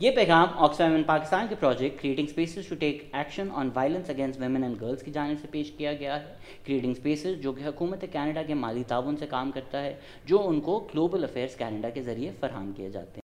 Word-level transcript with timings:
یہ 0.00 0.10
پیغام 0.10 0.48
Oxfam 0.54 0.92
in 0.94 1.02
Pakistan 1.02 1.46
کے 1.48 1.54
project 1.60 2.00
creating 2.02 2.26
spaces 2.28 2.68
to 2.68 2.74
take 2.74 3.02
action 3.12 3.48
on 3.52 3.70
violence 3.74 4.10
against 4.10 4.40
women 4.40 4.62
and 4.62 4.80
girls 4.80 5.02
کی 5.02 5.10
جانب 5.10 5.40
سے 5.40 5.48
پیش 5.50 5.70
کیا 5.70 5.92
گیا 5.92 6.20
ہے۔ 6.20 6.34
کریٹنگ 6.66 6.90
اسپیسز 6.90 7.42
جو 7.42 7.52
کہ 7.52 7.66
حکومت 7.66 8.04
کینیڈا 8.12 8.42
کے 8.42 8.54
مالی 8.54 8.82
تعاون 8.88 9.16
سے 9.16 9.26
کام 9.26 9.50
کرتا 9.50 9.82
ہے، 9.82 9.94
جو 10.24 10.48
ان 10.48 10.60
کو 10.60 10.78
گلوبل 10.94 11.24
افیئرس 11.24 11.56
کینیڈا 11.56 11.88
کے 11.88 12.02
ذریعے 12.02 12.30
فراہم 12.40 12.72
کیے 12.72 12.90
جاتے 12.90 13.12
ہیں۔ 13.14 13.27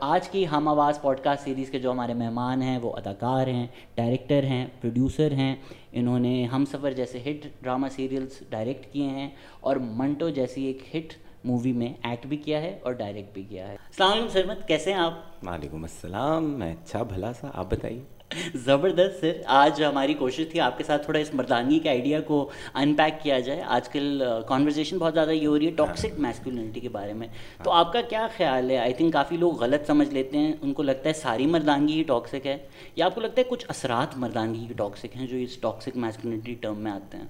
آج 0.00 0.28
کی 0.28 0.48
ہم 0.48 0.68
آواز 0.68 1.00
پوڈ 1.02 1.20
کاسٹ 1.20 1.44
سیریز 1.44 1.70
کے 1.70 1.78
جو 1.78 1.90
ہمارے 1.90 2.14
مہمان 2.14 2.62
ہیں، 2.62 2.78
وہ 2.78 2.96
اداکار 2.96 3.46
ہیں، 3.46 3.66
ڈائریکٹر 3.94 4.44
ہیں، 4.44 4.66
پروڈیوسر 4.80 5.32
ہیں۔ 5.32 5.56
انہوں 5.92 6.18
نے 6.18 6.44
ہم 6.44 6.64
سفر 6.64 6.92
جیسے 6.92 7.18
ہٹ 7.18 7.62
ڈرامہ 7.62 7.88
سیریلز 7.88 8.38
ڈائریکٹ 8.50 8.92
کیے 8.92 9.06
ہیں 9.06 9.28
اور 9.60 9.76
منٹو 9.76 10.28
جیسی 10.28 10.64
ایک 10.64 10.96
ہٹ 10.96 11.12
مووی 11.44 11.72
میں 11.72 11.92
ایکٹ 12.02 12.26
بھی 12.26 12.36
کیا 12.36 12.62
ہے 12.62 12.78
اور 12.82 12.92
ڈائریکٹ 12.92 13.34
بھی 13.34 13.42
کیا 13.42 13.68
ہے۔ 13.68 13.72
السلام 13.72 14.12
علیکم 14.12 14.28
سرمت 14.28 14.68
کیسے 14.68 14.92
ہیں 14.92 14.98
آپ؟ 14.98 15.46
وعلیکم 15.46 15.82
السلام، 15.82 16.44
میں 16.44 16.72
اچھا 16.72 17.02
بھلا 17.02 17.32
سا، 17.32 17.48
آپ 17.54 17.70
بتائیے۔ 17.70 18.17
زبردست 18.54 19.20
سر 19.20 19.32
آج 19.46 19.82
ہماری 19.82 20.14
کوشش 20.14 20.44
تھی 20.50 20.60
آپ 20.60 20.78
کے 20.78 20.84
ساتھ 20.84 21.04
تھوڑا 21.04 21.18
اس 21.18 21.34
مردانگی 21.34 21.78
کے 21.78 21.88
آئیڈیا 21.88 22.20
کو 22.20 22.50
ان 22.74 22.94
پیک 22.94 23.22
کیا 23.22 23.38
جائے۔ 23.38 23.62
آج 23.62 23.88
کل 23.88 24.22
کانورزیشن 24.48 24.98
بہت 24.98 25.14
زیادہ 25.14 25.30
یہ 25.30 25.46
ہو 25.46 25.58
رہی 25.58 25.66
ہے 25.66 25.70
ٹاکسک 25.70 26.18
میسکولنٹی 26.18 26.80
کے 26.80 26.88
بارے 26.88 27.12
میں۔ 27.12 27.28
تو 27.62 27.70
آپ 27.70 27.92
کا 27.92 28.00
کیا 28.00 28.26
خیال 28.36 28.70
ہے؟ 28.70 28.78
آئی 28.78 28.94
تھنک 28.94 29.12
کافی 29.12 29.36
لوگ 29.36 29.54
غلط 29.54 29.86
سمجھ 29.86 30.14
لیتے 30.14 30.38
ہیں۔ 30.38 30.52
ان 30.62 30.72
کو 30.72 30.82
لگتا 30.82 31.08
ہے 31.08 31.14
ساری 31.14 31.46
مردانگی 31.46 31.92
ہی 31.92 32.02
ٹاکسک 32.02 32.46
ہے۔ 32.46 32.58
یا 32.96 33.06
آپ 33.06 33.14
کو 33.14 33.20
لگتا 33.20 33.40
ہے 33.40 33.44
کچھ 33.48 33.66
اثرات 33.68 34.16
مردانگی 34.16 34.64
کی 34.68 34.74
ٹاکسک 34.74 35.16
ہیں 35.16 35.26
جو 35.26 35.36
اس 35.36 35.56
ٹاکسک 35.56 35.96
میسکولنٹی 35.96 36.54
ٹرم 36.54 36.78
میں 36.78 36.92
آتے 36.92 37.16
ہیں؟ 37.16 37.24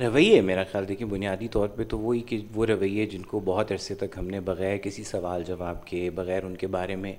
رویے 0.00 0.40
میرا 0.40 0.62
خیال 0.72 0.88
دیکھیں 0.88 1.06
بنیادی 1.06 1.48
طور 1.48 1.68
پہ 1.68 1.82
تو 1.84 1.98
وہی 1.98 2.20
کہ 2.20 2.40
وہ 2.54 2.66
رویے 2.66 3.06
جن 3.06 3.22
کو 3.22 3.40
بہت 3.40 3.72
عرصے 3.72 3.94
تک 3.94 4.18
ہم 4.18 4.26
نے 4.26 4.40
بغیر 4.40 4.76
کسی 4.76 5.04
سوال 5.04 5.42
جواب 5.44 5.86
کے 5.86 6.10
بغیر 6.10 6.44
ان 6.44 6.56
کے 6.56 6.66
بارے 6.66 6.96
میں 6.96 7.12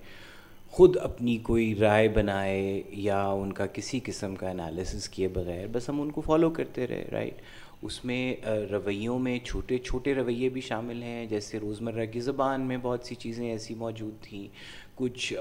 خود 0.73 0.95
اپنی 0.97 1.37
کوئی 1.37 1.73
رائے 1.75 2.07
بنائے 2.09 2.81
یا 2.89 3.25
ان 3.25 3.51
کا 3.53 3.65
کسی 3.65 3.99
قسم 4.03 4.35
کا 4.35 4.49
انالیسس 4.49 5.07
کیے 5.09 5.27
بغیر، 5.27 5.67
بس 5.71 5.89
ہم 5.89 6.01
ان 6.01 6.09
کو 6.11 6.21
فالو 6.21 6.49
کرتے 6.49 6.87
رہے 6.87 7.09
رائٹ 7.11 7.41
اس 7.81 8.03
میں 8.05 8.35
رویوں 8.71 9.17
میں 9.19 9.37
چھوٹے 9.39 9.77
چھوٹے 9.77 10.13
رویے 10.15 10.49
بھی 10.49 10.61
شامل 10.61 11.03
ہیں، 11.03 11.25
جیسے 11.25 11.59
روزمرہ 11.59 12.05
کی 12.05 12.19
زبان 12.19 12.61
میں 12.61 12.77
بہت 12.81 13.05
سی 13.05 13.15
چیزیں 13.15 13.49
ایسی 13.49 13.75
موجود 13.75 14.13
تھیں۔ 14.21 14.47
کچھ 14.95 15.33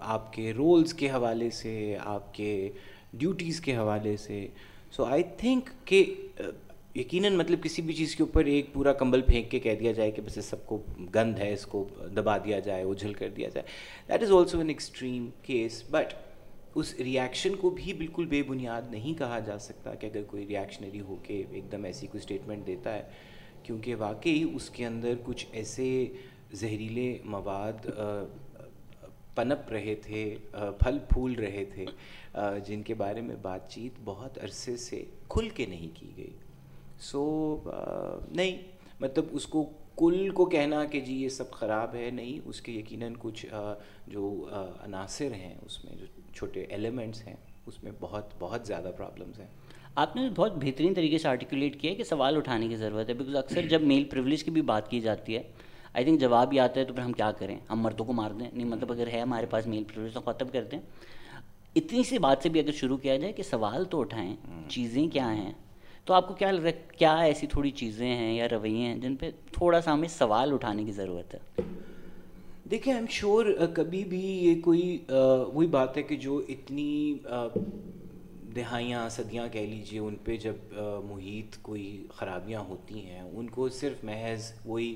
آپ 0.00 0.32
کے 0.32 0.52
رولز 0.52 0.94
کے 0.94 1.10
حوالے 1.10 1.50
سے، 1.50 1.96
آپ 2.04 2.34
کے 2.34 2.70
ڈیوٹیز 3.12 3.60
کے 3.60 3.76
حوالے 3.76 4.16
سے۔ 4.16 4.46
سو 4.92 5.04
آئی 5.04 5.22
تھنک 5.36 5.68
کہ 5.84 6.04
یقیناً 6.94 7.34
مطلب 7.36 7.62
کسی 7.62 7.82
بھی 7.82 7.94
چیز 7.94 8.14
کے 8.16 8.22
اوپر 8.22 8.44
ایک 8.44 8.72
پورا 8.72 8.92
کمبل 8.92 9.22
پھینک 9.22 9.50
کے 9.50 9.58
کہہ 9.60 9.74
دیا 9.80 9.92
جائے 9.92 10.10
کہ 10.10 10.22
بس 10.22 10.38
اس 10.38 10.44
سب 10.44 10.64
کو 10.66 10.82
گند 11.14 11.38
ہے، 11.38 11.52
اس 11.52 11.66
کو 11.66 11.84
دبا 12.16 12.36
دیا 12.44 12.58
جائے 12.58 12.82
اجھل 12.82 13.12
کر 13.14 13.28
دیا 13.36 13.48
جائے۔ 13.48 13.66
That 14.08 14.22
is 14.22 14.32
also 14.32 14.58
an 14.58 14.68
extreme 14.68 15.28
case 15.42 15.82
but 15.90 16.14
us 16.74 16.94
reaction 16.98 17.54
کو 17.60 17.70
بھی 17.70 17.92
بالکل 17.92 18.26
بے 18.26 18.42
بنیاد 18.48 18.90
نہیں 18.90 19.18
کہا 19.18 19.38
جا 19.46 19.58
سکتا 19.58 19.94
کہ 19.94 20.06
اگر 20.06 20.22
کوئی 20.26 20.46
ریئیکشنری 20.46 21.00
ہو 21.00 21.16
کے 21.22 21.42
ایک 21.50 21.70
دم 21.72 21.84
ایسی 21.84 22.06
کوئی 22.06 22.20
اسٹیٹمنٹ 22.20 22.66
دیتا 22.66 22.94
ہے، 22.94 23.02
کیونکہ 23.62 23.94
واقعی 23.98 24.42
اس 24.54 24.68
کے 24.70 24.86
اندر 24.86 25.14
کچھ 25.24 25.46
ایسے 25.52 25.88
زہریلے 26.52 27.16
مواد 27.24 27.86
پنپ 29.34 29.70
رہے 29.72 29.94
تھے 30.02 30.24
پھل 30.52 30.98
پھول 31.08 31.34
رہے 31.34 31.64
تھے 31.74 31.84
جن 32.66 32.82
کے 32.82 32.94
بارے 32.94 33.20
میں 33.20 33.36
بات 33.42 33.70
چیت 33.70 34.00
بہت 34.04 34.38
عرصے 34.44 34.76
سے 34.76 35.04
کھل 35.28 35.48
کے 35.54 35.66
نہیں 35.66 35.88
کی 35.94 36.10
گئی۔ 36.16 36.32
سو 37.00 37.56
نہیں 38.30 38.58
مطلب 39.00 39.24
اس 39.30 39.46
کو 39.46 39.70
کل 39.96 40.30
کو 40.30 40.44
کہنا 40.44 40.84
کہ 40.84 41.00
جی 41.00 41.14
یہ 41.14 41.28
سب 41.28 41.50
خراب 41.50 41.94
ہے 41.94 42.10
نہیں 42.10 42.40
اس 42.44 42.60
کے 42.60 42.72
یقیناً 42.72 43.14
کچھ 43.18 43.46
جو 44.06 44.48
عناصر 44.82 45.34
ہیں 45.34 45.54
اس 45.66 45.84
میں 45.84 45.96
جو 45.96 46.06
چھوٹے 46.34 46.62
ایلیمنٹس 46.62 47.26
ہیں 47.26 47.36
اس 47.66 47.82
میں 47.82 47.92
بہت 48.00 48.24
بہت 48.38 48.66
زیادہ 48.66 48.90
پرابلمس 48.96 49.38
ہیں۔ 49.38 49.46
آپ 49.94 50.16
نے 50.16 50.28
بہت 50.36 50.52
بہترین 50.64 50.94
طریقے 50.94 51.18
سے 51.18 51.28
آرٹیکولیٹ 51.28 51.80
کیا 51.80 51.90
ہے 51.90 51.96
کہ 51.96 52.04
سوال 52.04 52.36
اٹھانے 52.36 52.68
کی 52.68 52.76
ضرورت 52.76 53.08
ہے 53.08 53.14
بیکاز 53.14 53.36
اکثر 53.36 53.66
جب 53.66 53.82
میل 53.82 54.04
پریولیج 54.04 54.44
کی 54.44 54.50
بھی 54.50 54.62
بات 54.62 54.90
کی 54.90 55.00
جاتی 55.00 55.36
ہے 55.36 55.42
آئی 55.92 56.04
تھنک 56.04 56.20
جواب 56.20 56.52
ہی 56.52 56.60
آتا 56.60 56.80
ہے 56.80 56.84
تو 56.84 56.94
پھر 56.94 57.02
ہم 57.02 57.12
کیا 57.12 57.32
کریں؟ 57.32 57.58
ہم 57.70 57.80
مردوں 57.80 58.06
کو 58.06 58.12
مار 58.12 58.30
دیں؟ 58.30 58.50
نہیں 58.52 58.66
مطلب 58.66 58.92
اگر 58.92 59.06
ہے 59.06 59.20
ہمارے 59.20 59.46
پاس 59.46 59.66
میل 59.66 59.84
پریولیج 59.84 60.14
تو 60.14 60.20
ختم 60.20 60.48
کر 60.48 60.64
دیں۔ 60.64 60.78
اتنی 61.76 62.02
سی 62.02 62.18
بات 62.18 62.38
سے 62.42 62.48
بھی 62.48 62.60
اگر 62.60 62.72
شروع 62.72 62.96
کیا 62.96 63.16
جائے 63.16 63.32
کہ 63.32 63.42
سوال 63.42 63.84
تو 63.84 64.00
اٹھائیں 64.00 64.36
چیزیں 64.68 65.08
کیا 65.08 65.36
ہیں؟ 65.36 65.52
تو 66.08 66.14
آپ 66.14 66.28
کو 66.28 66.34
کیا 66.34 66.50
لگ 66.50 66.60
رہا 66.60 66.68
ہے 66.68 66.96
کیا 66.98 67.14
ایسی 67.20 67.46
تھوڑی 67.46 67.70
چیزیں 67.78 68.06
ہیں 68.06 68.32
یا 68.34 68.46
رویے 68.48 68.86
ہیں 68.86 68.94
جن 69.00 69.16
پہ 69.16 69.30
تھوڑا 69.52 69.80
سا 69.80 69.92
ہمیں 69.92 70.08
سوال 70.08 70.52
اٹھانے 70.52 70.84
کی 70.84 70.92
ضرورت 70.92 71.34
ہے؟ 71.34 71.62
دیکھیں 72.70 72.92
ایم 72.92 73.06
شور 73.10 73.46
کبھی 73.74 74.02
بھی 74.04 74.20
یہ 74.20 74.60
کوئی 74.62 74.98
وہی 75.08 75.66
بات 75.66 75.96
ہے 75.96 76.02
کہ 76.02 76.16
جو 76.16 76.40
اتنی 76.48 77.18
دہائیاں، 78.56 79.08
صدیاں 79.08 79.46
کہہ 79.52 79.66
لیجیے 79.70 79.98
ان 80.00 80.16
پہ 80.24 80.36
جب 80.36 80.74
محیط 81.04 81.56
کوئی 81.62 82.06
خرابیاں 82.16 82.60
ہوتی 82.68 83.04
ہیں، 83.06 83.20
ان 83.20 83.48
کو 83.48 83.68
صرف 83.80 84.04
محض 84.04 84.52
وہی 84.64 84.94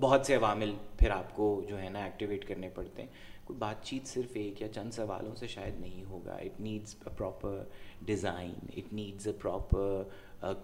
بہت 0.00 0.26
سے 0.26 0.34
عوامل 0.34 0.72
پھر 0.98 1.10
آپ 1.10 1.34
کو 1.36 1.60
جو 1.68 1.80
ہے 1.82 1.88
نا 1.88 2.04
ایکٹیویٹ 2.04 2.48
کرنے 2.48 2.68
پڑتے 2.74 3.02
ہیں۔ 3.02 3.08
کوئی 3.44 3.58
بات 3.58 3.84
چیت 3.84 4.06
صرف 4.06 4.30
ایک 4.34 4.62
یا 4.62 4.68
چند 4.68 4.90
سوالوں 4.90 5.34
سے 5.34 5.46
شاید 5.46 5.80
نہیں 5.80 6.04
ہوگا۔ 6.04 6.34
It 6.34 6.60
needs 6.60 6.94
a 6.94 7.10
proper 7.18 7.64
design 8.02 8.54
it 8.76 8.92
needs 8.92 9.26
a 9.26 9.32
proper 9.32 10.02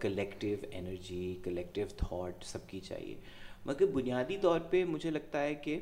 collective 0.01 0.59
energy 0.73 1.39
collective 1.45 1.87
thought 1.97 2.45
سب 2.45 2.59
کی 2.67 2.81
چاہیے۔ 2.81 3.15
مگر 3.67 3.87
بنیادی 3.87 4.37
طور 4.37 4.61
پہ 4.71 4.85
مجھے 4.85 5.11
لگتا 5.11 5.43
ہے 5.43 5.55
کہ 5.55 5.81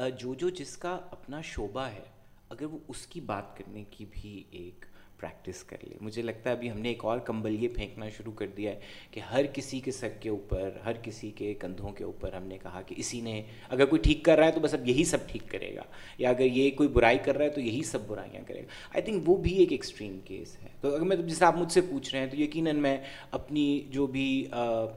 uh, 0.00 0.08
جو 0.18 0.34
جو 0.34 0.48
جس 0.50 0.76
کا 0.76 1.00
اپنا 1.10 1.40
شعبہ 1.40 1.80
ہے، 1.80 2.04
اگر 2.48 2.64
وہ 2.64 2.78
اس 2.88 3.06
کی 3.06 3.20
بات 3.20 3.56
کرنے 3.58 3.84
کی 3.90 4.04
بھی 4.10 4.44
ایک 4.50 4.84
پریکٹس 5.22 5.62
کر 5.64 5.76
لے۔ 5.82 5.94
مجھے 6.00 6.22
لگتا 6.22 6.50
ہے 6.50 6.54
ابھی 6.54 6.70
ہم 6.70 6.78
نے 6.78 6.88
ایک 6.88 7.04
اور 7.04 7.18
کمبل 7.26 7.62
یہ 7.62 7.68
پھینکنا 7.74 8.08
شروع 8.16 8.32
کر 8.36 8.46
دیا 8.56 8.70
ہے 8.70 8.80
کہ 9.10 9.20
ہر 9.20 9.46
کسی 9.52 9.80
کے 9.80 9.90
سر 9.90 10.08
کے 10.20 10.28
اوپر، 10.28 10.70
ہر 10.84 10.96
کسی 11.02 11.30
کے 11.30 11.52
کندھوں 11.60 11.92
کے 11.92 12.04
اوپر 12.04 12.32
ہم 12.32 12.46
نے 12.46 12.58
کہا 12.62 12.82
کہ 12.86 12.94
اسی 12.98 13.20
نے، 13.20 13.42
اگر 13.68 13.86
کوئی 13.86 14.02
ٹھیک 14.02 14.24
کر 14.24 14.38
رہا 14.38 14.46
ہے 14.46 14.52
تو 14.52 14.60
بس 14.60 14.74
اب 14.74 14.88
یہی 14.88 15.04
سب 15.04 15.26
ٹھیک 15.26 15.42
کرے 15.50 15.74
گا، 15.76 15.82
یا 16.18 16.30
اگر 16.30 16.44
یہ 16.44 16.70
کوئی 16.76 16.88
برائی 16.88 17.18
کر 17.24 17.36
رہا 17.36 17.44
ہے 17.44 17.50
تو 17.50 17.60
یہی 17.60 17.82
سب 17.82 18.06
برائیاں 18.06 18.42
کرے 18.46 18.60
گا۔ 18.60 18.66
آئی 18.94 19.02
تھنک 19.02 19.28
وہ 19.28 19.36
بھی 19.36 19.52
ایک 19.54 19.72
ایکسٹریم 19.72 20.18
کیس 20.24 20.56
ہے۔ 20.62 20.68
تو 20.80 20.94
اگر 20.94 21.04
میں 21.04 21.16
جیسے 21.16 21.44
آپ 21.44 21.56
مجھ 21.56 21.72
سے 21.72 21.80
پوچھ 21.90 22.14
رہے 22.14 22.20
ہیں 22.20 22.30
تو 22.30 22.40
یقیناً 22.40 22.76
میں 22.76 22.96
اپنی 23.30 23.66
جو 23.90 24.06
بھی 24.06 24.26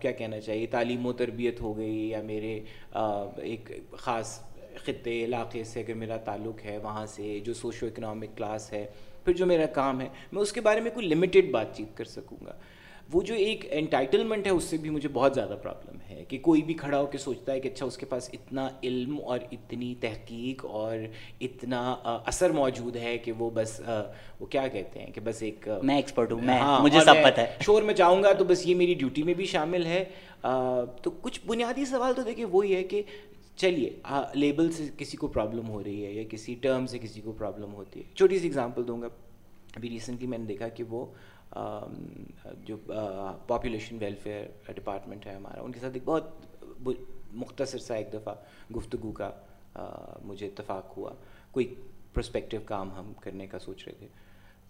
کیا 0.02 0.12
کہنا 0.12 0.40
چاہیے، 0.42 0.66
تعلیم 0.68 1.06
و 1.06 1.14
تربیت 1.14 1.62
ہو 1.62 1.78
گئی 1.78 2.10
یا 2.10 2.22
میرے 2.22 2.60
ایک 2.94 3.72
خاص 3.98 4.40
خطے، 4.76 5.24
علاقے 5.26 5.64
سے 5.64 5.80
اگر 5.80 5.94
میرا 5.94 6.18
تعلق 6.26 6.66
ہے، 6.66 6.78
وہاں 6.78 7.06
سے 7.06 7.40
جو 7.44 7.54
سوشو 7.54 7.86
اکنامک 7.86 8.38
کلاس 8.38 8.72
ہے 8.74 8.86
پھر 9.26 9.34
جو 9.34 9.46
میرا 9.46 9.66
کام 9.66 10.02
ہے 10.02 10.08
میں 10.32 10.42
اس 10.42 10.52
کے 10.54 10.62
بارے 10.62 10.82
میں 10.82 10.92
کوئی 10.92 11.08
لمیٹیڈ 11.08 11.52
بات 11.52 11.76
چیت 11.78 11.98
کر 11.98 12.06
سکوں 12.06 12.46
گا۔ 12.46 12.54
وہ 13.14 13.22
جو 13.22 13.36
ایک 13.36 13.66
انٹائٹلمنٹ 13.72 14.46
ہے 14.46 14.52
اس 14.52 14.64
سے 14.64 14.78
بھی 14.78 14.90
مجھے 14.90 15.10
بہت 15.14 15.36
زیادہ 15.36 15.56
پرابلم 15.62 15.98
ہے 16.10 16.24
کہ 16.28 16.38
کوئی 16.38 16.62
بھی 16.62 16.74
کھڑا 16.74 17.00
ہو 17.00 17.06
کے 17.06 17.18
سوچتا 17.18 17.54
ہے 17.54 17.60
کہ 17.60 17.68
اچھا 17.68 17.86
اس 17.86 17.98
کے 17.98 18.06
پاس 18.06 18.30
اتنا 18.34 18.68
علم 18.84 19.20
اور 19.26 19.40
اتنی 19.52 19.94
تحقیق 20.00 20.66
اور 20.66 20.98
اتنا 21.42 21.96
اثر 22.26 22.50
موجود 22.50 22.96
ہے 22.96 23.18
کہ 23.18 23.32
وہ 23.32 23.50
بس 23.54 23.82
وہ 24.40 24.46
کیا 24.46 24.68
کہتے 24.68 25.00
ہیں 25.00 25.12
کہ 25.12 25.22
بس 25.24 25.42
ایک 25.42 25.68
میں 25.84 25.96
ایکسپرٹ 25.96 26.32
ہوں 26.32 26.42
میں 26.42 26.60
ہاں 26.60 26.80
مجھے 26.80 27.00
سب 27.00 27.24
پتہ 27.24 27.42
ہے۔ 27.42 27.56
شور 27.62 27.82
میں 27.82 27.94
چاہوں 27.94 28.24
گا 28.24 28.34
تو 28.34 28.46
بس 28.46 28.66
یہ 28.68 28.76
میری 28.76 28.94
ڈیوٹی 28.94 29.24
میں 29.24 29.34
بھی 29.34 29.46
شامل 29.46 29.86
ہے۔ 29.86 30.04
تو 31.02 31.10
کچھ 31.22 31.40
بنیادی 31.46 31.86
سوال 31.86 32.14
تو 32.14 32.22
دیکھیں 32.22 32.46
وہی 32.46 32.76
ہے 32.76 32.84
کہ 32.84 33.02
چلیے 33.56 33.90
لیبل 34.34 34.72
سے 34.72 34.88
کسی 34.98 35.18
کو 35.18 35.28
پرابلم 35.28 35.70
ہو 35.70 35.84
رہی 35.84 36.06
ہے 36.06 36.12
یا 36.12 36.24
کسی 36.30 36.56
ٹرم 36.62 36.86
سے 36.88 37.00
کسی 37.00 37.22
کو 37.22 37.32
پرابلم 37.32 37.74
ہوتی 37.74 38.00
ہے۔ 38.00 38.16
چھوٹی 38.16 38.40
سی 38.40 38.48
اگزامپل 38.48 38.88
دوں 38.88 39.02
گا۔ 39.02 39.08
ابھی 39.76 39.90
ریسنٹلی 39.90 40.28
میں 40.28 40.38
نے 40.38 40.46
دیکھا 40.46 40.68
کہ 40.68 40.84
وہ 40.90 41.06
جو 42.64 42.78
پاپولیشن 43.48 43.98
ویلفیئر 44.00 44.72
ڈپارٹمنٹ 44.76 45.26
ہے 45.26 45.34
ہمارا، 45.36 45.62
ان 45.62 45.72
کے 45.72 45.80
ساتھ 45.80 45.94
ایک 45.94 46.04
بہت 46.06 46.30
مختصر 47.34 47.78
سا 47.78 47.96
ایک 47.96 48.14
دفعہ 48.14 48.36
گفتگو 48.76 49.12
کا 49.12 49.32
مجھے 50.26 50.48
اتفاق 50.48 50.98
ہوا۔ 50.98 51.14
کوئی 51.52 51.74
پروسپیکٹیو 52.14 52.62
کام 52.66 52.92
ہم 52.92 53.12
کرنے 53.20 53.48
کا 53.48 53.60
سوچ 53.60 53.84
رہے 53.88 53.96
تھے۔ 54.00 54.08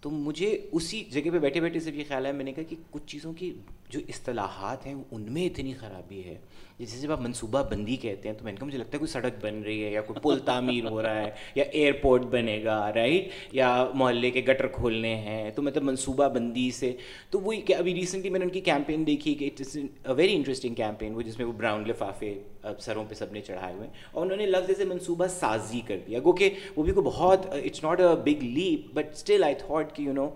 تو 0.00 0.10
مجھے 0.10 0.68
اسی 0.72 1.04
جگہ 1.10 1.30
پہ 1.32 1.38
بیٹھے 1.38 1.60
بیٹھے 1.60 1.80
سے 1.80 1.90
بھی 1.90 2.04
خیال 2.04 2.26
ہے 2.26 2.32
میں 2.32 2.44
نے 2.44 2.52
کہا 2.52 2.62
کہ 2.68 2.76
کچھ 2.90 3.06
چیزوں 3.06 3.32
کی 3.32 3.52
جو 3.90 4.00
اصطلاحات 4.08 4.86
ہیں، 4.86 4.94
ان 5.10 5.32
میں 5.32 5.46
اتنی 5.46 5.72
خرابی 5.72 6.24
ہے۔ 6.24 6.38
جیسے 6.78 6.98
جب 6.98 7.12
آپ 7.12 7.20
منصوبہ 7.20 7.62
بندی 7.70 7.96
کہتے 7.96 8.28
ہیں 8.28 8.36
تو 8.36 8.44
میں 8.44 8.52
نے 8.52 8.56
کہا 8.56 8.66
مجھے 8.66 8.78
لگتا 8.78 8.90
ہے 8.94 8.98
کوئی 8.98 9.08
سڑک 9.08 9.44
بن 9.44 9.62
رہی 9.62 9.84
ہے 9.84 9.90
یا 9.90 10.00
کوئی 10.00 10.20
پل 10.22 10.38
تعمیر 10.44 10.84
ہو 10.84 11.02
رہا 11.02 11.24
ہے 11.24 11.30
یا 11.54 11.64
ایئرپورٹ 11.72 12.22
بنے 12.22 12.64
گا 12.64 12.92
رائٹ 12.94 13.28
یا 13.52 13.90
محلے 13.94 14.30
کے 14.30 14.42
گٹر 14.48 14.66
کھولنے 14.66 15.14
ہیں۔ 15.14 15.50
تو 15.50 15.62
مطلب 15.62 15.82
منصوبہ 15.82 16.28
بندی 16.28 16.70
سے 16.70 16.96
تو 17.30 17.40
وہی 17.40 17.60
کہ 17.60 17.74
ابھی 17.74 17.94
ریسنٹلی 17.94 18.30
میں 18.30 18.38
نے 18.38 18.44
ان 18.44 18.50
کی 18.50 18.60
کیمپین 18.60 19.06
دیکھی 19.06 19.34
کہ 19.34 19.44
it 19.44 19.60
is 19.60 19.76
a 19.76 20.12
very 20.12 20.36
interesting 20.36 20.74
campaign 20.74 21.14
وہ 21.14 21.22
جس 21.22 21.38
میں 21.38 21.46
وہ 21.46 21.52
براؤن 21.52 21.84
لفافے 21.88 22.38
سروں 22.78 23.04
پہ 23.08 23.14
سب 23.14 23.32
نے 23.32 23.40
چڑھائے 23.40 23.74
ہوئے 23.74 23.86
ہیں۔ 23.86 23.94
اور 24.12 24.22
انہوں 24.22 24.36
نے 24.36 24.46
لفظ 24.46 24.68
جیسے 24.68 24.84
منصوبہ 24.84 25.26
سازی 25.26 25.80
کر 25.86 25.98
دیا۔ 26.06 26.18
گو 26.24 26.32
کہ 26.32 26.50
وہ 26.76 26.82
بھی 26.82 26.92
کو 26.92 27.02
بہت 27.02 27.46
it's 27.46 27.84
not 27.84 28.00
a 28.00 28.06
big 28.24 28.44
leap 28.44 28.94
but 28.94 29.06
still 29.12 29.44
I 29.44 29.54
thought 29.54 29.96
کہ 29.96 30.02
یو 30.02 30.12
نو 30.12 30.28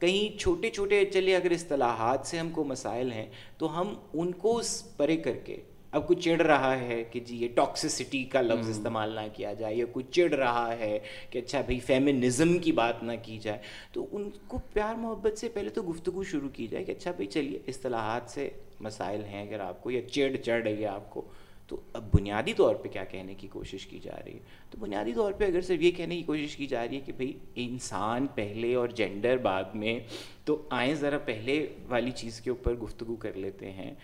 کہیں 0.00 0.38
چھوٹے 0.38 0.70
چھوٹے 0.70 1.04
چلے 1.04 1.36
اگر 1.36 1.50
اصطلاحات 1.50 2.26
سے 2.26 2.38
ہم 2.38 2.50
کو 2.50 2.64
مسائل 2.64 3.12
ہیں 3.12 3.26
تو 3.58 3.80
ہم 3.80 3.94
ان 4.12 4.32
کو 4.32 4.60
پرے 4.96 5.16
کر 5.16 5.36
کے 5.44 5.56
اب 5.92 6.06
کوئی 6.06 6.20
چڑھ 6.20 6.42
رہا 6.42 6.80
ہے 6.80 7.04
کہ 7.04 7.20
جی 7.20 7.36
یہ 7.36 7.48
ٹاکسسٹی 7.54 8.24
کا 8.24 8.40
لفظ 8.40 8.68
استعمال 8.70 9.10
نہ 9.10 9.20
کیا 9.32 9.52
جائے 9.52 9.74
یا 9.74 9.84
کوئی 9.92 10.04
چڑھ 10.12 10.34
رہا 10.34 10.78
ہے 10.78 10.98
کہ 11.30 11.38
اچھا 11.38 11.60
بھائی 11.60 11.80
فیمنزم 11.80 12.58
کی 12.58 12.72
بات 12.72 13.02
نہ 13.02 13.12
کی 13.22 13.38
جائے۔ 13.38 13.58
تو 13.92 14.06
ان 14.12 14.30
کو 14.46 14.58
پیار 14.72 14.94
محبت 14.94 15.38
سے 15.38 15.48
پہلے 15.48 15.70
تو 15.70 15.82
گفتگو 15.82 16.24
شروع 16.24 16.48
کی 16.48 16.66
جائے 16.66 16.84
کہ 16.84 16.92
اچھا 16.92 17.10
بھائی 17.10 17.26
چلیے 17.26 17.58
اصطلاحات 17.66 18.30
سے 18.30 18.48
مسائل 18.80 19.24
ہیں 19.24 19.42
اگر 19.42 19.60
آپ 19.60 19.82
کو 19.82 19.90
یا 19.90 20.08
چڑھ 20.08 20.36
چڑھ 20.36 20.62
رہی 20.62 20.80
ہے 20.80 20.86
آپ 20.86 21.10
کو۔ 21.10 21.22
تو 21.70 21.80
اب 21.92 22.04
بنیادی 22.14 22.54
طور 22.54 22.74
پہ 22.74 22.88
کیا 22.88 23.04
کہنے 23.04 23.34
کی 23.34 23.48
کوشش 23.48 23.86
کی 23.86 23.98
جا 23.98 24.18
رہی 24.24 24.34
ہے؟ 24.34 24.38
تو 24.70 24.78
بنیادی 24.80 25.12
طور 25.14 25.32
پہ 25.32 25.44
اگر 25.44 25.60
صرف 25.60 25.82
یہ 25.82 25.90
کہنے 25.90 26.16
کی 26.16 26.22
کوشش 26.22 26.56
کی 26.56 26.66
جا 26.66 26.88
رہی 26.88 26.96
ہے 26.96 27.00
کہ 27.00 27.12
بھائی 27.12 27.38
انسان 27.54 28.26
پہلے 28.34 28.74
اور 28.74 28.88
جینڈر 28.88 29.36
بعد 29.36 29.64
میں 29.74 30.00
تو 30.44 30.62
آئیں 30.70 30.94
ذرا 30.94 31.18
پہلے 31.18 31.66
والی 31.88 32.10
چیز 32.10 32.40
کے 32.40 32.50
اوپر 32.50 32.74
گفتگو 32.74 33.16
کر 33.16 33.32
لیتے 33.32 33.72
ہیں۔ 33.72 33.94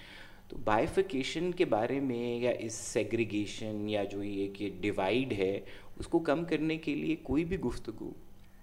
تو 0.49 0.57
بائیفیکیشن 0.65 1.53
کے 1.53 1.65
بارے 1.65 2.01
میں 2.01 2.39
یا 2.39 2.51
اس 2.59 2.73
سیگریگیشن 2.73 3.89
یا 3.89 4.05
جو 4.05 4.23
یہ 4.23 4.49
کہ 4.55 4.71
ڈیوائڈ 4.81 5.33
ہے، 5.33 5.61
اس 5.99 6.07
کو 6.07 6.19
کم 6.19 6.45
کرنے 6.45 6.77
کے 6.77 6.95
لیے 6.95 7.17
کوئی 7.23 7.45
بھی 7.45 7.61
گفتگو، 7.61 8.11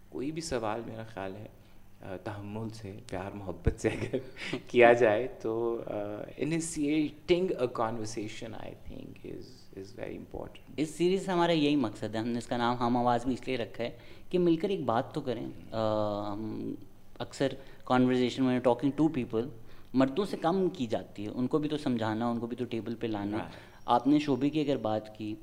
کوئی 0.10 0.32
بھی 0.32 0.42
سوال 0.42 0.82
میرا 0.86 1.04
خیال 1.04 1.36
ہے 1.36 1.63
تحمل 2.24 2.70
سے 2.70 2.92
پیار 3.10 3.32
محبت 3.32 3.82
سے 3.82 3.90
اگر 3.90 4.18
کیا 4.68 4.92
جائے 4.94 5.28
تو 5.42 5.54
initiating 6.38 7.52
a 7.60 7.68
conversation 7.74 8.54
I 8.56 8.74
think 8.84 9.26
is 9.26 9.52
is 9.78 9.94
very 9.98 10.18
important 10.18 10.80
us 10.80 10.90
series 10.90 11.26
سے 11.26 11.32
ہمارا 11.32 11.52
یہی 11.52 11.76
مقصد 11.76 12.16
ہے۔ 12.16 12.20
ہم 12.20 12.28
نے 12.28 12.38
اس 12.38 12.48
کا 12.48 12.58
نام 12.58 12.76
ہم 12.80 12.98
آواز 12.98 13.26
بھی 13.26 13.34
اس 13.34 13.48
لیے 13.48 13.58
رکھا 13.58 13.84
ہے 13.84 13.90
کہ 14.30 14.40
مل 14.40 14.56
کر 14.56 14.70
ایک 14.70 14.84
بات 14.86 15.14
تو 15.14 15.22
کریں۔ 15.22 15.46
اکثر 17.20 17.54
کانورزیشن 17.86 18.44
میں 18.44 18.60
ٹاکنگ 18.60 18.92
ٹو 18.96 19.08
پیپل 19.08 19.48
مردوں 19.94 20.26
سے 20.26 20.38
کم 20.38 20.68
کی 20.74 20.88
جاتی 20.88 21.26
ہے۔ 21.26 21.30
ان 21.30 21.48
کو 21.48 21.58
بھی 21.60 21.70
تو 21.70 21.78
سمجھانا 21.78 22.30
ان 22.30 22.40
کو 22.40 22.48
بھی 22.48 22.58
تو 22.58 22.66
ٹیبل 22.66 22.96
پہ 22.96 23.08
لانا۔ 23.08 23.38
آپ 23.86 24.08
نے 24.08 24.20
شعبے 24.20 24.50
کی 24.50 24.62
اگر 24.62 24.78
بات 24.78 25.18
کی 25.18 25.34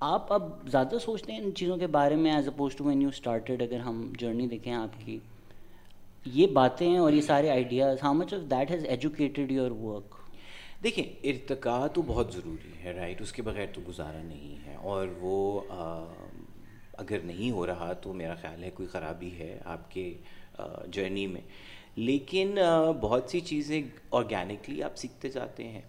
آپ 0.00 0.32
اب 0.32 0.42
زیادہ 0.70 0.98
سوچتے 1.02 1.32
ہیں 1.32 1.40
ان 1.40 1.54
چیزوں 1.54 1.76
کے 1.76 1.86
بارے 1.86 2.16
میں 2.16 2.32
as 2.32 2.48
opposed 2.48 2.76
to 2.76 2.84
when 2.84 3.02
you 3.02 3.08
started 3.08 3.62
اگر 3.62 3.80
ہم 3.80 4.12
جرنی 4.18 4.46
دیکھیں 4.46 4.72
آپ 4.72 5.00
کی۔ 5.04 5.18
یہ 6.26 6.46
باتیں 6.46 6.96
اور 6.98 7.12
یہ 7.12 7.20
سارے 7.20 7.50
ideas 7.50 8.02
how 8.02 8.12
much 8.14 8.32
of 8.34 8.40
that 8.50 8.70
has 8.70 8.84
educated 8.88 9.52
your 9.52 9.70
work 9.72 10.14
دیکھیں 10.82 11.04
ارتقا 11.04 11.86
تو 11.94 12.02
بہت 12.02 12.32
ضروری 12.32 12.72
ہے 12.84 12.92
رائٹ 12.92 13.20
اس 13.22 13.32
کے 13.32 13.42
بغیر 13.42 13.66
تو 13.72 13.80
گزارا 13.88 14.22
نہیں 14.22 14.66
ہے، 14.66 14.74
اور 14.76 15.06
وہ 15.20 15.60
اگر 16.98 17.18
نہیں 17.24 17.50
ہو 17.50 17.66
رہا 17.66 17.92
تو 17.92 18.12
میرا 18.12 18.34
خیال 18.34 18.64
ہے 18.64 18.70
کوئی 18.70 18.88
خرابی 18.88 19.30
ہے 19.38 19.58
آپ 19.64 19.90
کے 19.90 20.12
جرنی 20.92 21.26
میں۔ 21.26 21.40
لیکن 21.96 22.58
بہت 23.00 23.30
سی 23.30 23.40
چیزیں 23.40 23.80
آرگینکلی 24.10 24.82
آپ 24.82 24.96
سیکھتے 24.96 25.28
جاتے 25.28 25.68
ہیں۔ 25.68 25.82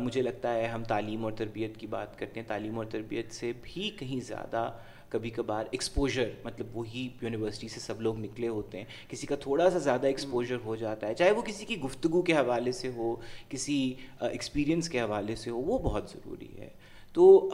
مجھے 0.00 0.22
لگتا 0.22 0.54
ہے 0.54 0.66
ہم 0.66 0.82
تعلیم 0.84 1.24
اور 1.24 1.32
تربیت 1.32 1.76
کی 1.76 1.86
بات 1.86 2.18
کرتے 2.18 2.40
ہیں، 2.40 2.48
تعلیم 2.48 2.76
اور 2.78 2.86
تربیت 2.90 3.32
سے 3.34 3.52
بھی 3.62 3.90
کہیں 3.98 4.20
زیادہ 4.20 4.70
کبھی 5.12 5.30
کبھار 5.30 5.64
ایکسپوجر 5.70 6.30
مطلب 6.44 6.76
وہی 6.76 7.08
یونیورسٹی 7.22 7.68
سے 7.68 7.80
سب 7.80 8.00
لوگ 8.00 8.18
نکلے 8.18 8.48
ہوتے 8.48 8.78
ہیں۔ 8.78 8.84
کسی 9.08 9.26
کا 9.26 9.36
تھوڑا 9.36 9.70
سا 9.70 9.78
زیادہ 9.78 10.06
ایکسپوجر 10.06 10.56
ہو 10.64 10.76
جاتا 10.76 11.08
ہے، 11.08 11.14
چاہے 11.14 11.30
وہ 11.30 11.42
کسی 11.42 11.64
کی 11.64 11.80
گفتگو 11.80 12.22
کے 12.22 12.32
حوالے 12.32 12.72
سے 12.72 12.90
ہو، 12.96 13.14
کسی 13.48 13.94
ایکسپیرئنس 14.20 14.88
کے 14.88 15.00
حوالے 15.00 15.36
سے 15.36 15.50
ہو، 15.50 15.60
وہ 15.60 15.78
بہت 15.78 16.10
ضروری 16.10 16.48
ہے۔ 16.58 16.68
تو 17.12 17.48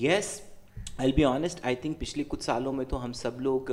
yes 0.00 0.40
I 0.98 1.12
be 1.12 1.24
honest 1.24 1.64
I 1.66 1.76
think 1.76 1.98
پچھلے 1.98 2.24
کچھ 2.28 2.42
سالوں 2.44 2.72
میں 2.72 2.84
تو 2.84 3.02
ہم 3.04 3.12
سب 3.12 3.40
لوگ 3.40 3.70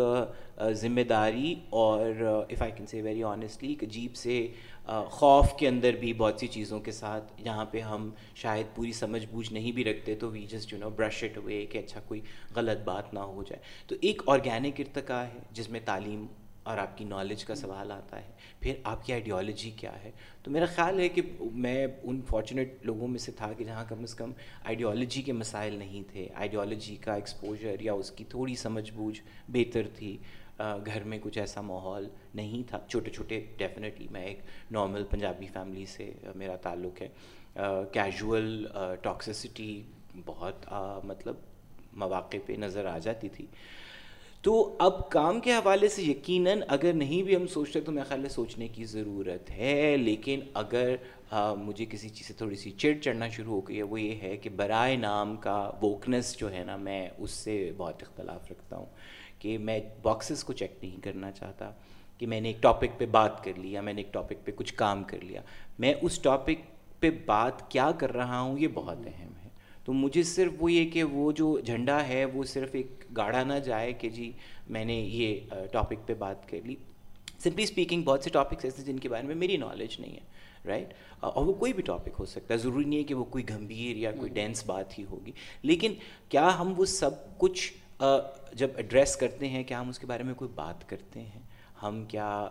ذمہ 0.72 1.02
داری 1.10 1.56
اور 1.70 2.12
if 2.50 2.62
I 2.62 2.72
can 2.72 2.88
say 2.88 3.02
very 3.02 3.24
honestly 3.24 3.70
ایک 3.70 3.84
عجیب 3.84 4.16
سے 4.16 4.48
خوف 4.88 5.48
کے 5.60 5.68
اندر 5.68 5.94
بھی 5.94 6.14
بہت 6.14 6.40
سی 6.40 6.48
چیزوں 6.48 6.80
کے 6.80 6.92
ساتھ 6.92 7.42
جہاں 7.44 7.66
پہ 7.66 7.80
ہم 7.80 8.10
شاید 8.36 8.66
پوری 8.76 8.92
سمجھ 8.92 9.26
بوجھ 9.32 9.54
نہیں 9.54 9.72
بھی 9.72 9.84
رکھتے، 9.84 10.16
تو 10.16 10.30
we 10.30 10.46
just 10.46 10.74
you 10.74 10.80
know 10.80 10.90
brush 10.90 11.24
it 11.24 11.38
ہوئے 11.38 11.66
کہ 11.66 11.78
اچھا 11.78 12.00
کوئی 12.08 12.22
غلط 12.56 12.84
بات 12.84 13.14
نہ 13.14 13.20
ہو 13.20 13.44
جائے۔ 13.44 13.62
تو 13.88 13.96
ایک 14.02 14.22
آرگینک 14.28 14.74
ارتقا 14.80 15.24
ہے 15.24 15.40
جس 15.52 15.70
میں 15.70 15.80
تعلیم 15.86 16.26
اور 16.64 16.78
آپ 16.78 16.98
کی 16.98 17.06
نالج 17.06 17.46
کا 17.46 17.56
سوال 17.56 17.92
آتا 17.92 18.18
ہے۔ 18.18 18.32
پھر 18.60 18.74
آپ 18.84 19.06
کی 19.06 19.14
آئیڈیالوجی 19.14 19.72
کیا 19.72 20.04
ہے؟ 20.04 20.12
تو 20.44 20.52
میرا 20.52 20.66
خیال 20.66 21.00
ہے 21.00 21.10
کہ 21.10 21.22
میں 21.40 21.88
ان 22.04 22.22
فارچونیٹ 22.28 22.74
لوگوں 22.84 23.08
میں 23.08 23.20
سے 23.20 23.32
تھا 23.32 23.54
کہ 23.58 23.64
جہاں 23.64 23.86
کم 23.90 24.02
از 24.02 24.16
کم 24.16 24.32
آئیڈیالوجی 24.66 25.22
کے 25.22 25.34
مسائل 25.34 25.76
نہیں 25.76 26.04
تھے۔ 26.12 26.28
آئیڈیالوجی 26.36 26.96
کا 26.96 27.14
ایکسپوجر 27.14 27.76
یا 27.80 27.94
اس 27.94 28.12
کی 28.12 28.24
تھوڑی 28.24 28.56
سمجھ 28.56 28.92
بوجھ 28.94 29.22
بہتر 29.48 29.88
تھی۔ 29.96 30.18
گھر 30.60 31.04
میں 31.04 31.18
کچھ 31.22 31.38
ایسا 31.38 31.62
ماحول 31.62 32.08
نہیں 32.36 32.70
تھا۔ 32.70 32.80
چھوٹے 32.90 33.10
چھوٹے 33.12 33.46
ڈیفینیٹلی 33.58 34.08
میں 34.12 34.26
ایک 34.26 34.40
نارمل 34.72 35.04
پنجابی 35.04 35.48
فیملی 35.54 35.86
سے 35.86 36.12
میرا 36.36 36.56
تعلق 36.56 37.02
ہے۔ 37.02 37.08
کیجول 37.92 38.68
ٹاکسسٹی 39.02 39.82
بہت 40.26 40.66
مطلب 41.04 41.36
مواقع 41.94 42.38
پہ 42.46 42.54
نظر 42.54 42.86
آ 42.86 42.98
جاتی 42.98 43.30
تھی۔ 43.30 43.46
تو 44.42 44.76
اب 44.80 45.10
کام 45.10 45.40
کے 45.40 45.52
حوالے 45.52 45.88
سے 45.88 46.02
یقیناً 46.02 46.62
اگر 46.68 46.94
نہیں 46.94 47.24
بھی 47.24 47.36
ہم 47.36 47.48
سوچتے 47.48 47.82
تو 47.82 47.92
میرا 47.92 48.04
خیال 48.04 48.24
ہے 48.24 48.30
سوچنے 48.30 48.68
کی 48.68 48.84
ضرورت 48.86 49.52
ہے۔ 49.52 49.98
لیکن 49.98 50.40
اگر 50.54 50.96
مجھے 51.58 51.86
کسی 51.90 52.10
چیز 52.10 52.28
سے 52.28 52.34
تھوڑی 52.34 52.56
سی 52.56 52.72
چڑ 52.72 52.94
چڑھنا 53.04 53.28
شروع 53.30 53.54
ہو 53.54 53.62
گئی 53.62 53.78
ہے، 53.78 53.84
وہ 53.84 54.02
یہ 54.02 54.16
ہے 54.22 54.38
کہ 54.38 54.50
برائے 54.50 54.96
نام 54.96 55.36
کا 55.36 55.72
ووکنس 55.82 56.38
جو 56.38 56.52
ہے 56.52 56.64
نا، 56.64 56.76
میں 56.76 57.10
اس 57.18 57.32
سے 57.32 57.72
بہت 57.78 58.04
اختلاف 58.04 58.52
رکھتا 58.52 58.76
ہوں۔ 58.78 58.86
کہ 59.46 59.58
میں 59.58 59.80
باکسز 60.02 60.44
کو 60.44 60.54
چیک 60.54 60.72
نہیں 60.82 61.04
کرنا 61.04 61.32
چاہتا 61.32 61.72
کہ 62.18 62.28
میں 62.28 62.42
نے 62.42 62.50
ایک 62.50 62.62
ٹاپک 62.62 62.98
پہ 62.98 63.06
بات 63.06 63.44
کر 63.44 63.52
لیا 63.58 63.82
میں 63.82 63.94
نے 63.94 64.02
ایک 64.02 64.14
ٹاپک 64.14 64.46
پہ 64.46 64.52
کچھ 64.56 64.74
کام 64.74 65.04
کر 65.04 65.18
لیا۔ 65.24 65.42
میں 65.80 65.94
اس 66.02 66.20
ٹاپک 66.20 66.64
پہ 67.00 67.10
بات 67.26 67.72
کیا 67.72 67.92
کر 67.92 68.16
رہا 68.16 68.40
ہوں 68.40 68.60
یہ 68.60 68.68
بہت 68.68 68.98
اہم 68.98 69.32
ہے۔ 69.44 69.50
تو 69.86 69.94
مجھے 69.94 70.24
صرف 70.24 70.52
وہ 70.60 70.72
یہ 70.72 70.90
کہ 70.90 71.04
وہ 71.04 71.32
جو 71.32 71.60
جھنڈا 71.60 72.08
ہے 72.08 72.26
وہ 72.26 72.44
صرف 72.44 72.70
ایک 72.72 73.04
گاڑا 73.18 73.44
نہ 73.44 73.54
جائے 73.54 73.94
کہ 73.94 74.10
جی 74.10 74.32
میں 74.70 74.86
نے 74.86 74.96
یہ 74.96 75.40
ٹاپک 75.72 76.08
پہ 76.08 76.14
بات 76.14 76.50
کر 76.50 76.58
لی۔ 76.66 76.76
سمپلی 77.40 77.64
اسپیکنگ 77.64 78.04
بہت 78.04 78.24
سے 78.24 78.30
ٹاپکس 78.30 78.66
ایسے 78.66 78.82
جن 78.82 79.00
کے 79.00 79.10
بارے 79.10 79.28
میں 79.28 79.36
میری 79.36 79.58
نالج 79.58 80.00
نہیں 80.00 80.14
ہے 80.14 80.24
رائٹ 80.66 80.94
اور 81.20 81.46
وہ 81.46 81.54
کوئی 81.54 81.74
بھی 81.74 81.84
ٹاپک 81.84 82.16
ہو 82.20 82.26
سکتا 82.26 82.54
ہے۔ 82.54 82.60
ضروری 82.60 82.86
نہیں 82.86 83.00
ہے 83.00 83.04
کہ 83.04 83.14
وہ 83.14 83.24
کوئی 83.24 83.48
گھمبیر 83.48 83.96
یا 83.96 84.12
کوئی 84.12 84.30
ڈینس 84.30 84.66
بات 84.66 85.00
ہی 85.00 85.04
ہوگی۔ 85.04 85.32
لیکن 85.62 85.94
کیا 86.30 86.60
ہم 86.60 86.74
وہ 86.78 86.86
سب 86.86 87.12
کچھ 87.38 87.74
جب 88.00 88.70
ایڈریس 88.76 89.16
کرتے 89.16 89.50
ہیں 89.50 89.64
کیا 89.64 89.82
ہم 89.82 89.90
اس 89.90 90.00
کے 90.00 90.08
بارے 90.08 90.24
میں 90.24 90.34
کوئی 90.34 90.52
بات 90.56 90.90
کرتے 90.90 91.22
ہیں 91.22 91.42
ہم 91.84 92.04
کیا 92.06 92.48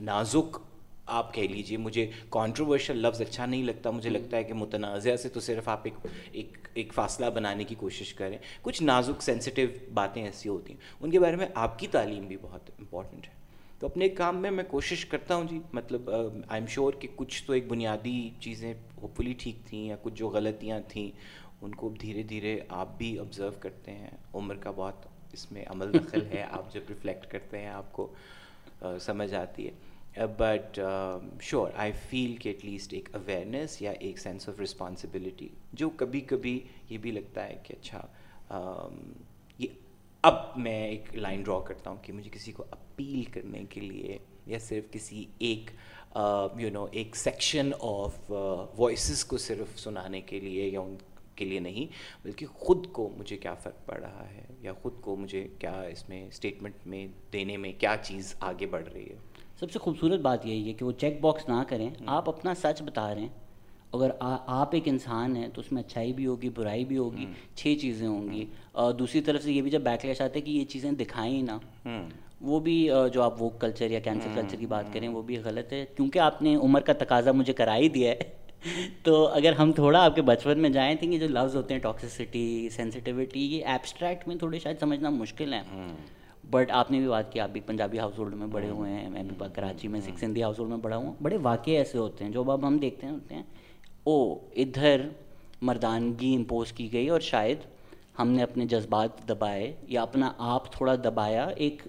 نازک 0.00 0.58
آپ 1.06 1.34
کہہ 1.34 1.42
لیجیے 1.42 1.76
مجھے 1.78 2.10
کانٹروورشل 2.30 2.96
لفظ 2.96 3.20
اچھا 3.20 3.46
نہیں 3.46 3.62
لگتا 3.62 3.90
مجھے 3.90 4.10
لگتا 4.10 4.36
ہے 4.36 4.44
کہ 4.44 4.54
متنازع 4.54 5.16
سے 5.16 5.28
تو 5.28 5.40
صرف 5.40 5.68
آپ 5.68 5.80
ایک 5.84 6.06
ایک 6.32 6.56
ایک 6.74 6.92
فاصلہ 6.94 7.26
بنانے 7.26 7.64
کی 7.64 7.74
کوشش 7.74 8.12
کریں۔ 8.14 8.36
کچھ 8.62 8.82
نازک 8.82 9.22
سینسٹیو 9.22 9.68
باتیں 9.94 10.22
ایسی 10.24 10.48
ہوتی 10.48 10.72
ہیں 10.72 10.80
ان 11.00 11.10
کے 11.10 11.20
بارے 11.20 11.36
میں 11.36 11.46
آپ 11.54 11.78
کی 11.78 11.86
تعلیم 11.86 12.26
بھی 12.26 12.36
بہت 12.42 12.70
امپورٹنٹ 12.78 13.28
ہے۔ 13.28 13.34
تو 13.78 13.86
اپنے 13.86 14.08
کام 14.08 14.36
میں 14.42 14.50
میں 14.50 14.64
کوشش 14.64 15.04
کرتا 15.06 15.34
ہوں 15.34 15.44
جی 15.44 15.58
مطلب 15.72 16.10
آئی 16.10 16.60
ایم 16.60 16.66
شیور 16.66 16.92
کہ 16.92 17.08
کچھ 17.16 17.42
تو 17.44 17.52
ایک 17.52 17.68
بنیادی 17.68 18.30
چیزیں 18.40 18.72
ہوپ 19.02 19.16
فلی 19.16 19.32
ٹھیک 19.32 19.56
تھیں 19.66 19.86
یا 19.86 19.96
کچھ 20.02 20.14
جو 20.14 20.28
غلطیاں 20.28 20.80
تھیں۔ 20.88 21.10
ان 21.62 21.74
کو 21.74 21.88
دھیرے 22.00 22.22
دھیرے 22.22 22.58
آپ 22.68 22.88
بھی 22.98 23.18
آبزرو 23.18 23.50
کرتے 23.60 23.92
ہیں۔ 23.92 24.10
عمر 24.34 24.56
کا 24.56 24.70
بہت 24.76 25.06
اس 25.32 25.50
میں 25.52 25.64
عمل 25.66 25.94
دخل 25.94 26.26
ہے 26.26 26.42
آپ 26.50 26.72
جب 26.74 26.80
ریفلیکٹ 26.88 27.30
کرتے 27.30 27.58
ہیں 27.58 27.68
آپ 27.68 27.92
کو 27.92 28.08
سمجھ 29.00 29.34
آتی 29.34 29.66
ہے۔ 29.66 29.72
بٹ 30.36 30.78
شیور 31.40 31.70
آئی 31.74 31.92
فیل 32.10 32.36
کہ 32.36 32.48
ایٹ 32.48 32.64
لیسٹ 32.64 32.92
ایک 32.92 33.08
اویئرنیس 33.14 33.82
یا 33.82 33.90
ایک 33.90 34.18
سینس 34.18 34.48
آف 34.48 34.60
رسپانسبلٹی 34.60 35.48
جو 35.72 35.90
کبھی 35.96 36.20
کبھی 36.20 36.60
یہ 36.90 36.98
بھی 36.98 37.10
لگتا 37.10 37.44
ہے 37.44 37.56
کہ 37.62 37.74
اچھا 37.80 38.06
یہ 39.58 39.66
اب 40.22 40.34
میں 40.56 40.88
ایک 40.88 41.14
لائن 41.16 41.42
ڈرا 41.42 41.58
کرتا 41.60 41.90
ہوں 41.90 41.96
کہ 42.02 42.12
مجھے 42.12 42.30
کسی 42.32 42.52
کو 42.52 42.64
اپیل 42.70 43.24
کرنے 43.24 43.64
کے 43.70 43.80
لیے 43.80 44.18
یا 44.46 44.58
صرف 44.58 44.92
کسی 44.92 45.24
ایک 45.38 45.70
یو 46.60 46.70
نو 46.72 46.86
ایک 46.90 47.16
سیکشن 47.16 47.70
آف 47.80 48.30
وائسز 48.78 49.24
کو 49.24 49.38
صرف 49.38 49.78
سنانے 49.80 50.20
کے 50.20 50.40
لیے 50.40 50.68
یا 50.68 50.80
ان 50.80 50.96
کے 51.36 51.44
لیے 51.44 51.60
نہیں 51.60 51.86
بلکہ 52.24 52.46
خود 52.46 52.86
کو 52.92 53.08
مجھے 53.16 53.36
کیا 53.36 53.54
فرق 53.54 53.86
پڑ 53.86 53.98
رہا 54.00 54.26
ہے 54.30 54.44
یا 54.60 54.72
خود 54.72 55.00
کو 55.00 55.16
مجھے 55.16 55.46
کیا 55.58 55.80
اس 55.82 56.08
میں 56.08 56.26
اسٹیٹمنٹ 56.26 56.86
میں 56.86 57.06
دینے 57.32 57.56
میں 57.56 57.72
کیا 57.78 57.96
چیز 58.02 58.34
آگے 58.40 58.66
بڑھ 58.66 58.88
رہی 58.94 59.08
ہے؟ 59.10 59.16
سب 59.60 59.70
سے 59.70 59.78
خوبصورت 59.78 60.20
بات 60.20 60.46
یہی 60.46 60.68
ہے 60.68 60.72
کہ 60.72 60.84
وہ 60.84 60.92
چیک 60.92 61.20
باکس 61.20 61.48
نہ 61.48 61.62
کریں 61.68 61.88
آپ 62.06 62.28
اپنا 62.28 62.54
سچ 62.54 62.82
بتا 62.82 63.14
رہے 63.14 63.20
ہیں۔ 63.20 63.28
اگر 63.92 64.10
آپ 64.20 64.74
ایک 64.74 64.88
انسان 64.88 65.36
ہیں 65.36 65.48
تو 65.48 65.60
اس 65.60 65.70
میں 65.72 65.82
اچھائی 65.82 66.12
بھی 66.12 66.26
ہوگی 66.26 66.48
برائی 66.48 66.84
بھی 66.84 66.98
ہوگی 66.98 67.26
چھ 67.54 67.74
چیزیں 67.80 68.06
ہوں 68.08 68.30
گی۔ 68.30 68.44
دوسری 68.98 69.20
طرف 69.20 69.42
سے 69.42 69.52
یہ 69.52 69.62
بھی 69.62 69.70
جب 69.70 69.80
بیک 69.80 70.04
لیش 70.06 70.20
آتا 70.20 70.36
ہے 70.36 70.40
کہ 70.40 70.50
یہ 70.50 70.64
چیزیں 70.64 70.90
دکھائیں 70.92 71.42
نا 71.42 71.58
وہ 72.40 72.58
بھی 72.60 72.76
جو 73.12 73.22
آپ 73.22 73.42
وہ 73.42 73.48
کلچر 73.50 73.90
یا 73.90 74.00
کینسر 74.00 74.28
کلچر 74.34 74.56
کی 74.56 74.66
بات 74.66 74.92
کریں 74.92 75.08
وہ 75.08 75.22
بھی 75.22 75.36
غلط 75.38 75.72
ہے۔ 75.72 75.84
کیونکہ 75.96 76.18
آپ 76.18 76.42
نے 76.42 76.54
عمر 76.54 76.80
کا 76.80 76.92
تقاضا 76.92 77.32
مجھے 77.32 77.52
کرا 77.52 77.76
ہی 77.76 77.88
دیا 77.88 78.10
ہے۔ 78.10 78.18
تو 79.02 79.26
اگر 79.28 79.52
ہم 79.52 79.72
تھوڑا 79.72 80.04
آپ 80.04 80.14
کے 80.14 80.22
بچپن 80.22 80.58
میں 80.58 80.70
جائیں 80.70 80.94
تھے 80.96 81.06
کہ 81.06 81.18
جو 81.18 81.28
لفظ 81.28 81.56
ہوتے 81.56 81.74
ہیں 81.74 81.80
ٹاکسسٹی 81.80 82.68
سینسٹیوٹی 82.72 83.40
یہ 83.40 83.66
ایبسٹریکٹ 83.66 84.28
میں 84.28 84.36
تھوڑے 84.36 84.58
شاید 84.58 84.80
سمجھنا 84.80 85.10
مشکل 85.10 85.54
ہے۔ 85.54 85.60
بٹ 86.50 86.70
آپ 86.70 86.90
نے 86.90 86.98
بھی 86.98 87.08
بات 87.08 87.32
کی 87.32 87.40
آپ 87.40 87.50
بھی 87.50 87.60
پنجابی 87.60 87.98
ہاؤس 87.98 88.18
ہولڈ 88.18 88.34
میں 88.34 88.46
بڑے 88.46 88.68
ہوئے 88.68 88.92
ہیں 88.92 89.08
میں 89.10 89.22
بھی 89.22 89.46
کراچی 89.54 89.88
میں 89.88 90.00
سکس 90.00 90.20
سندھی 90.20 90.42
ہاؤس 90.42 90.58
ہولڈ 90.58 90.70
میں 90.70 90.78
بڑا 90.78 90.96
ہوں۔ 90.96 91.12
بڑے 91.22 91.36
واقعے 91.42 91.76
ایسے 91.78 91.98
ہوتے 91.98 92.24
ہیں 92.24 92.30
جو 92.32 92.50
اب 92.50 92.66
ہم 92.66 92.78
دیکھتے 92.78 93.06
ہیں 93.06 93.12
ہوتے 93.14 93.34
ہیں 93.34 93.42
او 94.04 94.34
ادھر 94.56 95.08
مردانگی 95.62 96.34
امپوز 96.36 96.72
کی 96.72 96.92
گئی 96.92 97.08
اور 97.08 97.20
شاید 97.20 97.58
ہم 98.18 98.28
نے 98.28 98.42
اپنے 98.42 98.66
جذبات 98.66 99.28
دبائے 99.28 99.72
یا 99.88 100.02
اپنا 100.02 100.32
آپ 100.38 100.72
تھوڑا 100.72 100.94
دبایا 100.94 101.44
ایک 101.56 101.82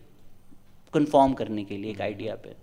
کنفارم 0.93 1.33
کرنے 1.33 1.63
کے 1.63 1.77
لیے 1.77 1.89
ایک 1.89 2.01
آئیڈیا 2.01 2.36
پہ۔ 2.36 2.53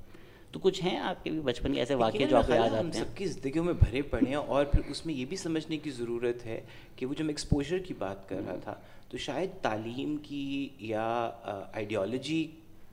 تو 0.54 0.60
کچھ 0.60 0.82
ہیں 0.84 0.98
آپ 0.98 1.24
کے 1.24 1.30
بھی 1.30 1.40
بچپن 1.40 1.72
کے 1.74 1.80
ایسے 1.80 1.94
واقعے 1.94 2.26
جو 2.26 2.36
آپ 2.36 2.46
کو 2.46 2.54
یاد 2.54 2.70
آتے 2.70 2.84
ہیں؟ 2.84 2.92
سب 2.92 3.16
کی 3.16 3.26
زندگیوں 3.26 3.64
میں 3.64 3.72
بھرے 3.72 4.02
پڑے 4.02 4.28
ہیں 4.28 4.34
اور 4.34 4.64
پھر 4.64 4.80
اس 4.90 5.06
میں 5.06 5.14
یہ 5.14 5.24
بھی 5.24 5.36
سمجھنے 5.36 5.76
کی 5.76 5.90
ضرورت 5.90 6.46
ہے 6.46 6.60
کہ 6.96 7.06
وہ 7.06 7.14
جو 7.14 7.24
میں 7.24 7.32
ایکسپوجر 7.32 7.78
کی 7.78 7.94
بات 7.94 8.28
کر 8.28 8.40
رہا 8.46 8.56
تھا 8.56 8.74
تو 9.08 9.16
شاید 9.16 9.50
تعلیم 9.62 10.16
کی 10.16 10.68
یا 10.78 11.30
آئیڈیالوجی 11.72 12.50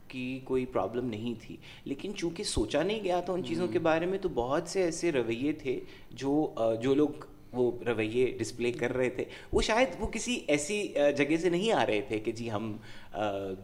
کی 0.07 0.39
کوئی 0.43 0.65
پرابلم 0.65 1.05
نہیں 1.05 1.33
تھی۔ 1.41 1.57
لیکن 1.85 2.11
چونکہ 2.15 2.43
سوچا 2.43 2.83
نہیں 2.83 3.03
گیا 3.03 3.19
تھا 3.19 3.33
ان 3.33 3.43
چیزوں 3.43 3.67
کے 3.67 3.79
بارے 3.79 4.05
میں 4.05 4.17
تو 4.17 4.29
بہت 4.29 4.63
سے 4.67 4.83
ایسے 4.83 5.11
رویے 5.11 5.51
تھے 5.51 5.79
جو 6.11 6.53
جو 6.81 6.95
لوگ 6.95 7.25
وہ 7.53 7.71
رویے 7.85 8.25
ڈسپلے 8.39 8.71
کر 8.71 8.93
رہے 8.95 9.09
تھے۔ 9.09 9.23
وہ 9.53 9.61
شاید 9.61 9.95
وہ 9.99 10.07
کسی 10.07 10.39
ایسی 10.47 10.81
جگہ 11.17 11.37
سے 11.41 11.49
نہیں 11.49 11.71
آ 11.71 11.85
رہے 11.85 12.01
تھے 12.07 12.19
کہ 12.19 12.31
جی 12.31 12.51
ہم 12.51 12.75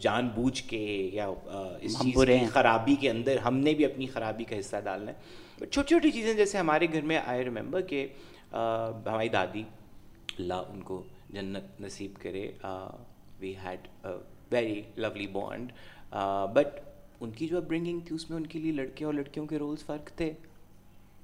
جان 0.02 0.28
بوجھ 0.36 0.64
کے 0.64 0.86
یا 1.14 1.28
اس 1.28 2.00
چیز 2.02 2.14
کی 2.16 2.46
خرابی 2.54 2.96
کے 3.02 3.10
اندر 3.10 3.38
ہم 3.46 3.58
نے 3.58 3.74
بھی 3.74 3.86
اپنی 3.86 4.08
خرابی 4.14 4.44
کا 4.44 4.60
حصہ 4.60 4.76
ڈالنا 4.84 5.12
ہے۔ 5.12 5.66
چھوٹی 5.66 5.88
چھوٹی 5.88 6.12
چیزیں 6.12 6.34
جیسے 6.34 6.58
ہمارے 6.58 6.88
گھر 6.94 7.02
میں 7.02 7.20
آئی 7.26 7.44
ریمبر 7.44 7.82
کہ 7.82 8.08
ہماری 8.52 9.30
دادی 9.30 9.64
اللہ 10.40 10.70
ان 10.70 10.82
کو 10.82 11.02
جنت 11.30 11.82
نصیب 11.82 12.22
کرے۔ 12.22 12.50
We 13.40 13.54
had 13.64 13.88
very 14.52 14.82
lovely 14.96 15.28
bond 15.28 15.72
but 16.54 16.80
ان 17.22 17.32
کی 17.32 17.48
جو 17.48 17.62
برنگنگ 17.62 18.00
تھی 18.00 18.16
اس 18.16 18.30
میں 18.30 18.38
ان 18.38 18.46
کے 18.48 18.60
لیے 18.60 18.72
لڑکے 18.72 19.06
اور 19.06 19.14
لڑکیوں 19.14 19.46
کے 19.46 19.58
رولز 19.60 19.86
فرق 19.86 20.12
تھے۔ 20.18 20.32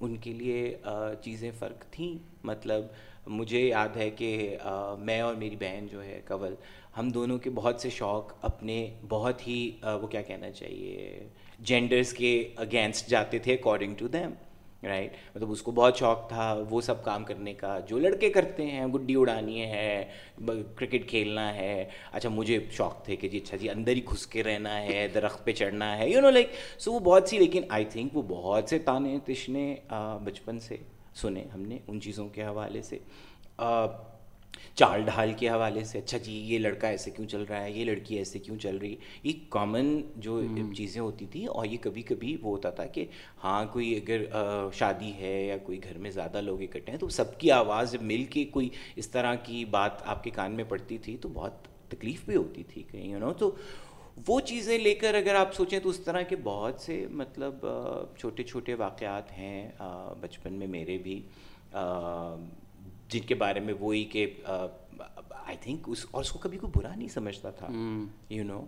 ان 0.03 0.15
کے 0.17 0.33
لیے 0.33 0.75
چیزیں 1.21 1.51
فرق 1.59 1.85
تھیں۔ 1.91 2.13
مطلب 2.43 2.85
مجھے 3.27 3.61
یاد 3.61 3.97
ہے 3.97 4.09
کہ 4.09 4.57
میں 4.99 5.19
اور 5.21 5.35
میری 5.35 5.55
بہن 5.55 5.85
جو 5.91 6.03
ہے 6.03 6.21
کول 6.27 6.55
ہم 6.97 7.09
دونوں 7.09 7.37
کے 7.37 7.49
بہت 7.49 7.81
سے 7.81 7.89
شوق 7.89 8.33
اپنے 8.41 8.77
بہت 9.09 9.47
ہی 9.47 9.59
وہ 10.01 10.07
کیا 10.07 10.21
کہنا 10.21 10.51
چاہیے 10.51 11.27
جینڈرس 11.59 12.13
کے 12.13 12.31
اگینسٹ 12.55 13.09
جاتے 13.09 13.39
تھے 13.39 13.53
اکارڈنگ 13.53 13.95
ٹو 13.95 14.07
دیم 14.07 14.31
رائٹ 14.85 15.13
مطلب 15.35 15.51
اس 15.51 15.61
کو 15.61 15.71
بہت 15.71 15.97
شوق 15.97 16.27
تھا، 16.29 16.53
وہ 16.69 16.81
سب 16.81 17.03
کام 17.03 17.23
کرنے 17.23 17.53
کا۔ 17.53 17.77
جو 17.87 17.99
لڑکے 17.99 18.29
کرتے 18.29 18.65
ہیں، 18.65 18.85
گڈی 18.87 19.15
اڑانی 19.15 19.61
ہے 19.61 20.05
کرکٹ 20.75 21.07
کھیلنا 21.09 21.53
ہے۔ 21.55 21.85
اچھا 22.11 22.29
مجھے 22.29 22.59
شوق 22.71 23.03
تھے 23.05 23.15
کہ 23.15 23.27
جی 23.29 23.37
اچھا 23.37 23.57
جی 23.57 23.69
اندر 23.69 23.91
ہی 23.91 24.01
گھس 24.11 24.25
کے 24.27 24.43
رہنا 24.43 24.81
ہے، 24.81 25.07
درخت 25.13 25.43
پہ 25.45 25.51
چڑھنا 25.51 25.97
ہے 25.97 26.09
یو 26.09 26.21
نو 26.21 26.29
لائک 26.29 26.49
سو 26.79 26.91
وہ 26.93 26.99
بہت 26.99 27.29
سی، 27.29 27.37
لیکن 27.37 27.63
آئی 27.69 27.85
تھنک 27.85 28.17
وہ 28.17 28.21
بہت 28.27 28.69
سے 28.69 28.79
تانے 28.79 29.17
تشنے 29.25 29.75
بچپن 30.23 30.59
سے 30.59 30.77
سنے 31.15 31.43
ہم 31.53 31.61
نے 31.61 31.77
ان 31.87 32.01
چیزوں 32.01 32.27
کے 32.29 32.43
حوالے 32.43 32.81
سے۔ 32.81 32.97
چال 34.75 35.03
ڈھال 35.05 35.33
کے 35.37 35.49
حوالے 35.49 35.83
سے 35.83 35.97
اچھا 35.99 36.17
جی 36.17 36.33
یہ 36.33 36.59
لڑکا 36.59 36.87
ایسے 36.87 37.11
کیوں 37.11 37.27
چل 37.27 37.41
رہا 37.41 37.63
ہے؟ 37.63 37.71
یہ 37.71 37.85
لڑکی 37.85 38.17
ایسے 38.17 38.39
کیوں 38.39 38.57
چل 38.57 38.77
رہی؟ 38.77 38.91
ہے 38.91 39.19
یہ 39.23 39.33
کامن 39.49 40.01
جو 40.15 40.41
چیزیں 40.75 41.01
ہوتی 41.01 41.25
تھیں 41.25 41.47
اور 41.47 41.65
یہ 41.65 41.77
کبھی 41.81 42.01
کبھی 42.01 42.37
وہ 42.41 42.51
ہوتا 42.51 42.69
تھا 42.69 42.85
کہ 42.85 43.05
ہاں 43.43 43.65
کوئی 43.65 43.95
اگر 43.95 44.25
شادی 44.73 45.11
ہے 45.13 45.45
یا 45.45 45.57
کوئی 45.57 45.83
گھر 45.83 45.97
میں 45.97 46.11
زیادہ 46.11 46.41
لوگ 46.41 46.61
اکٹھے 46.61 46.91
ہیں 46.91 46.99
تو 46.99 47.09
سب 47.09 47.39
کی 47.39 47.51
آواز 47.51 47.95
مل 48.01 48.23
کے 48.23 48.45
کوئی 48.45 48.69
اس 48.95 49.09
طرح 49.09 49.35
کی 49.35 49.65
بات 49.65 49.91
آپ 50.05 50.23
کے 50.23 50.29
کان 50.29 50.51
میں 50.51 50.63
پڑتی 50.63 50.97
تھی 50.97 51.17
تو 51.17 51.29
بہت 51.29 51.67
تکلیف 51.89 52.25
بھی 52.25 52.35
ہوتی 52.35 52.63
تھی 52.63 52.83
کہیں 52.91 53.07
یو 53.09 53.19
نو 53.19 53.33
تو 53.33 53.51
وہ 54.27 54.39
چیزیں 54.39 54.77
لے 54.77 54.95
کر 54.95 55.15
اگر 55.15 55.35
آپ 55.35 55.53
سوچیں 55.53 55.79
تو 55.79 55.89
اس 55.89 55.99
طرح 55.99 56.21
کے 56.21 56.35
بہت 56.43 56.81
سے 56.81 57.07
مطلب 57.11 57.65
چھوٹے 58.17 58.43
چھوٹے 58.43 58.73
واقعات 58.73 59.31
ہیں 59.31 59.71
بچپن 60.21 60.53
میں 60.53 60.67
میرے 60.67 60.97
بھی 60.97 61.21
جن 63.13 63.27
کے 63.27 63.35
بارے 63.35 63.59
میں 63.59 63.73
وہی 63.79 64.03
کہ 64.03 64.25
آئی 64.49 65.57
تھنک 65.61 65.83
اس 65.87 66.05
اور 66.11 66.21
اس 66.21 66.31
کو 66.31 66.39
کبھی 66.39 66.57
کوئی 66.57 66.71
برا 66.75 66.95
نہیں 66.95 67.07
سمجھتا 67.07 67.49
تھا۔ 67.49 67.67
یو 68.29 68.43
نو 68.43 68.63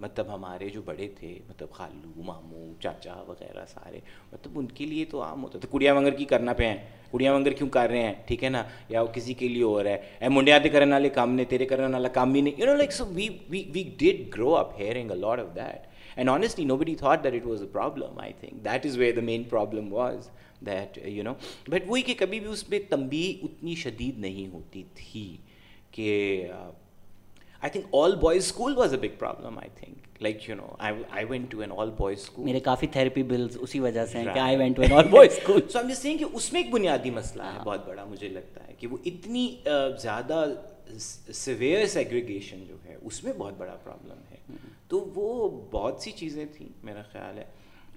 مطلب 0.00 0.34
ہمارے 0.34 0.68
جو 0.68 0.82
بڑے 0.84 1.08
تھے 1.08 1.38
مطلب 1.48 1.70
خالو 1.70 2.22
ماموں 2.22 2.82
چاچا 2.82 3.14
وغیرہ 3.28 3.64
سارے 3.68 4.00
مطلب 4.32 4.58
ان 4.58 4.66
کے 4.66 4.86
لیے 4.86 5.04
تو 5.04 5.22
عام 5.22 5.42
ہوتا 5.42 5.58
تھا۔ 5.58 5.68
کڑیا 5.72 5.94
منگر 5.94 6.12
کی 6.12 6.24
کرنا 6.24 6.52
پہ 6.52 6.66
ہیں۔ 6.66 6.76
کڑیا 7.10 7.34
منگر 7.36 7.52
کیوں 7.52 7.68
کر 7.68 7.88
رہے 7.90 8.02
ہیں؟ 8.02 8.14
ٹھیک 8.26 8.44
ہے 8.44 8.48
نا؟ 8.48 8.62
یا 8.88 9.02
وہ 9.02 9.06
کسی 9.06 9.34
کے 9.34 9.48
لیے 9.48 9.62
ہو 9.62 9.82
رہا 9.82 9.90
ہے۔ 9.90 10.00
اے 10.20 10.28
منڈیا 10.28 10.58
تے 10.62 10.68
کرنے 10.68 10.92
والے 10.92 11.08
کام 11.08 11.34
نے 11.34 11.44
تیرے 11.44 11.66
کرنے 11.66 11.92
والا 11.92 12.08
کام 12.08 12.32
بھی 12.32 12.40
نہیں۔ 12.40 12.60
You 12.60 12.66
know 12.66 12.74
like 12.74 12.92
so 12.92 13.06
we 13.06 13.28
we 13.48 13.62
we 13.74 13.82
did 13.98 14.34
grow 14.34 14.56
up 14.56 14.78
hearing 14.78 15.10
a 15.10 15.16
lot 15.16 15.38
of 15.38 15.54
that 15.56 15.86
honestly 16.26 16.64
nobody 16.76 16.94
thought 16.94 17.24
that 17.24 17.34
it 17.34 17.46
was 17.46 17.62
a 17.62 17.68
problem 17.72 18.18
I 18.18 18.32
think 18.40 18.64
that 18.64 18.86
is 18.86 18.96
where 18.98 19.14
the 19.16 19.20
main 19.20 19.42
problem 19.44 19.92
was 19.92 20.28
that 20.66 20.98
you 21.04 21.22
know 21.22 21.32
but 21.68 21.82
وہی 21.86 22.02
کہ 22.02 22.14
کبھی 22.18 22.40
بھی 22.40 22.50
اس 22.50 22.68
میں 22.68 22.78
تمبی 22.88 23.38
اتنی 23.42 23.74
شدید 23.74 24.18
نہیں 24.18 24.52
ہوتی 24.54 24.82
تھی 24.94 25.36
کہ 25.92 26.50
I 27.62 27.70
think 27.70 27.94
all 27.94 28.16
boys 28.16 28.44
school 28.44 28.76
was 28.76 28.94
a 28.94 29.00
big 29.00 29.18
problem 29.18 29.58
I 29.58 29.70
think 29.76 30.22
like 30.22 30.48
you 30.48 30.56
know 30.56 30.66
I 30.78 31.24
went 31.24 31.50
to 31.50 31.60
an 31.60 31.72
all 31.76 31.90
boys 31.96 32.18
school 32.18 32.44
میرے 32.44 32.60
کافی 32.60 32.86
تھیراپی 32.86 33.22
بلز 33.22 33.56
اسی 33.60 33.80
وجہ 33.80 34.06
سے 34.06 34.18
ہیں 34.18 34.34
کہ 34.34 34.38
I 34.38 34.56
went 34.56 34.76
to 34.76 34.82
an 34.82 34.92
all 34.92 35.08
boys 35.08 35.32
school 35.32 35.60
so 35.68 35.86
just 35.88 36.02
saying 36.02 36.18
کہ 36.18 36.24
اس 36.32 36.52
میں 36.52 36.62
ایک 36.62 36.72
بنیادی 36.72 37.10
مسئلہ 37.10 37.42
ہے 37.44 37.58
بہت 37.64 37.86
بڑا 37.88 38.04
مجھے 38.04 38.28
لگتا 38.28 38.66
ہے 38.68 38.74
کہ 38.78 38.86
وہ 38.86 38.96
اتنی 39.06 39.46
زیادہ 40.02 40.44
سویئر 41.32 41.86
سیگریگیشن 41.86 42.64
جو 42.68 42.76
ہے، 42.84 42.96
اس 43.02 43.24
میں 43.24 43.32
بہت 43.32 43.54
بڑا 43.58 43.76
پرابلم 43.84 44.18
ہے۔ 44.30 44.36
تو 44.88 45.00
وہ 45.14 45.62
بہت 45.70 46.02
سی 46.02 46.10
چیزیں 46.10 46.44
تھیں 46.56 46.68
میرا 46.82 47.02
خیال 47.02 47.38
ہے۔ 47.38 47.44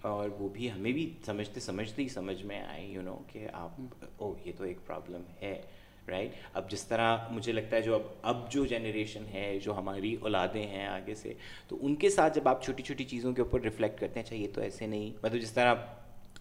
اور 0.02 0.30
وہ 0.30 0.50
بھی 0.50 0.72
ہمیں 0.72 0.92
بھی 0.92 1.14
سمجھتے 1.26 1.60
سمجھتے 1.60 2.04
ہی 2.04 2.08
سمجھ 2.08 2.44
میں 2.44 2.62
آئے 2.62 2.86
یو 2.86 3.02
نو 3.02 3.20
کہ 3.28 3.48
آپ 3.54 3.70
او 4.18 4.34
یہ 4.46 4.52
تو 4.58 4.64
ایک 4.64 4.78
پرابلم 4.86 5.22
ہے 5.42 5.62
رائٹ 6.08 6.32
اب 6.54 6.72
جس 6.72 6.84
طرح 6.88 7.18
مجھے 7.30 7.52
لگتا 7.52 7.76
ہے 7.76 7.82
جو 7.82 7.96
اب 7.96 8.02
اب 8.22 8.52
جو 8.52 8.66
جنریشن 8.66 9.24
ہے، 9.34 9.60
جو 9.64 9.78
ہماری 9.78 10.18
اولادیں 10.22 10.68
ہیں 10.68 10.88
آگے 10.88 11.16
سے، 11.16 11.34
تو 11.68 11.78
ان 11.82 11.96
کے 11.96 12.10
ساتھ 12.10 12.36
جب 12.36 12.48
آپ 12.48 12.64
چھوٹی 12.64 12.84
چھوٹی 12.84 13.04
چیزوں 13.04 13.34
کے 13.34 13.42
اوپر 13.42 13.62
ریفلیکٹ 13.62 14.00
کرتے 14.00 14.20
ہیں 14.20 14.26
اچھا 14.28 14.36
یہ 14.36 14.48
تو 14.54 14.62
ایسے 14.62 14.88
نہیں۔ 14.88 15.12
مطلب 15.24 15.42
جس 15.42 15.52
طرح 15.52 15.74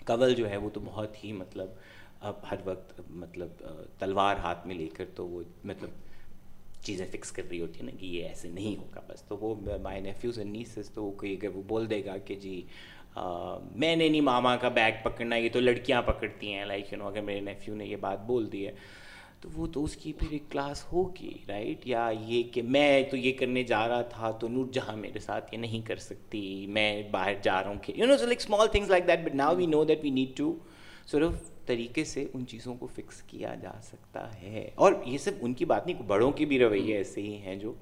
کول 0.07 0.35
جو 0.35 0.51
ہے 0.51 0.57
وہ 0.57 0.71
تو 0.71 0.81
بہت 0.85 1.25
ہی 1.25 1.33
مطلب 1.33 1.69
اب 2.21 2.35
ہر 2.51 2.57
وقت 2.65 3.01
مطلب 3.11 3.49
تلوار 3.99 4.37
ہاتھ 4.37 4.67
میں 4.67 4.75
لے 4.75 4.87
کر 4.87 5.05
تو 5.15 5.27
وہ 5.27 5.43
مطلب 5.65 5.91
چیزیں 6.85 7.07
فکس 7.11 7.33
کر 7.33 7.43
رہی 7.51 7.61
ہوتی 7.61 7.81
ہیں 7.81 7.87
نا 7.87 7.97
کہ 7.99 8.07
یہ 8.07 8.27
ایسے 8.27 8.49
نہیں 8.49 8.77
ہوگا۔ 8.77 9.01
بس 9.09 9.23
تو 9.23 9.37
وہ 9.41 9.55
مائی 9.83 10.01
نیفیوز 10.01 10.39
اینڈ 10.39 10.53
نیسز 10.53 10.91
تو 10.91 11.05
وہ 11.05 11.11
کوئی 11.19 11.35
اگر 11.35 11.57
وہ 11.57 11.63
بول 11.69 11.91
دے 11.91 12.05
گا 12.05 12.17
کہ 12.19 12.35
جی 12.35 12.63
میں 13.17 13.95
نے 13.97 14.09
نہیں 14.09 14.21
ماما 14.21 14.57
کا 14.57 14.69
بیگ 14.69 15.03
پکڑنا، 15.03 15.37
یہ 15.37 15.49
تو 15.53 15.61
لڑکیاں 15.61 16.03
پکڑتی 16.03 16.53
ہیں 16.53 16.65
لائک 16.65 16.93
یو 16.93 16.99
نو 16.99 17.07
اگر 17.07 17.21
میرے 17.21 17.41
نیفیو 17.41 17.75
نے 17.75 17.87
یہ 17.87 17.97
بات 18.01 18.27
بول 18.27 18.51
دی 18.53 18.67
ہے۔ 18.67 18.73
تو 19.41 19.49
وہ 19.55 19.67
تو 19.73 19.83
اس 19.85 19.97
کی 19.97 20.13
پھر 20.13 20.29
ایک 20.31 20.51
کلاس 20.51 20.85
ہوگی 20.93 21.33
رائٹ 21.49 21.87
یا 21.87 22.09
یہ 22.27 22.43
کہ 22.53 22.63
میں 22.63 23.03
تو 23.11 23.17
یہ 23.17 23.33
کرنے 23.39 23.63
جا 23.63 23.87
رہا 23.89 24.03
تھا 24.11 24.31
تو 24.31 24.49
نور 24.49 24.67
جہاں 24.73 24.97
میرے 24.97 25.19
ساتھ 25.19 25.55
یہ 25.55 25.59
نہیں 25.59 25.87
کر 25.87 25.97
سکتی، 25.97 26.67
میں 26.69 27.03
باہر 27.11 27.35
جا 27.43 27.63
رہا 27.63 27.71
ہوں 27.71 27.79
کہ 27.83 27.93
you 27.97 28.07
know 28.07 28.17
so 28.17 28.27
like 28.27 28.41
small 28.41 28.69
things 28.73 28.91
like 28.91 29.07
that 29.09 29.25
but 29.25 29.35
now 29.35 29.55
we 29.57 29.67
know 29.67 29.85
that 29.85 30.01
we 30.03 30.11
need 30.11 30.37
to 30.37 30.53
صرف 31.07 31.51
طریقے 31.71 32.05
سے 32.05 32.27
ان 32.35 32.47
چیزوں 32.47 32.75
کو 32.75 32.87
فکس 32.87 33.23
کیا 33.23 33.55
جا 33.55 33.81
سکتا 33.83 34.43
ہے۔ 34.43 34.71
اور 34.75 34.93
یہ 35.05 35.19
سب 35.19 35.31
ان 35.41 35.55
کی 35.55 35.65
بات 35.65 35.87
نہیں، 35.87 36.03
بڑوں 36.03 36.33
کے 36.33 36.45
بھی 36.45 36.59
رویے 36.59 36.97
ایسے 36.97 37.23
ہی 37.23 37.37
ہیں 37.37 37.57
جو 37.57 37.73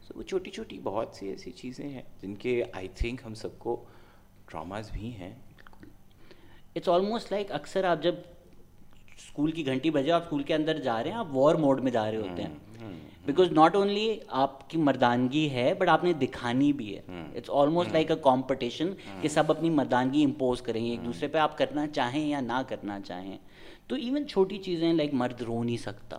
سو 0.00 0.18
وہ 0.18 0.22
چھوٹی 0.22 0.50
چھوٹی 0.50 0.80
بہت 0.82 1.08
سی 1.12 1.28
ایسی 1.28 1.50
چیزیں 1.50 1.88
ہیں 1.88 2.02
جن 2.22 2.34
کے 2.34 2.62
آئی 2.72 2.88
تھنک 2.94 3.20
ہم 3.24 3.34
سب 3.34 3.58
کو 3.58 3.84
ٹراماز 4.46 4.90
بھی 4.92 5.16
ہیں۔ 5.16 5.34
اٹس 6.76 6.88
آلموسٹ 6.88 7.32
لائک 7.32 7.52
اکثر 7.52 7.84
آپ 7.84 8.02
جب 8.02 8.14
اسکول 9.16 9.50
کی 9.50 9.66
گھنٹی 9.66 9.90
بجے 9.90 10.12
آپ 10.12 10.22
اسکول 10.22 10.42
کے 10.42 10.54
اندر 10.54 10.78
جا 10.78 11.02
رہے 11.02 11.10
ہیں 11.10 11.16
آپ 11.16 11.26
وار 11.32 11.54
موڈ 11.54 11.80
میں 11.80 11.92
جا 11.92 12.10
رہے 12.10 12.18
ہوتے 12.18 12.42
ہیں۔ 12.42 12.54
بیکاز 13.26 13.52
ناٹ 13.52 13.74
اونلی 13.76 14.18
آپ 14.28 14.70
کی 14.70 14.78
مردانگی 14.78 15.50
ہے 15.50 15.74
بٹ 15.74 15.88
آپ 15.88 16.04
نے 16.04 16.12
دکھانی 16.12 16.72
بھی 16.72 16.96
ہے۔ 16.96 17.02
It's 17.36 17.50
almost 17.52 17.92
like 17.92 18.10
a 18.10 18.16
competition 18.22 18.92
کہ 19.20 19.28
سب 19.28 19.44
اپنی 19.50 19.70
مردانگی 19.70 20.24
امپوز 20.24 20.62
کریں 20.62 20.84
گے 20.84 20.90
ایک 20.90 21.04
دوسرے 21.04 21.28
پہ 21.28 21.38
آپ 21.38 21.58
کرنا 21.58 21.86
چاہیں 21.86 22.28
یا 22.28 22.40
نہ 22.40 22.62
کرنا 22.68 23.00
چاہیں۔ 23.00 23.38
تو 23.86 23.96
ایون 23.96 24.28
چھوٹی 24.28 24.58
چیزیں 24.58 24.92
لائک 24.92 25.14
مرد 25.14 25.42
رو 25.42 25.62
نہیں 25.64 25.76
سکتا۔ 25.76 26.18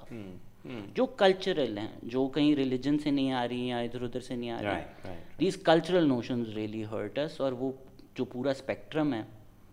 جو 0.94 1.06
کلچرل 1.06 1.78
ہیں 1.78 1.88
جو 2.04 2.28
کہیں 2.28 2.56
ریلیجن 2.56 3.00
سے 3.00 3.12
نہیں 3.12 3.32
آ 3.32 3.48
رہی 3.48 3.68
یا 3.68 3.78
ادھر 3.78 4.02
ادھر 4.02 4.20
سے 4.20 4.36
نہیں 4.36 4.50
آ 4.50 4.62
رہی 4.62 4.70
these 5.40 5.58
cultural 5.58 6.08
notions 6.08 6.50
really 6.50 6.84
hurts 6.92 7.42
اور 7.42 7.52
وہ 7.52 7.72
جو 8.16 8.26
پورا 8.26 8.50
اسپیکٹرم 8.50 9.14
ہے 9.14 9.22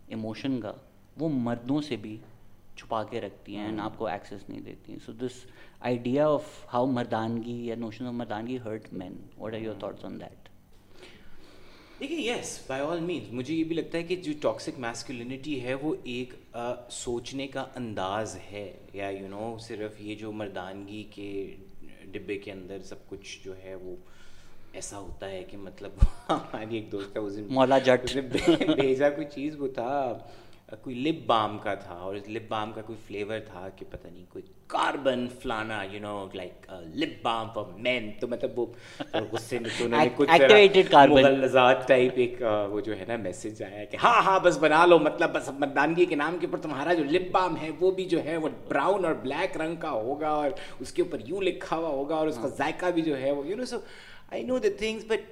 ایموشن 0.08 0.60
کا 0.60 0.72
وہ 1.18 1.28
مردوں 1.28 1.80
سے 1.80 1.96
بھی 1.96 2.16
چھپا 2.76 3.02
کے 3.10 3.20
رکھتی 3.20 3.56
ہیں 3.56 3.78
آپ 3.80 3.98
کو 3.98 4.06
ایکسیس 4.06 4.48
نہیں 4.48 4.60
دیتی. 4.60 4.96
So 5.06 5.12
this 5.20 5.44
idea 5.80 6.28
of 6.28 6.44
how 6.72 6.86
مردانگی 6.86 7.56
یا 7.66 7.74
notion 7.78 8.06
of 8.06 8.14
مردانگی 8.14 8.58
hurt 8.64 8.92
men 8.92 9.16
what 9.38 9.54
are 9.54 9.60
your 9.60 9.74
thoughts 9.80 10.04
on 10.04 10.20
that 10.20 10.48
دیکھیے 12.00 12.18
یس 12.20 12.58
بائی 12.66 12.82
آل 12.82 13.00
مینس 13.00 13.32
مجھے 13.32 13.54
یہ 13.54 13.64
بھی 13.64 13.74
لگتا 13.76 13.98
ہے 13.98 14.02
کہ 14.02 14.16
جو 14.22 14.32
ٹاکسک 14.42 14.78
میسکولینٹی 14.80 15.60
ہے 15.62 15.74
وہ 15.82 15.94
ایک 16.04 16.34
سوچنے 16.90 17.46
کا 17.48 17.64
انداز 17.76 18.36
ہے. 18.52 18.72
یا 18.94 19.08
یو 19.08 19.28
نو 19.28 19.56
صرف 19.66 20.00
یہ 20.00 20.14
جو 20.14 20.32
مردانگی 20.32 21.02
کے 21.10 21.30
ڈبے 22.12 22.38
کے 22.38 22.52
اندر 22.52 22.82
سب 22.84 23.08
کچھ 23.08 23.38
جو 23.44 23.56
ہے 23.64 23.74
وہ 23.74 23.94
ایسا 24.72 24.98
ہوتا 24.98 25.30
ہے 25.30 25.42
کہ 25.50 25.56
مطلب 25.56 26.04
ہماری 26.28 26.74
ایک 26.76 26.90
دوست 26.92 27.14
کا 27.14 27.20
اس 27.20 27.38
مولا 27.48 27.78
جٹ. 27.78 28.16
بھیجا 28.76 29.10
کوئی 29.10 29.26
چیز 29.34 29.56
وہ 29.58 29.68
تھا. 29.74 30.18
کوئی 30.76 30.94
لپ 30.96 31.26
بام 31.26 31.56
کا 31.58 31.74
تھا 31.74 31.94
اور 31.94 32.14
اس 32.14 32.28
لپ 32.28 32.48
بام 32.48 32.72
کا 32.72 32.82
کوئی 32.82 32.98
فلیور 33.06 33.38
تھا 33.46 33.68
کہ 33.76 33.84
پتہ 33.90 34.06
نہیں 34.06 34.24
کوئی 34.28 34.42
کاربن 34.66 35.26
فلانا 35.42 35.82
you 35.82 36.00
know 36.00 36.26
like 36.34 36.66
lip 36.94 37.22
balm 37.22 37.48
for 37.54 37.64
men 37.78 38.10
تو 38.20 38.28
مطلب 38.28 38.58
وہ 38.58 38.66
غصے 39.32 39.58
میں 39.58 39.70
تو 39.78 39.84
انہوں 39.84 40.04
نے 40.04 40.08
کچھ 40.16 40.30
مغلزات 41.10 41.86
ٹائپ 41.88 42.12
ایک 42.16 42.42
وہ 42.70 42.80
جو 42.80 42.98
ہے 42.98 43.04
نا 43.08 43.16
میسج 43.16 43.62
آیا 43.62 43.84
کہ 43.84 43.96
ہاں 44.02 44.22
ہاں 44.22 44.38
بس 44.40 44.58
بنا 44.58 44.84
لو 44.86 44.98
مطلب 44.98 45.34
بس 45.34 45.50
مردانگی 45.58 46.04
کے 46.04 46.16
نام 46.16 46.38
کے 46.40 46.46
اوپر 46.46 46.58
تمہارا 46.58 46.94
جو 46.94 47.04
لپ 47.04 47.30
بام 47.32 47.56
ہے 47.56 47.70
وہ 47.80 47.90
بھی 47.90 48.04
جو 48.04 48.24
ہے 48.24 48.36
وہ 48.36 48.48
براؤن 48.68 49.04
اور 49.04 49.14
بلیک 49.22 49.56
رنگ 49.56 49.76
کا 49.76 49.90
ہوگا 49.90 50.28
اور 50.28 50.50
اس 50.80 50.92
کے 50.92 51.02
اوپر 51.02 51.28
یوں 51.28 51.42
لکھا 51.42 51.76
ہوا 51.76 51.88
ہوگا 51.88 52.16
اور 52.16 52.28
اس 52.28 52.38
کا 52.42 52.48
ذائقہ 52.58 52.90
بھی 52.94 53.02
جو 53.02 53.20
ہے 53.20 53.30
وہ 53.30 53.46
you 53.46 53.56
know 53.56 53.64
so 53.64 53.78
I 54.30 54.42
know 54.42 54.58
the 54.58 54.76
things 54.78 55.04
but 55.08 55.30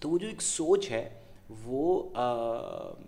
تو 0.00 0.08
وہ 0.08 0.18
جو 0.18 0.28
ایک 0.28 0.42
سوچ 0.42 0.90
ہے 0.90 1.08
وہ 1.64 2.02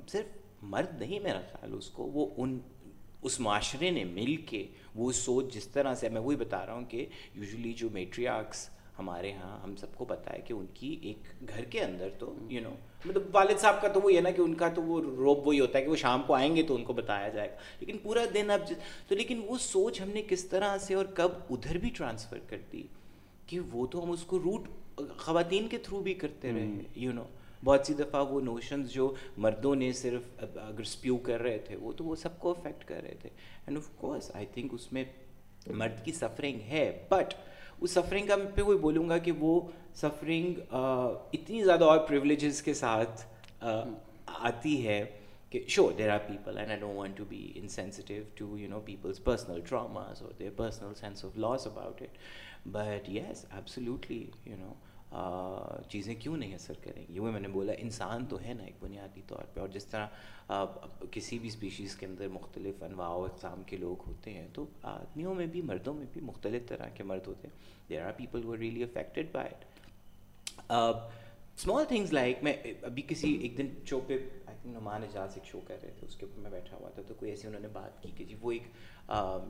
صرف 0.09 0.40
مرد 0.63 1.01
نہیں 1.01 1.21
میرا 1.21 1.41
خیال 1.53 1.75
اس 1.79 1.91
کو 1.91 2.03
وہ 2.03 2.27
ان 2.37 2.59
اس 3.23 3.41
معاشرے 3.41 3.91
نے 3.91 4.05
مل 4.05 4.37
کے 4.37 4.67
وہ 4.95 5.13
سوچ 5.13 5.55
جس 5.55 5.67
طرح 5.69 5.95
سے 5.95 6.09
میں 6.09 6.21
وہی 6.21 6.37
بتا 6.37 6.67
رہا 6.67 6.73
ہوں 6.73 6.85
کہ 6.85 7.07
یوزلی 7.35 7.73
جو 7.73 7.89
میٹریاکس 7.93 8.69
ہمارے 8.99 9.33
ہاں 9.33 9.61
ہم 9.63 9.77
سب 9.77 9.95
کو 9.95 10.05
پتہ 10.05 10.31
ہے 10.31 10.41
کہ 10.41 10.53
ان 10.53 10.67
کی 10.75 10.99
ایک 11.03 11.49
گھر 11.49 11.65
کے 11.65 11.81
اندر 11.81 12.09
تو 12.19 12.35
یو 12.49 12.61
نو 12.61 12.71
مطلب 13.05 13.23
والد 13.33 13.59
صاحب 13.59 13.83
کا 13.83 13.89
تو 13.89 14.01
وہ 14.01 14.13
یہ 14.13 14.21
نا 14.21 14.31
کہ 14.31 14.41
ان 14.41 14.55
کا 14.55 14.69
تو 14.69 14.83
وہ 14.83 15.01
روب 15.01 15.47
وہی 15.47 15.61
ہوتا 15.61 15.79
ہے 15.79 15.85
کہ 15.85 15.91
وہ 15.91 15.97
شام 15.97 16.23
کو 16.23 16.35
آئیں 16.35 16.57
گے 16.57 16.63
تو 16.63 16.75
ان 16.75 16.85
کو 16.85 16.93
بتایا 16.93 17.29
جائے 17.29 17.49
گا۔ 17.49 17.57
لیکن 17.81 17.99
پورا 17.99 18.21
دن 18.35 18.51
اب 18.51 18.61
تو 19.09 19.15
لیکن 19.15 19.41
وہ 19.47 19.59
سوچ 19.59 20.01
ہم 20.01 20.09
نے 20.09 20.23
کس 20.29 20.45
طرح 20.45 20.79
سے 20.79 20.95
اور 20.95 21.05
کب 21.05 21.33
ادھر 21.51 21.79
بھی 21.79 21.91
ٹرانسفر 21.91 22.39
کر 22.47 22.59
دی 22.73 22.83
کہ 23.47 23.61
وہ 23.61 23.87
تو 23.87 24.05
ہم 24.05 24.11
اس 24.11 24.23
کو 24.23 24.39
روٹ 24.39 24.61
خواتین 25.17 25.69
کے 25.69 25.79
تھرو 25.79 26.01
بھی 26.01 26.15
کرتے 26.15 26.53
رہے 26.53 26.67
یو 26.97 27.13
نو 27.13 27.25
بہت 27.65 27.87
سی 27.87 27.95
دفعہ 27.95 28.25
وہ 28.27 28.41
نوشنز 28.41 28.91
جو 28.91 29.15
مردوں 29.37 29.75
نے 29.75 29.93
صرف 29.93 30.23
اگر 30.39 30.81
اسپیو 30.81 31.17
کر 31.17 31.41
رہے 31.41 31.59
تھے، 31.59 31.77
وہ 31.77 31.93
تو 31.93 32.05
وہ 32.05 32.17
سب 32.17 32.39
کو 32.39 32.51
افیکٹ 32.51 32.85
کر 32.85 33.01
رہے 33.03 33.15
تھے۔ 33.21 33.29
And 33.67 33.77
of 33.77 33.89
course 33.97 34.31
I 34.35 34.47
think 34.47 34.75
اس 34.75 34.93
میں 34.93 35.05
مرد 35.67 36.05
کی 36.05 36.13
سفرنگ 36.13 36.61
ہے۔ 36.69 37.07
بٹ 37.09 37.35
اس 37.81 37.91
سفرنگ 37.91 38.27
کا 38.27 38.37
میں 38.37 38.51
پہ 38.55 38.63
وہی 38.63 38.79
بولوں 38.79 39.09
گا 39.09 39.19
کہ 39.19 39.33
وہ 39.33 39.61
سفرنگ 39.95 40.61
اتنی 40.71 41.63
زیادہ 41.65 41.85
اور 41.85 41.99
پریولیجز 41.99 42.63
کے 42.63 42.75
ساتھ 42.75 43.27
آتی 44.27 44.87
ہے 44.87 45.05
کہ 45.51 45.63
so 45.69 45.91
there 45.99 46.11
are 46.11 46.19
people 46.27 46.59
and 46.59 46.71
I 46.71 46.81
don't 46.81 46.99
want 46.99 47.17
to 47.17 47.25
be 47.29 47.53
insensitive 47.55 48.23
to 48.35 48.59
you 48.59 48.69
know 48.69 48.81
people's 48.81 49.23
personal 49.25 49.61
traumas 49.61 50.23
اور 50.23 50.33
their 50.39 50.51
personal 50.57 50.95
sense 50.95 51.25
of 51.25 51.39
loss 51.39 51.67
about 51.67 52.03
it 52.03 52.19
but 52.67 53.09
yes 53.09 53.45
absolutely 53.51 54.25
you 54.47 54.57
know 54.57 54.73
چیزیں 55.91 56.15
کیوں 56.15 56.37
نہیں 56.37 56.55
اثر 56.55 56.75
کریں 56.83 57.05
گی؟ 57.09 57.19
وہ 57.19 57.31
میں 57.33 57.41
نے 57.41 57.49
بولا، 57.49 57.73
انسان 57.79 58.25
تو 58.29 58.41
ہے 58.41 58.53
نا 58.55 58.65
ایک 58.65 58.75
بنیادی 58.81 59.23
طور 59.27 59.45
پہ، 59.55 59.61
اور 59.61 59.69
جس 59.69 59.85
طرح 59.85 60.07
کسی 61.11 61.39
بھی 61.39 61.49
اسپیشیز 61.49 61.95
کے 61.97 62.07
اندر 62.07 62.29
مختلف 62.33 62.83
انواع 62.83 63.09
و 63.11 63.25
اقسام 63.25 63.63
کے 63.67 63.77
لوگ 63.77 64.07
ہوتے 64.07 64.33
ہیں، 64.33 64.47
تو 64.53 64.67
آدمیوں 64.83 65.35
میں 65.35 65.47
بھی، 65.47 65.63
مردوں 65.63 65.95
میں 65.95 66.07
بھی 66.13 66.21
مختلف 66.21 66.69
طرح 66.69 66.89
کے 66.95 67.03
مرد 67.03 67.27
ہوتے 67.27 67.49
ہیں۔ 67.49 67.89
There 67.89 68.05
are 68.07 68.13
people 68.17 68.45
who 68.45 68.57
really 68.57 68.83
affected 68.83 69.33
by 69.33 69.51
it 69.51 69.65
small 71.57 71.85
things 71.85 72.13
like 72.13 72.43
میں 72.43 72.53
ابھی 72.83 73.03
کسی 73.07 73.33
ایک 73.35 73.59
دن 73.59 73.69
شو 73.85 74.01
پہ 74.01 74.19
آئی 74.47 74.57
تھنک 74.63 74.75
نعمان 74.75 75.03
اجاز 75.03 75.31
ایک 75.35 75.45
شو 75.45 75.61
کر 75.61 75.77
رہے 75.83 75.91
تھے 75.99 76.07
اس 76.07 76.17
کے 76.17 76.27
اوپر 76.27 76.41
میں 76.41 76.51
بیٹھا 76.51 76.77
ہوا 76.77 76.91
تھا 76.91 77.03
تو 77.03 77.15
کوئی 77.15 77.31
ایسی 77.31 77.47
انہوں 77.47 77.61
نے 77.61 77.69
بات 77.69 78.03
کی 78.03 78.11
کہ 78.17 78.25
جی 78.25 78.35
وہ 78.41 78.53
ایک 78.53 78.63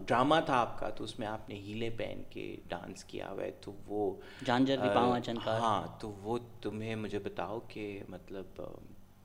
ڈرامہ 0.07 0.35
تھا 0.47 0.61
آپ 0.61 0.79
کا 0.81 0.91
تو 0.91 1.05
اس 1.05 1.19
میں 1.19 1.27
آپ 1.27 1.49
نے 1.49 1.55
ہیلے 1.55 1.91
پہن 1.91 2.23
کے 2.31 2.57
ڈانس 2.69 3.05
کیا 3.05 3.31
ہوا 3.31 3.45
ہے 3.45 3.51
تو 3.61 3.73
وہ 3.87 4.15
ہاں 5.47 6.01
تو 6.01 6.11
وہ 6.11 6.39
تمہیں 6.63 6.95
مجھے 6.97 7.19
بتاؤ 7.19 7.61
کہ 7.69 8.03
مطلب 8.09 8.61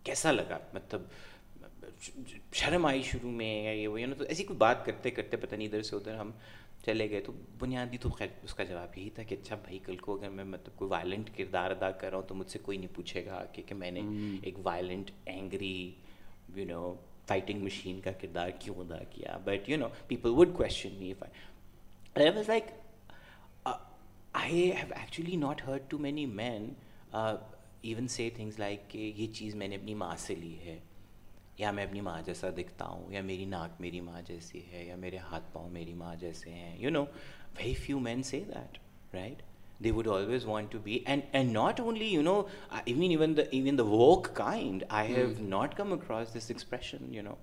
کیسا 0.04 0.32
لگا؟ 0.32 0.58
مطلب 0.74 1.02
شرم 2.52 2.86
آئی 2.86 3.02
شروع 3.02 3.32
میں 3.32 3.64
یا 3.64 3.72
یہ 3.72 3.88
وہ 3.88 4.00
نا 4.00 4.16
تو 4.18 4.24
ایسی 4.24 4.44
کوئی 4.44 4.58
بات 4.58 4.86
کرتے 4.86 5.10
کرتے 5.12 5.38
پتہ 5.38 5.56
نہیں 5.56 5.68
ادھر 5.68 5.82
سے 5.82 5.96
ادھر 5.96 6.16
ہم 6.16 6.32
چلے 6.84 7.10
گئے 7.10 7.22
تو 7.22 7.32
بنیادی 7.60 7.98
تو 7.98 8.10
خیر 8.10 8.28
اس 8.44 8.54
کا 8.54 8.64
جواب 8.64 8.98
یہی 8.98 9.10
تھا 9.10 9.24
کہ 9.24 9.36
اچھا 9.42 9.56
بھائی 9.56 9.80
کل 9.80 9.96
کو 9.98 10.16
اگر 10.16 10.30
میں 10.30 10.44
مطلب 10.44 10.76
کوئی 10.76 10.90
وائلنٹ 10.92 11.30
کردار 11.38 11.72
ادا 11.72 11.92
کر 11.92 12.10
رہا 12.10 12.18
ہوں 12.18 12.28
تو 12.28 12.36
مجھ 12.36 12.50
سے 12.52 12.60
کوئی 12.60 12.78
نہیں 12.78 12.96
پوچھے 12.96 13.26
گا 13.26 13.46
کہ 13.46 13.62
کہ 13.66 13.76
میں 13.76 13.92
نے 13.92 14.02
ایک 14.42 14.56
violent 14.64 15.12
angry 15.26 15.92
you 16.56 16.66
know 16.66 16.94
fighting 17.28 17.64
machine 17.64 18.02
کا 18.02 18.12
کردار 18.12 18.50
کیوں 18.60 18.76
ادا 18.76 19.04
کیا؟ 19.04 19.38
But 19.38 19.70
you 19.70 19.78
know 19.78 19.88
people 20.08 20.30
would 20.30 20.50
question 20.54 20.94
me 20.94 21.14
I 21.22 22.30
was 22.30 22.50
like 22.50 22.64
I 24.34 24.72
have 24.72 24.94
actually 24.96 25.36
not 25.36 25.62
heard 25.68 25.90
too 25.90 25.98
many 25.98 26.26
men 26.26 26.74
even 27.14 28.08
say 28.08 28.30
things 28.36 28.60
like 28.60 28.90
کہ 28.90 29.12
یہ 29.16 29.28
چیز 29.34 29.56
میں 29.56 29.68
نے 29.68 29.76
اپنی 29.76 29.94
ماں 29.94 30.16
سے 30.18 30.36
لی 30.36 30.58
ہے۔ 30.60 30.80
یا 31.58 31.72
میں 31.72 31.84
اپنی 31.84 32.02
ماں 32.02 32.22
جیسا 32.22 32.50
دکھتا 32.58 32.86
ہوں 32.86 33.13
یا 33.13 33.22
میری 33.22 33.46
ناک 33.46 33.82
میری 33.82 34.02
ماں 34.02 34.22
جیسی 34.22 34.62
ہے 34.72 34.84
یا 34.84 34.96
میرے 34.96 35.18
ہاتھ 35.18 35.54
پاؤں 35.54 35.70
میری 35.70 35.94
ماں 35.94 36.15
جیسے 36.15 36.50
ہیں 36.50 36.78
you 36.78 36.89
know 36.89 37.04
very 37.58 37.74
few 37.74 38.00
men 38.00 38.24
say 38.24 38.44
that 38.48 38.78
right 39.13 39.41
they 39.84 39.91
would 39.91 40.08
always 40.08 40.46
want 40.46 40.72
to 40.72 40.80
be 40.86 40.94
and 41.06 41.22
and 41.34 41.54
not 41.54 41.80
only 41.80 42.08
you 42.08 42.22
know 42.24 42.38
uh, 42.72 42.82
even 42.86 43.12
even 43.15 43.34
the 43.36 43.46
even 43.58 43.80
the 43.80 43.86
woke 43.86 44.30
kind 44.36 44.84
i 44.89 45.04
have 45.06 45.34
mm. 45.36 45.50
not 45.56 45.76
come 45.80 45.91
across 45.98 46.34
this 46.38 46.50
expression 46.56 47.13
you 47.13 47.26
know. 47.28 47.36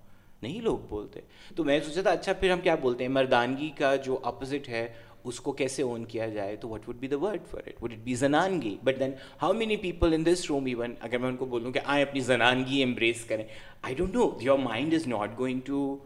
نہیں 0.42 0.60
لوگ 0.60 0.78
بولتے۔ 0.88 1.20
تو 1.56 1.64
میں 1.64 1.80
سوچا 1.80 2.02
تھا 2.02 2.10
اچھا 2.10 2.32
پھر 2.32 2.52
ہم 2.52 2.60
کیا 2.60 2.74
بولتے 2.74 3.04
ہیں؟ 3.04 3.08
مردانگی 3.08 3.70
کا 3.70 3.96
جو 3.96 4.18
اپوزٹ 4.22 4.68
ہے 4.68 4.92
اس 5.24 5.40
کو 5.40 5.52
کیسے 5.52 5.82
اون 5.82 6.04
کیا 6.04 6.28
جائے 6.28 6.56
تو 6.56 6.68
what 6.68 6.88
would 6.88 6.96
be 6.96 7.08
the 7.08 7.18
word 7.20 7.46
for 7.50 7.62
it 7.66 7.82
would 7.82 7.92
it 7.92 7.98
be 7.98 8.14
زنانگی؟ 8.14 8.76
But 8.84 8.98
then 9.00 9.12
how 9.42 9.52
many 9.52 9.76
people 9.76 10.14
in 10.14 10.26
this 10.26 10.44
room 10.50 10.64
even 10.64 10.94
اگر 11.00 11.18
میں 11.18 11.28
ان 11.28 11.36
کو 11.36 11.46
بولوں 11.46 11.72
کہ 11.72 11.80
آئیں 11.84 12.02
اپنی 12.04 12.20
زنانگی 12.20 12.82
امبریس 12.82 13.24
کریں 13.24 13.44
I 13.82 13.94
don't 13.94 14.14
know 14.14 14.30
your 14.40 14.58
mind 14.58 14.94
is 14.94 15.06
not 15.08 15.38
going 15.38 15.60
to 15.64 15.96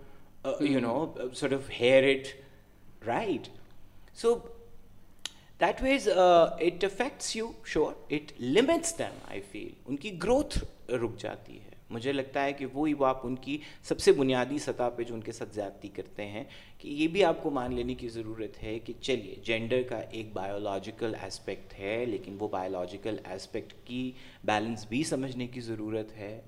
you 0.63 0.81
know 0.81 1.07
sort 1.35 1.53
of 1.53 1.71
hear 1.81 2.09
it 2.11 3.07
right 3.07 3.49
so 4.17 4.35
that 5.61 5.83
ways 5.83 6.09
it 6.09 6.85
affects 6.85 7.35
you 7.37 7.51
sure 7.65 7.93
it 8.11 8.33
limits 8.41 8.99
them 8.99 9.19
I 9.29 9.41
feel 9.53 9.69
ان 9.87 9.97
کی 9.97 10.19
گروتھ 10.23 10.59
رک 10.91 11.19
جاتی 11.19 11.59
ہے 11.61 11.75
مجھے 11.91 12.13
لگتا 12.13 12.45
ہے 12.45 12.53
کہ 12.53 12.67
وہی 12.73 12.95
وہ 12.95 13.07
آپ 13.07 13.27
ان 13.27 13.37
کی 13.37 13.59
سب 13.83 14.01
سے 14.01 14.13
بنیادی 14.13 14.59
سطح 14.59 14.89
پہ 14.97 15.03
جو 15.03 15.15
ان 15.15 15.21
کے 15.21 15.33
ساتھ 15.33 15.55
زیادتی 15.55 15.89
کرتے 15.89 16.27
ہیں، 16.27 16.45
کہ 16.79 16.89
یہ 16.89 17.09
بھی 17.09 17.25
آپ 17.25 17.43
کو 17.43 17.51
مان 17.51 17.75
لینے 17.75 17.95
کی 17.95 18.09
ضرورت 18.09 18.63
ہے 18.63 18.79
کہ 18.79 18.93
چلیے 19.01 19.35
جینڈر 19.45 19.83
کا 19.83 19.99
ایک 19.99 20.33
بایولوجیکل 20.33 21.15
اسپیکٹ 21.27 21.79
ہے، 21.79 22.05
لیکن 22.05 22.37
وہ 22.41 22.49
بایولوجیکل 22.49 23.17
اسپیکٹ 23.33 23.73
کی 23.85 24.11
بیلنس 24.45 24.87
بھی 24.89 25.03
سمجھنے 25.05 25.47
کی 25.47 25.61
ضرورت 25.61 26.17
ہے۔ 26.17 26.41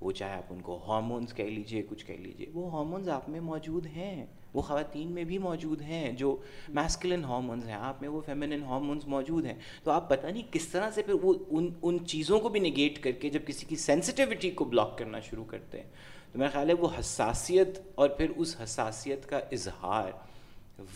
وہ 0.00 0.12
چاہے 0.12 0.32
آپ 0.32 0.52
ان 0.52 0.60
کو 0.60 0.80
ہارمونس 0.86 1.34
کہہ 1.34 1.44
لیجیے 1.44 1.82
کچھ 1.88 2.06
کہہ 2.06 2.14
لیجیے 2.14 2.46
وہ 2.54 2.70
ہارمونز 2.72 3.08
آپ 3.08 3.28
میں 3.28 3.40
موجود 3.40 3.86
ہیں۔ 3.86 4.26
وہ 4.54 4.62
خواتین 4.62 5.12
میں 5.12 5.24
بھی 5.24 5.38
موجود 5.38 5.82
ہیں 5.82 6.12
جو 6.12 6.36
میسکلن 6.68 7.24
ہارمونز 7.24 7.64
ہیں۔ 7.66 7.74
آپ 7.74 8.00
میں 8.00 8.08
وہ 8.08 8.20
فیمنن 8.26 8.62
ہارمونز 8.62 9.06
موجود 9.06 9.46
ہیں۔ 9.46 9.54
تو 9.84 9.90
آپ 9.90 10.08
پتہ 10.08 10.26
نہیں 10.26 10.52
کس 10.52 10.68
طرح 10.68 10.90
سے 10.90 11.02
پھر 11.02 11.14
وہ 11.22 11.34
ان 11.50 11.68
ان 11.82 12.06
چیزوں 12.06 12.40
کو 12.40 12.48
بھی 12.48 12.60
نگیٹ 12.60 13.02
کر 13.02 13.12
کے 13.12 13.30
جب 13.30 13.40
کسی 13.46 13.66
کی 13.66 13.76
سینسٹیوٹی 13.76 14.50
کو 14.50 14.64
بلاک 14.64 14.98
کرنا 14.98 15.20
شروع 15.20 15.44
کرتے 15.44 15.80
ہیں۔ 15.80 15.90
تو 16.32 16.38
میرا 16.38 16.50
خیال 16.50 16.68
ہے 16.68 16.74
وہ 16.74 16.88
حساسیت 16.98 17.78
اور 17.94 18.08
پھر 18.08 18.30
اس 18.36 18.56
حساسیت 18.64 19.26
کا 19.26 19.38
اظہار 19.38 20.10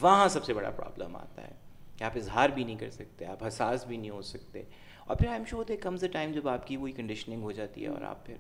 وہاں 0.01 0.29
سب 0.29 0.45
سے 0.45 0.55
بڑا 0.55 0.71
پرابلم 0.71 1.16
آتا 1.16 1.42
ہے۔ 1.42 1.53
کہ 1.97 2.05
آپ 2.05 2.12
اظہار 2.14 2.49
بھی 2.49 2.64
نہیں 2.64 2.77
کر 2.77 2.90
سکتے، 2.90 3.25
آپ 3.25 3.47
حساس 3.47 3.87
بھی 3.87 3.97
نہیں 3.97 4.11
ہو 4.11 4.23
سکتے۔ 4.23 4.62
اور 5.07 5.16
پھر 5.16 5.27
I 5.27 5.37
am 5.37 5.45
sure 5.45 5.64
they 5.64 5.77
comes 5.77 6.05
a 6.05 6.09
time 6.09 6.33
جب 6.33 6.49
آپ 6.49 6.66
کی 6.66 6.77
وہی 6.77 6.92
کنڈیشننگ 6.92 7.42
ہو 7.42 7.53
جاتی 7.53 7.83
ہے 7.83 7.88
اور 7.88 8.03
آپ 8.03 8.27
پھر 8.27 8.35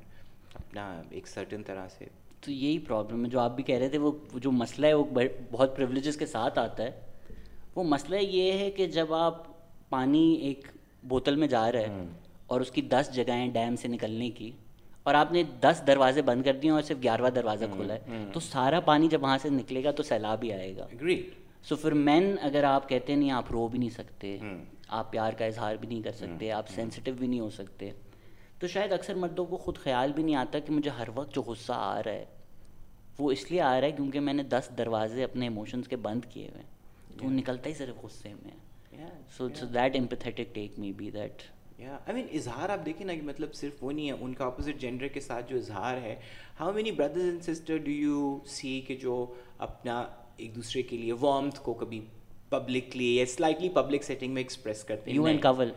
اپنا 0.54 1.02
ایک 1.10 1.28
سرٹن 1.28 1.62
طرح 1.62 1.88
سے 1.88 2.06
تو 2.40 2.50
یہی 2.50 2.78
پرابلم 2.78 3.24
ہے۔ 3.24 3.30
جو 3.30 3.40
آپ 3.40 3.56
بھی 3.56 3.64
کہہ 3.64 3.76
رہے 3.76 3.88
تھے 3.88 3.98
وہ 3.98 4.12
جو 4.34 4.52
مسئلہ 4.52 4.86
ہے 4.86 4.94
وہ 4.94 5.04
بہت 5.52 5.76
پریولیجز 5.76 6.16
کے 6.16 6.26
ساتھ 6.26 6.58
آتا 6.58 6.82
ہے۔ 6.82 6.90
وہ 7.74 7.84
مسئلہ 7.84 8.16
یہ 8.16 8.52
ہے 8.52 8.70
کہ 8.70 8.86
جب 8.86 9.14
آپ 9.14 9.42
پانی 9.88 10.34
ایک 10.34 10.66
بوتل 11.02 11.36
میں 11.36 11.48
جا 11.48 11.72
رہے 11.72 11.86
ہیں 11.86 12.06
اور 12.46 12.60
اس 12.60 12.70
کی 12.70 12.80
دس 12.80 13.10
جگہیں 13.12 13.48
ڈیم 13.48 13.76
سے 13.76 13.88
نکلنے 13.88 14.30
کی 14.30 14.50
اور 15.02 15.14
آپ 15.14 15.32
نے 15.32 15.42
دس 15.60 15.82
دروازے 15.86 16.22
بند 16.22 16.42
کر 16.42 16.54
دیے 16.54 16.70
اور 16.70 16.82
صرف 16.82 17.02
گیارہواں 17.02 17.30
دروازہ 17.30 17.64
کھولا 17.72 17.94
ہے 17.94 18.00
تو 18.32 18.40
سارا 18.40 18.80
پانی 18.80 19.08
جب 19.08 19.22
وہاں 19.22 19.38
سے 19.42 19.48
نکلے 19.48 19.84
گا 19.84 19.90
تو 19.90 20.02
سیلاب 20.02 20.42
ہی 20.42 20.52
آئے 20.52 20.76
گا۔ 20.76 20.86
سو 21.62 21.76
پھر 21.76 21.92
مین 21.92 22.36
اگر 22.42 22.64
آپ 22.64 22.88
کہتے 22.88 23.12
ہیں 23.12 23.20
نہیں 23.20 23.30
آپ 23.30 23.52
رو 23.52 23.68
بھی 23.68 23.78
نہیں 23.78 23.90
سکتے۔ 23.90 24.38
آپ 24.88 25.10
پیار 25.10 25.32
کا 25.32 25.44
اظہار 25.44 25.76
بھی 25.76 25.88
نہیں 25.88 26.02
کر 26.02 26.12
سکتے 26.12 26.52
آپ 26.52 26.68
سینسٹیو 26.68 27.14
بھی 27.14 27.26
نہیں 27.26 27.40
ہو 27.40 27.50
سکتے۔ 27.50 27.90
تو 28.58 28.66
شاید 28.66 28.92
اکثر 28.92 29.14
مردوں 29.14 29.44
کو 29.46 29.56
خود 29.56 29.78
خیال 29.78 30.12
بھی 30.12 30.22
نہیں 30.22 30.36
آتا 30.36 30.58
کہ 30.58 30.72
مجھے 30.72 30.90
ہر 30.90 31.08
وقت 31.14 31.34
جو 31.34 31.42
غصہ 31.42 31.72
آ 31.72 32.02
رہا 32.02 32.12
ہے 32.12 32.24
وہ 33.18 33.32
اس 33.32 33.50
لیے 33.50 33.60
آ 33.60 33.80
رہا 33.80 33.86
ہے 33.86 33.92
کیونکہ 33.92 34.20
میں 34.20 34.32
نے 34.32 34.42
دس 34.42 34.70
دروازے 34.78 35.24
اپنے 35.24 35.46
ایموشنس 35.46 35.88
کے 35.88 35.96
بند 35.96 36.24
کیے 36.28 36.48
ہوئے 36.48 36.62
ہیں۔ 36.62 37.18
تو 37.18 37.30
نکلتا 37.30 37.68
ہی 37.68 37.74
صرف 37.74 38.04
غصے 38.04 38.34
میں۔ 38.34 38.56
So 39.36 39.48
so 39.54 39.66
that 39.66 39.96
empathetic 39.96 40.54
take 40.54 40.78
me 40.78 40.92
be 40.92 41.10
that 41.10 41.42
یا 41.78 41.98
آئی 42.06 42.14
مین 42.14 42.26
اظہار 42.32 42.68
آپ 42.68 42.86
دیکھیں 42.86 43.06
نا 43.06 43.14
کہ 43.14 43.22
مطلب 43.22 43.54
صرف 43.54 43.84
وہ 43.84 43.92
نہیں 43.92 44.06
ہے 44.06 44.12
ان 44.20 44.34
کا 44.34 44.44
اپوزٹ 44.46 44.80
جینڈر 44.80 45.08
کے 45.08 45.20
ساتھ 45.20 45.50
جو 45.50 45.56
اظہار 45.56 45.96
ہے 45.96 46.14
how 46.60 46.72
many 46.72 46.90
brothers 46.90 47.24
and 47.24 47.42
sister 47.42 47.76
do 47.76 47.90
you 47.90 48.38
see 48.46 48.80
کہ 48.80 48.96
جو 48.96 49.34
اپنا 49.58 50.04
ایک 50.36 50.56
دوسرے 50.56 50.82
کے 50.82 50.96
لیے 50.96 51.12
وارمتھ 51.12 51.60
کو 51.60 51.74
کبھی 51.74 52.00
پبلکلی 52.50 53.16
یا 53.16 53.26
سلائٹلی 53.26 53.68
پبلک 53.68 54.02
سیٹنگ 54.04 54.34
میں 54.34 54.42
ایکسپریس 54.42 54.84
کرتے 54.84 55.10
ہیں. 55.10 55.16
یو 55.16 55.24
اینڈ 55.24 55.42
کول 55.42 55.70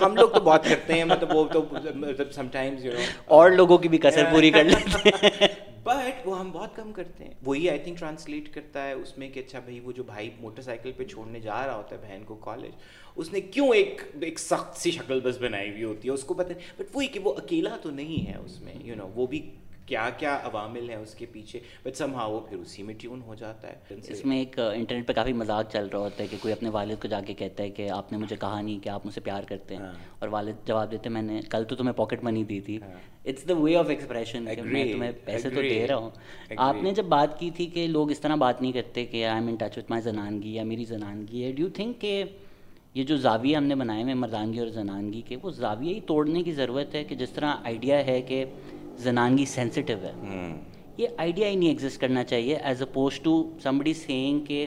ہم 0.00 0.16
لوگ 0.16 0.28
تو 0.28 0.40
بہت 0.40 0.64
کرتے 0.64 0.92
ہیں 0.92 1.04
مطلب 1.04 1.34
وہ 1.36 1.44
تو 1.52 1.62
مطلب 1.72 2.32
سم 2.32 2.48
ٹائمز 2.48 2.84
یو 2.84 2.92
نو 2.92 2.98
اور 3.24 3.50
لوگوں 3.50 3.78
کی 3.78 3.88
بھی 3.88 3.98
کثر 3.98 4.24
پوری 4.30 4.50
کر 4.50 4.64
لیتے 4.64 5.08
ہیں۔ 5.08 5.48
بٹ 5.84 6.26
وہ 6.26 6.38
ہم 6.40 6.50
بہت 6.50 6.76
کم 6.76 6.92
کرتے 6.92 7.24
ہیں۔ 7.24 7.34
وہی 7.46 7.68
آئی 7.70 7.78
تھنک 7.78 7.98
ٹرانسلیٹ 7.98 8.52
کرتا 8.54 8.86
ہے 8.86 8.92
اس 8.92 9.16
میں 9.18 9.28
کہ 9.28 9.40
اچھا 9.40 9.60
بھائی 9.60 9.80
وہ 9.80 9.92
جو 9.92 10.02
بھائی 10.02 10.30
موٹر 10.40 10.62
سائیکل 10.62 10.92
پہ 10.96 11.04
چھوڑنے 11.04 11.40
جا 11.40 11.66
رہا 11.66 11.76
ہوتا 11.76 11.96
ہے 11.96 12.00
بہن 12.00 12.22
کو 12.24 12.34
کالج 12.34 12.70
اس 13.16 13.32
نے 13.32 13.40
کیوں 13.40 13.68
ایک 13.74 14.02
ایک 14.20 14.38
سخت 14.38 14.76
سی 14.76 14.90
شکل 14.90 15.20
بس 15.20 15.38
بنائی 15.40 15.70
ہوئی 15.70 15.84
ہوتی 15.84 16.08
ہے؟ 16.08 16.12
اس 16.14 16.24
کو 16.24 16.34
پتہ 16.34 16.52
بٹ 16.76 16.96
وہی 16.96 17.06
کہ 17.06 17.20
وہ 17.20 17.34
اکیلا 17.36 17.76
تو 17.82 17.90
نہیں 17.90 18.26
ہے 18.26 18.36
اس 18.36 18.60
میں 18.60 18.74
یو 18.84 18.94
نو 18.96 19.08
وہ 19.14 19.26
بھی 19.26 19.40
کیا 19.88 20.10
کیا 20.18 20.38
عوامل 20.44 20.88
ہیں 20.88 20.96
اس 20.96 21.14
کے 21.14 21.26
پیچھے 21.32 21.60
بٹ 21.82 21.96
سم 21.96 22.14
ہاں 22.14 22.28
وہ 22.28 22.40
پھر 22.40 22.56
اسی 22.56 22.82
میں 22.82 22.94
ٹیون 22.98 23.22
ہو 23.22 23.34
جاتا 23.34 23.68
ہے۔ 23.68 23.94
اس 24.08 24.24
میں 24.24 24.38
ایک 24.38 24.58
انٹرنیٹ 24.74 25.06
پہ 25.06 25.12
کافی 25.12 25.32
مذاق 25.32 25.72
چل 25.72 25.86
رہا 25.86 25.98
ہوتا 25.98 26.22
ہے 26.22 26.28
کہ 26.28 26.36
کوئی 26.40 26.52
اپنے 26.52 26.68
والد 26.68 27.02
کو 27.02 27.08
جا 27.08 27.20
کے 27.20 27.34
کہتا 27.34 27.62
ہے 27.62 27.70
کہ 27.70 27.90
آپ 27.90 28.12
نے 28.12 28.18
مجھے 28.18 28.36
کہا 28.40 28.60
نہیں 28.60 28.78
کہ 28.78 28.88
آپ 28.88 29.06
مجھ 29.06 29.14
سے 29.14 29.20
پیار 29.20 29.42
کرتے 29.42 29.76
ہیں۔ 29.76 29.82
اور 30.18 30.28
والد 30.28 30.66
جواب 30.66 30.90
دیتے 30.90 31.08
میں 31.08 31.22
نے 31.22 31.40
کل 31.50 31.64
تو 31.64 31.76
تمہیں 31.76 31.92
پاکٹ 31.92 32.24
منی 32.24 32.44
دی 32.44 32.60
تھی۔ 32.60 32.78
It's 33.24 33.48
the 33.48 33.54
way 33.54 33.76
of 33.76 33.88
expression 33.88 34.44
کہ 34.56 34.62
میں 34.62 34.92
تمہیں 34.92 35.12
پیسے 35.24 35.50
تو 35.50 35.60
دے 35.60 35.86
رہا 35.86 35.96
ہوں۔ 35.96 36.10
آپ 36.56 36.76
نے 36.82 36.90
جب 36.90 37.04
بات 37.04 37.38
کی 37.38 37.50
تھی 37.50 37.66
کہ 37.66 37.86
لوگ 37.86 38.10
اس 38.10 38.20
طرح 38.20 38.34
بات 38.34 38.62
نہیں 38.62 38.72
کرتے 38.72 39.06
کہ 39.06 39.26
I 39.26 39.40
am 39.40 39.48
in 39.48 39.54
touch 39.56 39.78
with 39.78 39.86
my 39.90 40.02
زنانگی 40.02 40.54
یا 40.54 40.64
میری 40.64 40.84
زنانگی 40.84 41.44
ہے 41.44 41.52
ڈو 41.52 41.62
یو 41.62 41.68
تھنک 41.68 42.00
کہ 42.00 42.24
یہ 42.94 43.04
جو 43.04 43.16
زاویہ 43.16 43.56
ہم 43.56 43.64
نے 43.64 43.74
بنائے 43.74 44.02
ہوئے 44.02 44.14
مردانگی 44.14 44.58
اور 44.58 44.66
زنانگی 44.66 45.20
کے 45.20 45.36
وہ 45.42 45.50
زاویہ 45.50 45.94
ہی 45.94 46.00
توڑنے 46.00 46.42
کی 46.42 46.52
ضرورت 46.52 46.94
ہے؟ 46.94 47.04
کہ 47.04 47.14
جس 47.14 47.30
طرح 47.30 47.54
آئیڈیا 47.64 48.06
ہے 48.06 48.22
کہ 48.22 48.44
زنانگی 48.98 49.44
سینسٹیو 49.44 49.98
ہے۔ 50.02 50.12
یہ 50.96 51.08
آئیڈیا 51.16 51.48
ہی 51.48 51.56
نہیں 51.56 51.68
ایگزسٹ 51.68 52.00
کرنا 52.00 52.24
چاہیے۔ 52.24 52.56
As 52.56 52.82
opposed 52.82 53.20
to 53.20 53.50
somebody 53.62 53.92
saying 53.94 54.44
کہ 54.44 54.66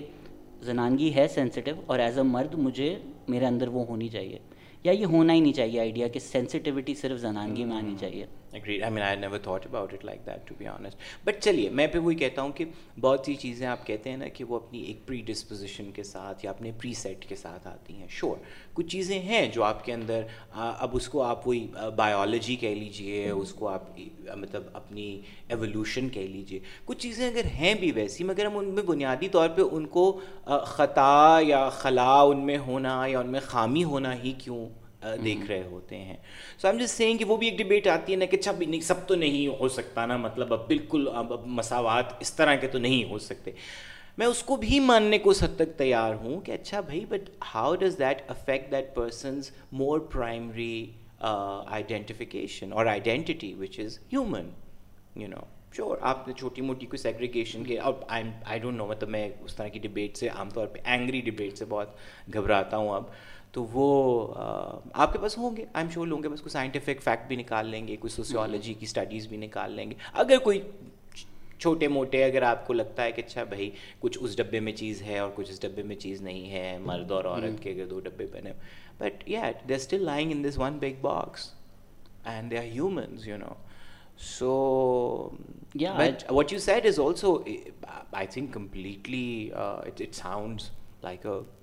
زنانگی 0.61 1.15
ہے 1.15 1.27
سینسٹیو 1.27 1.75
اور 1.85 1.99
ایز 1.99 2.17
اے 2.17 2.23
مرد 2.23 2.53
مجھے 2.53 2.95
میرے 3.27 3.45
اندر 3.45 3.67
وہ 3.67 3.85
ہونی 3.85 4.07
چاہیے۔ 4.07 4.39
یا 4.83 4.91
یہ 4.91 5.05
ہونا 5.05 5.33
ہی 5.33 5.39
نہیں 5.39 5.53
چاہیے 5.53 5.79
آئیڈیا 5.79 6.07
کہ 6.07 6.19
سینسٹیوٹی 6.19 6.93
صرف 6.93 7.19
زنانگی 7.19 7.65
میں 7.65 7.77
آنی 7.77 7.95
چاہیے۔ 7.99 8.25
Agreed 8.53 8.83
I 8.83 8.93
mean 8.93 9.03
I 9.03 9.17
never 9.17 9.39
thought 9.39 9.65
about 9.65 9.93
it 9.93 10.05
like 10.05 10.25
that 10.25 10.47
to 10.47 10.55
be 10.57 10.67
honest 10.67 10.97
but 11.23 11.39
چلیے 11.39 11.69
میں 11.69 11.87
پھر 11.87 11.99
وہی 11.99 12.15
کہتا 12.15 12.41
ہوں 12.41 12.51
کہ 12.51 12.65
بہت 12.99 13.25
سی 13.25 13.35
چیزیں 13.35 13.65
آپ 13.67 13.85
کہتے 13.87 14.09
ہیں 14.09 14.17
نا 14.17 14.27
کہ 14.27 14.43
وہ 14.43 14.55
اپنی 14.55 14.79
ایک 14.79 15.05
پری 15.07 15.21
ڈسپوزیشن 15.25 15.91
کے 15.91 16.03
ساتھ 16.03 16.45
یا 16.45 16.51
اپنے 16.51 16.71
پری 16.81 16.93
سیٹ 16.93 17.25
کے 17.25 17.35
ساتھ 17.35 17.67
آتی 17.67 17.93
ہیں 17.93 18.07
شور 18.09 18.37
کچھ 18.73 18.87
چیزیں 18.87 19.19
ہیں 19.19 19.45
جو 19.47 19.63
آپ 19.63 19.83
کے 19.85 19.93
اندر 19.93 20.23
اب 20.53 20.95
اس 20.95 21.07
کو 21.09 21.21
آپ 21.23 21.47
وہی 21.47 21.67
بایولوجی 21.95 22.55
کہہ 22.55 22.75
لیجیے 22.75 23.29
اس 23.29 23.53
کو 23.53 23.67
آپ 23.67 23.89
مطلب 24.35 24.63
اپنی 24.73 25.21
ایولیوشن 25.47 26.09
کہہ 26.09 26.27
لیجیے 26.27 26.59
کچھ 26.85 26.97
چیزیں 26.97 27.27
اگر 27.27 27.45
ہیں 27.53 27.73
بھی 27.73 27.91
ویسی 27.91 28.23
مگر 28.23 28.45
ہم 28.45 28.57
ان 28.57 28.65
میں 28.65 28.83
بنیادی 28.83 29.29
طور 29.29 29.49
پہ 29.49 29.61
ان 29.71 29.85
کو 29.87 30.11
خطا 30.65 31.39
یا 31.41 31.69
خلا 31.69 32.21
ان 32.21 32.45
میں 32.45 32.57
ہونا 32.57 33.03
یا 33.07 33.19
ان 33.19 33.31
میں 33.31 33.39
خامی 33.39 33.83
ہونا 33.83 34.13
ہی 34.23 34.31
کیوں 34.37 34.67
دیکھ 35.23 35.45
رہے 35.47 35.63
ہوتے 35.71 35.97
ہیں۔ 35.97 36.17
سو 36.57 36.67
ایم 36.67 36.77
جسٹ 36.77 36.97
سینگ 36.97 37.17
کہ 37.17 37.25
وہ 37.25 37.37
بھی 37.37 37.49
ایک 37.49 37.59
ڈبیٹ 37.59 37.87
آتی 37.87 38.13
ہے 38.13 38.17
نا 38.17 38.25
کہ 38.25 38.35
اچھا 38.35 38.51
بھی 38.51 38.65
نہیں 38.65 38.81
سب 38.81 39.07
تو 39.07 39.15
نہیں 39.15 39.59
ہو 39.59 39.69
سکتا 39.69 40.05
نا 40.05 40.17
مطلب 40.17 40.53
اب 40.53 40.67
بالکل 40.67 41.07
اب 41.13 41.33
مساوات 41.45 42.05
اس 42.19 42.33
طرح 42.33 42.55
کے 42.55 42.67
تو 42.67 42.79
نہیں 42.79 43.03
ہو 43.09 43.19
سکتے۔ 43.19 43.51
میں 44.17 44.27
اس 44.27 44.43
کو 44.43 44.55
بھی 44.55 44.79
ماننے 44.79 45.17
کو 45.17 45.29
اس 45.29 45.43
حد 45.43 45.55
تک 45.55 45.77
تیار 45.77 46.13
ہوں 46.13 46.41
کہ 46.41 46.51
اچھا 46.51 46.81
بھائی 46.81 47.05
but 47.09 47.29
how 47.55 47.75
does 47.75 47.99
that 47.99 48.21
affect 48.27 48.71
that 48.71 48.95
person's 48.95 49.51
more 49.71 49.99
primary 49.99 50.91
identification 51.19 52.73
اور 52.73 52.85
identity 52.85 53.53
which 53.53 53.79
is 53.79 53.99
human 54.13 54.49
you 55.15 55.27
know 55.27 55.39
sure 55.75 55.97
آپ 56.01 56.27
نے 56.27 56.33
چھوٹی 56.33 56.61
موٹی 56.61 56.85
کوئی 56.85 56.97
سیگریگیشن 56.97 57.63
کے 57.63 57.79
اب 57.79 57.93
آئی 58.07 58.59
ڈونٹ 58.59 58.77
نو 58.77 58.85
مطلب 58.85 59.09
میں 59.09 59.29
اس 59.41 59.55
طرح 59.55 59.67
کی 59.67 59.79
ڈبیٹ 59.79 60.17
سے 60.17 60.27
عام 60.27 60.49
طور 60.49 60.67
پہ 60.67 60.79
اینگری 60.85 61.21
ڈبیٹ 61.21 61.57
سے 61.57 61.65
بہت 61.65 61.87
گھبراتا 62.33 62.77
ہوں 62.77 62.89
اب۔ 62.89 63.03
تو 63.51 63.63
وہ 63.63 64.33
آپ 64.93 65.13
کے 65.13 65.19
پاس 65.19 65.37
ہوں 65.37 65.57
گے 65.57 65.65
آئی 65.73 65.85
ایم 65.85 65.91
شیور 65.93 66.07
لوں 66.07 66.23
گے 66.23 66.29
بس 66.29 66.39
کوئی 66.39 66.49
سائنٹیفک 66.49 67.01
فیکٹ 67.03 67.27
بھی 67.27 67.35
نکال 67.35 67.67
لیں 67.67 67.87
گے 67.87 67.95
کوئی 67.95 68.11
سوسیولوجی 68.11 68.73
کی 68.73 68.85
اسٹڈیز 68.85 69.27
بھی 69.27 69.37
نکال 69.37 69.71
لیں 69.71 69.91
گے۔ 69.91 69.95
اگر 70.13 70.37
کوئی 70.37 70.61
چھوٹے 71.59 71.87
موٹے 71.87 72.23
اگر 72.25 72.41
آپ 72.41 72.67
کو 72.67 72.73
لگتا 72.73 73.03
ہے 73.03 73.11
کہ 73.11 73.21
اچھا 73.25 73.43
بھائی 73.43 73.71
کچھ 73.99 74.17
اس 74.21 74.37
ڈبے 74.37 74.59
میں 74.59 74.73
چیز 74.73 75.01
ہے 75.01 75.19
اور 75.19 75.29
کچھ 75.35 75.51
اس 75.51 75.61
ڈبے 75.61 75.83
میں 75.83 75.95
چیز 75.95 76.21
نہیں 76.21 76.51
ہے 76.51 76.77
مرد 76.77 77.11
اور 77.11 77.25
عورت 77.25 77.63
کے 77.63 77.71
اگر 77.71 77.85
دو 77.85 77.99
ڈبے 77.99 78.25
بنے 78.31 78.51
بٹ 78.97 79.29
یا 79.29 79.51
they 79.69 79.75
still 79.75 80.03
lying 80.03 80.31
in 80.31 80.43
this 80.43 80.57
one 80.57 80.77
big 80.77 81.01
box 81.01 81.53
and 82.25 82.51
they 82.51 82.57
are 82.57 82.63
humans 82.63 83.27
you 83.27 83.37
know 83.37 83.53
so 84.17 85.29
what 86.29 86.53
you 86.53 86.59
said 86.59 86.85
is 86.85 86.99
also 86.99 87.43
I 88.11 88.27
think 88.27 88.53
completely 88.53 89.49
it 89.53 90.01
sounds 90.11 90.69
like 91.03 91.25
a 91.25 91.60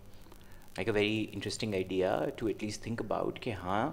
like 0.78 0.88
a 0.88 0.94
very 0.94 1.26
interesting 1.32 1.74
idea 1.74 2.18
to 2.36 2.46
at 2.46 2.62
least 2.62 2.82
think 2.82 3.00
about 3.02 3.38
کہ 3.42 3.52
ہاں 3.62 3.90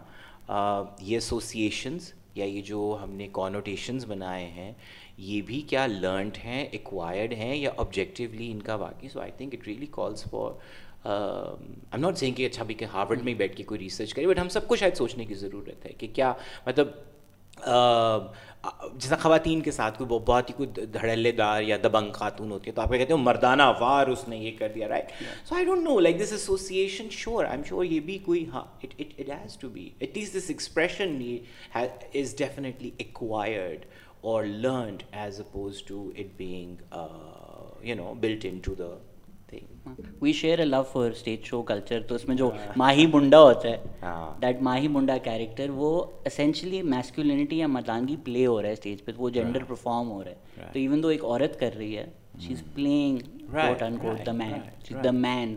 یہ 1.02 1.16
associations 1.16 2.12
یا 2.36 2.46
یہ 2.46 2.62
جو 2.62 2.98
ہم 3.04 3.12
نے 3.16 3.28
کانوٹیشنز 3.34 4.06
بنائے 4.06 4.46
ہیں، 4.46 4.72
یہ 5.18 5.42
بھی 5.46 5.62
کیا 5.70 5.86
لرنڈ 5.88 6.38
ہیں 6.44 6.66
ایکوائرڈ 6.72 7.34
ہیں 7.34 7.56
یا 7.56 7.72
آبجیکٹیولی 7.78 8.52
ان 8.52 8.62
کا 8.62 8.76
واقعی؟ 8.76 9.10
So 9.10 9.20
I 9.20 9.32
think 9.38 9.54
it 9.54 9.68
really 9.68 9.86
calls 9.92 10.26
for 10.32 10.52
I 11.06 12.02
not 12.02 12.18
saying 12.18 12.34
کہ 12.36 12.46
اچھا 12.46 12.64
بھی 12.64 12.74
کہ 12.74 12.86
ہارورڈ 12.94 13.24
میں 13.24 13.34
بیٹھ 13.34 13.56
کے 13.58 13.64
کوئی 13.64 13.80
ریسرچ 13.80 14.14
کرے 14.14 14.28
بٹ 14.28 14.40
ہم 14.40 14.50
سب 14.50 14.68
کو 14.68 14.76
شاید 14.76 14.96
سوچنے 14.98 15.26
کی 15.26 15.34
ضرورت 15.34 15.86
ہے 15.86 15.92
کہ 15.98 16.08
کیا 16.14 16.34
مطلب 16.68 16.92
جیسا 17.66 19.16
خواتین 19.16 19.62
کے 19.62 19.72
ساتھ 19.72 19.98
کوئی 19.98 20.20
بہت 20.26 20.50
ہی 20.50 20.54
کوئی 20.58 20.86
دھڑلے 20.86 21.32
دار 21.32 21.62
یا 21.62 21.78
دبنگ 21.84 22.12
خاتون 22.12 22.52
ہوتی 22.52 22.70
ہے 22.70 22.76
تو 22.76 22.82
آپ 22.82 22.90
کہتے 22.90 23.14
ہیں 23.14 23.20
مردانہ 23.22 23.64
وار 23.80 24.08
اس 24.08 24.28
نے 24.28 24.38
یہ 24.38 24.52
کر 24.60 24.72
دیا 24.76 24.88
right 24.88 25.12
so 25.46 25.56
I 25.56 25.66
don't 25.66 25.84
know 25.84 26.00
like 26.00 26.20
this 26.22 26.32
association 26.32 27.10
sure 27.12 27.46
I 27.46 27.58
am 27.58 27.64
sure 27.64 27.86
یہ 27.86 28.00
بھی 28.00 28.18
کوئی 28.26 28.46
ہاں 28.54 28.64
it 28.84 28.94
it 29.00 29.20
has 29.20 29.58
to 29.58 29.70
be 29.70 29.90
at 30.00 30.18
least 30.18 30.36
this 30.36 30.50
expression 30.50 31.22
is 31.76 32.36
definitely 32.38 32.92
acquired 32.98 33.86
اور 34.22 34.44
learned 34.44 35.04
as 35.14 35.40
opposed 35.40 35.84
to 35.84 36.10
it 36.16 36.38
being 36.38 36.96
you 37.84 37.96
know 37.96 38.14
built 38.14 38.46
into 38.60 38.76
the 38.76 38.94
we 40.22 40.32
share 40.34 40.60
a 40.60 40.66
love 40.66 40.82
for 40.84 41.12
stage 41.12 41.44
show 41.44 41.62
culture 41.62 42.02
تو 42.08 42.16
اس 42.16 42.28
میں 42.28 42.36
جو 42.36 42.50
ماہی 42.78 43.06
منڈا 43.06 43.40
ہوتا 43.40 43.70
ہے 43.70 43.78
that 44.42 44.62
ماہی 44.62 44.88
منڈا 44.88 45.18
character 45.24 45.70
وہ 45.70 45.90
اسینشلی 46.26 46.82
میسکولینٹی 46.82 47.58
یا 47.58 47.68
مردانگی 47.68 48.16
پلے 48.24 48.46
ہو 48.46 48.62
رہا 48.62 48.68
ہے 48.68 48.74
اسٹیج 48.74 49.04
پہ 49.06 49.12
وہ 49.18 49.30
جینڈر 49.30 49.64
پرفارم 49.64 50.12
ہو 50.12 50.24
رہا 50.24 50.32
ہے۔ 50.32 50.70
تو 50.74 50.80
ایون 50.80 51.04
دو 51.04 51.08
ایک 51.08 51.24
عورت 51.24 51.60
کر 51.60 51.76
رہی 51.78 51.98
ہے 51.98 52.06
شی 52.40 52.54
is 52.54 52.64
playing 52.74 53.18
the 54.26 54.32
main 54.32 54.54
the 55.04 55.12
main 55.12 55.56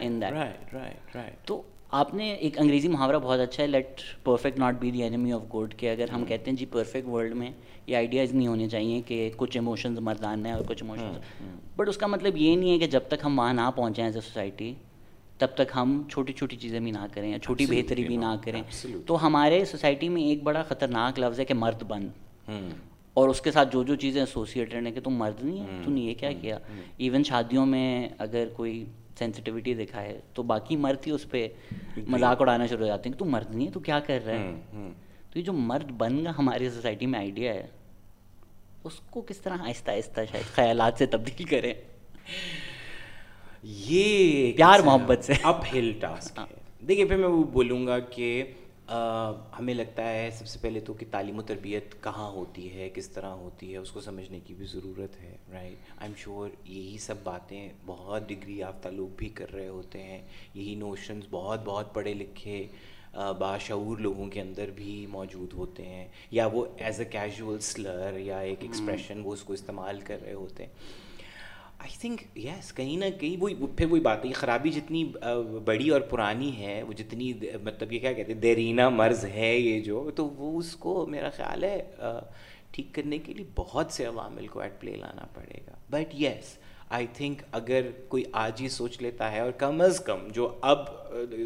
in 0.00 0.20
that 0.22 1.16
تو 1.46 1.62
آپ 1.92 2.14
نے 2.14 2.30
ایک 2.32 2.58
انگریزی 2.60 2.88
محاورہ 2.88 3.16
بہت 3.22 3.40
اچھا 3.40 3.62
ہے 3.62 3.68
let 3.68 4.00
perfect 4.24 4.58
not 4.58 4.74
be 4.80 4.90
the 4.90 5.02
enemy 5.02 5.32
of 5.32 5.40
good 5.52 5.74
کہ 5.74 5.90
اگر 5.90 6.08
ہم 6.08 6.24
کہتے 6.24 6.50
ہیں 6.50 6.56
جی 6.56 6.66
پرفیکٹ 6.66 7.08
ورلڈ 7.08 7.34
میں 7.34 7.50
یہ 7.86 7.96
آئیڈیاز 7.96 8.32
نہیں 8.34 8.46
ہونے 8.46 8.68
چاہیے 8.68 9.00
کہ 9.06 9.30
کچھ 9.36 9.56
ایموشنز 9.56 9.98
مردان 9.98 10.46
ہیں 10.46 10.52
اور 10.52 10.62
کچھ 10.66 10.82
ایموشنز 10.82 11.16
بٹ 11.76 11.88
اس 11.88 11.96
کا 11.96 12.06
مطلب 12.06 12.36
یہ 12.36 12.56
نہیں 12.56 12.70
ہے 12.70 12.78
کہ 12.78 12.86
جب 12.86 13.00
تک 13.08 13.24
ہم 13.24 13.38
وہاں 13.38 13.54
نہ 13.54 13.70
پہنچیں 13.76 14.04
ایز 14.04 14.16
اے 14.16 14.20
سوسائٹی 14.20 14.72
تب 15.38 15.46
تک 15.54 15.72
ہم 15.74 16.02
چھوٹی 16.10 16.32
چھوٹی 16.32 16.56
چیزیں 16.56 16.80
بھی 16.80 16.90
نہ 16.90 17.06
کریں 17.12 17.30
یا 17.30 17.38
چھوٹی 17.38 17.66
بہتری 17.66 18.04
بھی 18.04 18.16
نہ 18.16 18.34
کریں۔ 18.44 18.62
تو 19.06 19.26
ہمارے 19.26 19.64
سوسائٹی 19.64 20.08
میں 20.08 20.22
ایک 20.22 20.42
بڑا 20.42 20.62
خطرناک 20.62 21.18
لفظ 21.18 21.40
ہے 21.40 21.44
کہ 21.44 21.54
مرد 21.54 21.82
بند 21.82 22.08
اور 23.14 23.28
اس 23.28 23.40
کے 23.40 23.50
ساتھ 23.52 23.72
جو 23.72 23.82
جو 23.82 23.94
چیزیں 23.94 24.20
ایسوسیٹیڈ 24.22 24.86
ہیں 24.86 24.92
کہ 24.92 25.00
تم 25.00 25.14
مرد 25.14 25.44
نہیں 25.44 25.60
ہے 25.60 25.82
تم 25.84 25.92
نے 25.92 26.00
یہ 26.00 26.14
کیا 26.14 26.32
کیا؟ 26.32 26.58
ایون 26.96 27.24
شادیوں 27.24 27.66
میں 27.66 28.08
اگر 28.18 28.48
کوئی 28.56 28.84
سینسٹیوٹی 29.22 29.74
دکھائے 29.74 30.18
تو 30.34 30.42
باقی 30.42 30.76
مرد 30.76 31.06
ہی 31.06 31.10
اس 31.10 31.28
پہ 31.30 31.46
مذاق 32.08 32.40
اڑانا 32.40 32.66
شروع 32.66 32.80
ہو 32.80 32.86
جاتے 32.86 33.08
ہیں 33.08 33.12
کہ 33.14 33.18
تو 33.18 33.24
مرد 33.24 33.54
نہیں 33.54 33.66
ہے 33.66 33.72
تو 33.72 33.80
کیا 33.80 34.00
کر 34.00 34.18
رہا 34.26 34.38
ہے؟ 34.38 34.90
تو 35.30 35.38
یہ 35.38 35.44
جو 35.44 35.52
مرد 35.52 35.90
بن 35.96 36.24
گا 36.24 36.32
ہماری 36.38 36.70
سوسائٹی 36.70 37.06
میں 37.06 37.18
آئیڈیا 37.18 37.54
ہے 37.54 37.66
اس 38.84 39.00
کو 39.10 39.20
کس 39.20 39.38
طرح 39.38 39.56
آہستہ 39.60 39.90
آہستہ 39.90 40.20
شاید 40.32 40.44
خیالات 40.44 40.98
سے 40.98 41.06
تبدیل 41.06 41.46
کریں؟ 41.46 41.72
یہ 43.62 44.52
پیار 44.52 44.80
محبت 44.80 45.24
سے۔ 45.24 45.32
اپ 45.42 45.64
ہل 45.74 45.92
ٹاسک 46.00 46.40
دیکھیے 46.88 47.04
پھر 47.04 47.16
میں 47.16 47.28
وہ 47.28 47.44
بولوں 47.44 47.86
گا 47.86 47.98
کہ 47.98 48.28
ہمیں 49.58 49.74
لگتا 49.74 50.08
ہے 50.08 50.30
سب 50.30 50.46
سے 50.46 50.58
پہلے 50.62 50.80
تو 50.80 50.92
کہ 50.92 51.06
تعلیم 51.10 51.38
و 51.38 51.42
تربیت 51.42 51.94
کہاں 52.02 52.30
ہوتی 52.30 52.72
ہے 52.74 52.88
کس 52.94 53.08
طرح 53.08 53.26
ہوتی 53.26 53.72
ہے 53.72 53.78
اس 53.78 53.90
کو 53.90 54.00
سمجھنے 54.00 54.40
کی 54.40 54.54
بھی 54.54 54.66
ضرورت 54.66 55.20
ہے 55.20 55.36
رائٹ 55.52 55.62
آئی 55.62 55.74
ایم 56.00 56.12
شیور 56.16 56.48
یہی 56.64 56.98
سب 56.98 57.14
باتیں 57.22 57.68
بہت 57.86 58.28
ڈگری 58.28 58.58
یافتہ 58.58 58.88
لوگ 58.88 59.08
بھی 59.16 59.28
کر 59.28 59.52
رہے 59.52 59.68
ہوتے 59.68 60.02
ہیں 60.02 60.22
یہی 60.54 60.74
نوشنز 60.74 61.24
بہت 61.30 61.60
بہت 61.64 61.94
پڑھے 61.94 62.14
لکھے 62.14 62.66
باشعور 63.38 63.98
لوگوں 63.98 64.26
کے 64.26 64.40
اندر 64.40 64.70
بھی 64.74 65.06
موجود 65.06 65.52
ہوتے 65.52 65.86
ہیں 65.86 66.08
یا 66.30 66.46
وہ 66.46 66.66
ایز 66.78 66.98
اے 66.98 67.04
کیجول 67.04 67.58
سلر 67.60 68.18
یا 68.18 68.38
ایک 68.38 68.58
ایکسپریشن 68.60 69.20
وہ 69.24 69.32
اس 69.32 69.42
کو 69.42 69.52
استعمال 69.52 70.00
کر 70.00 70.18
رہے 70.22 70.32
ہوتے 70.32 70.66
ہیں۔ 70.66 70.72
آئی 71.82 71.96
تھنک 72.00 72.20
یس 72.38 72.72
کہیں 72.72 72.96
نہ 72.96 73.04
کہیں 73.20 73.36
وہی 73.40 73.54
پھر 73.76 73.86
وہی 73.90 74.00
بات 74.00 74.24
ہے 74.24 74.32
خرابی 74.32 74.70
جتنی 74.70 75.04
بڑی 75.64 75.88
اور 75.90 76.00
پرانی 76.10 76.50
ہے، 76.58 76.82
وہ 76.82 76.92
جتنی 76.92 77.32
مطلب 77.62 77.92
یہ 77.92 77.98
کیا 77.98 78.12
کہتے 78.12 78.32
ہیں، 78.32 78.40
دیرینہ 78.40 78.88
مرض 78.88 79.24
ہے 79.34 79.56
یہ 79.56 79.80
جو، 79.84 80.10
تو 80.16 80.26
وہ 80.36 80.58
اس 80.58 80.74
کو 80.76 80.94
میرا 81.10 81.30
خیال 81.36 81.64
ہے 81.64 81.80
ٹھیک 82.72 82.94
کرنے 82.94 83.18
کے 83.18 83.34
لیے 83.34 83.44
بہت 83.56 83.92
سے 83.92 84.04
عوامل 84.06 84.46
کو 84.46 84.60
ایٹ 84.60 84.80
پلے 84.80 84.96
لانا 84.96 85.26
پڑے 85.34 85.60
گا۔ 85.66 85.74
بٹ 85.90 86.14
یس 86.20 86.56
آئی 86.90 87.06
تھنک 87.14 87.42
اگر 87.52 87.90
کوئی 88.08 88.24
آج 88.44 88.62
ہی 88.62 88.68
سوچ 88.68 89.00
لیتا 89.02 89.32
ہے، 89.32 89.40
اور 89.40 89.52
کم 89.58 89.80
از 89.80 90.00
کم 90.06 90.26
جو 90.34 90.48
اب 90.62 90.86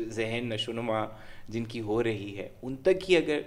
ذہن 0.09 0.49
نشو 0.49 0.72
نما 0.72 1.05
جن 1.49 1.64
کی 1.64 1.81
ہو 1.81 2.03
رہی 2.03 2.37
ہے، 2.38 2.49
ان 2.62 2.77
تک 2.83 3.11
ہی 3.11 3.16
اگر 3.16 3.40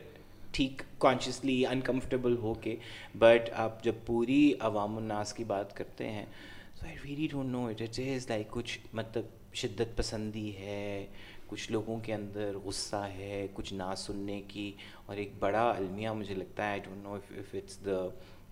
ٹھیک 0.51 0.81
کانشیسلی 0.99 1.65
انکمفرٹیبل 1.65 2.35
ہو 2.41 2.53
کے 2.61 2.75
بٹ 3.19 3.49
آپ 3.63 3.83
جب 3.83 4.05
پوری 4.05 4.53
عوام 4.59 4.97
الناس 4.97 5.33
کی 5.33 5.43
بات 5.43 5.75
کرتے 5.77 6.09
ہیں 6.11 6.25
so 6.79 6.87
I 6.87 6.95
really 7.03 7.27
don't 7.27 7.51
know 7.51 7.65
it 7.67 7.81
it 7.81 7.99
is 7.99 8.29
like 8.29 8.49
کچھ 8.49 8.77
مطلب 8.93 9.25
شدت 9.53 9.95
پسندی 9.95 10.51
ہے 10.57 11.05
کچھ 11.47 11.71
لوگوں 11.71 11.99
کے 11.99 12.13
اندر 12.13 12.57
غصہ 12.65 13.03
ہے 13.15 13.47
کچھ 13.53 13.73
نہ 13.73 13.93
سننے 13.97 14.41
کی 14.47 14.71
اور 15.05 15.17
ایک 15.17 15.31
بڑا 15.39 15.69
المیہ 15.69 16.09
مجھے 16.09 16.35
لگتا 16.35 16.63
ہے 16.63 16.69
I 16.69 16.79
don't 16.79 17.03
know 17.03 17.13
if 17.13 17.55
it's 17.55 17.79
the 17.85 17.97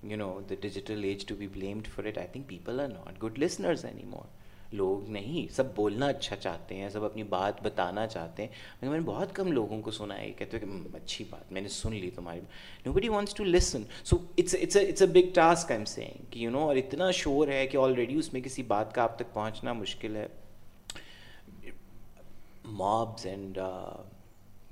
you 0.03 0.17
know 0.17 0.29
the 0.49 0.55
digital 0.61 1.03
age 1.03 1.25
to 1.25 1.35
be 1.35 1.47
blamed 1.47 1.87
for 1.87 2.05
it 2.05 2.17
I 2.17 2.27
think 2.27 2.47
people 2.47 2.79
are 2.79 2.87
not 2.87 3.23
good 3.23 3.39
listeners 3.39 3.85
anymore 4.05 4.25
لوگ 4.71 5.09
نہیں، 5.09 5.53
سب 5.53 5.63
بولنا 5.75 6.07
اچھا 6.07 6.35
چاہتے 6.35 6.75
ہیں، 6.75 6.89
سب 6.89 7.03
اپنی 7.05 7.23
بات 7.23 7.61
بتانا 7.63 8.07
چاہتے 8.07 8.43
ہیں۔ 8.43 8.49
میں 8.81 8.99
نے 8.99 9.05
بہت 9.05 9.35
کم 9.35 9.51
لوگوں 9.51 9.81
کو 9.81 9.91
سنا 9.91 10.17
ہے 10.17 10.31
کہتے 10.31 10.57
ہیں 10.57 10.65
کہ 10.65 10.97
اچھی 10.97 11.25
بات، 11.29 11.51
میں 11.51 11.61
نے 11.61 11.67
سن 11.67 11.95
لی 11.95 12.09
تمہاری 12.15 12.39
nobody 12.93 13.09
wants 13.09 13.33
to 13.33 13.43
listen 13.43 13.83
so 14.03 14.17
it's 14.37 14.55
it's 14.61 15.01
a 15.01 15.07
big 15.07 15.33
task 15.33 15.71
I 15.71 15.79
am 15.79 15.85
saying 15.85 16.25
کہ 16.29 16.39
یو 16.39 16.51
نو 16.51 16.59
اور 16.59 16.75
اتنا 16.75 17.11
شور 17.11 17.47
ہے 17.47 17.67
کہ 17.67 17.77
آلریڈی 17.77 18.15
اس 18.15 18.33
میں 18.33 18.41
کسی 18.41 18.63
بات 18.63 18.95
کا 18.95 19.03
آپ 19.03 19.19
تک 19.19 19.33
پہنچنا 19.33 19.73
مشکل 19.73 20.15
ہے۔ 20.15 20.27
مابز 22.65 23.25
اینڈ 23.25 23.57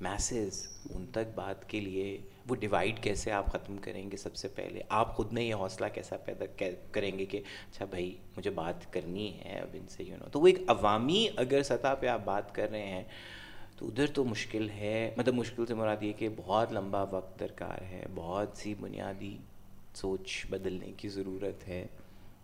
میسز 0.00 0.66
ان 0.90 1.06
تک 1.12 1.34
بات 1.34 1.68
کے 1.68 1.80
لیے 1.80 2.18
وہ 2.48 2.54
ڈیوائڈ 2.56 3.02
کیسے 3.02 3.30
آپ 3.32 3.46
ختم 3.52 3.76
کریں 3.76 4.10
گے 4.10 4.16
سب 4.16 4.34
سے 4.36 4.48
پہلے؟ 4.48 4.82
آپ 4.88 5.14
خود 5.16 5.32
میں 5.32 5.42
یہ 5.42 5.54
حوصلہ 5.54 5.86
کیسا 5.94 6.16
پیدا 6.16 6.44
کریں 6.92 7.18
گے 7.18 7.24
کہ 7.24 7.40
اچھا 7.70 7.84
بھائی، 7.84 8.16
مجھے 8.36 8.50
بات 8.50 8.92
کرنی 8.92 9.28
ہے 9.38 9.58
اب 9.58 9.68
ان 9.72 9.86
سے 9.88 10.04
یو 10.04 10.16
نو 10.16 10.28
تو 10.32 10.40
وہ 10.40 10.46
ایک 10.46 10.58
عوامی 10.68 11.26
اگر 11.36 11.62
سطح 11.62 11.94
پہ 12.00 12.06
آپ 12.06 12.24
بات 12.24 12.54
کر 12.54 12.70
رہے 12.70 12.86
ہیں، 12.86 13.04
تو 13.76 13.86
ادھر 13.86 14.06
تو 14.06 14.24
مشکل 14.24 14.68
ہے 14.70 15.14
مطلب 15.16 15.34
مشکل 15.34 15.66
سے 15.66 15.74
مراد 15.74 16.02
یہ 16.02 16.12
کہ 16.18 16.28
بہت 16.36 16.72
لمبا 16.72 17.02
وقت 17.10 17.38
درکار 17.40 17.82
ہے، 17.82 18.04
بہت 18.14 18.56
سی 18.58 18.74
بنیادی 18.80 19.36
سوچ 19.94 20.44
بدلنے 20.50 20.92
کی 20.96 21.08
ضرورت 21.08 21.68
ہے۔ 21.68 21.86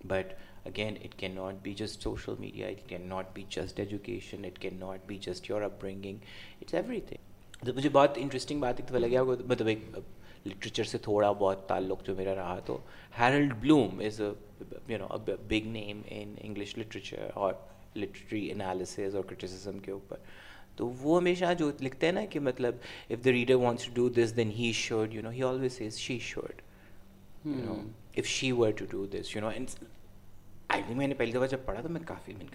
But 0.09 0.33
again 0.65 0.95
it 1.05 1.15
can 1.19 1.35
not 1.35 1.55
be 1.63 1.75
just 1.75 2.03
social 2.03 2.35
media 2.39 2.69
it 2.69 2.89
can 2.89 3.09
not 3.09 3.27
be 3.35 3.43
just 3.49 3.79
education 3.81 4.45
it 4.45 4.59
can 4.59 4.77
not 4.79 5.07
be 5.07 5.19
just 5.21 5.51
your 5.51 5.63
upbringing 5.81 6.17
it's 6.61 6.75
everything 7.01 7.31
تو 7.67 7.73
مجھے 7.75 7.89
بہت 7.89 8.17
انٹرسٹنگ 8.17 8.61
بات 8.61 8.81
ایک 8.81 8.89
تو 8.89 8.99
لگا 8.99 9.23
مطلب 9.23 9.67
ایک 9.67 9.79
لٹریچر 10.47 10.85
سے 10.85 10.99
تھوڑا 10.99 11.31
بہت 11.33 11.69
تعلق 11.69 12.05
جو 12.05 12.15
میرا 12.17 12.35
رہا 12.35 12.59
تو 12.67 12.79
Harold 13.19 13.53
Bloom 13.61 14.01
is 14.07 14.21
you 14.89 14.99
know 14.99 15.19
big 15.27 15.67
name 15.67 16.01
in 16.07 16.35
English 16.39 16.77
literature 16.79 17.31
اور 17.35 17.53
لٹری 17.97 18.51
انالیسز 18.53 19.17
اور 19.17 19.25
کرٹیسزم 19.25 19.79
کے 19.79 19.91
اوپر۔ 19.93 20.17
تو 20.77 20.89
وہ 21.01 21.19
ہمیشہ 21.19 21.53
جو 21.59 21.71
لکھتے 21.81 22.07
ہیں 22.07 22.13
نا 22.13 22.25
کہ 22.31 22.41
مطلب 22.41 22.77
if 23.11 23.25
the 23.25 23.33
reader 23.33 23.55
wants 23.55 23.85
to 23.85 23.93
do 23.95 24.09
this 24.23 24.37
then 24.37 24.51
he 24.51 24.73
should 24.75 25.15
you 25.15 25.23
know 25.23 25.31
he 25.31 25.43
always 25.43 25.81
is 25.87 25.99
she 25.99 26.19
should 26.19 26.63
you 27.45 27.65
know 27.65 27.81
if 28.17 28.27
she 28.27 28.53
were 28.53 28.71
to 28.71 28.85
do 28.91 29.07
this 29.13 29.37
you 29.37 29.43
know 29.43 29.49
I 29.49 30.83
think 30.87 30.97
میں 30.97 31.07
نے 31.07 31.15
پہلی 31.15 31.33
دفعہ 31.33 31.47
جب 31.47 31.65
پڑھا 31.65 31.81
تو 31.81 31.89
میں 31.89 32.01
کافی 32.07 32.33
میں 32.39 32.47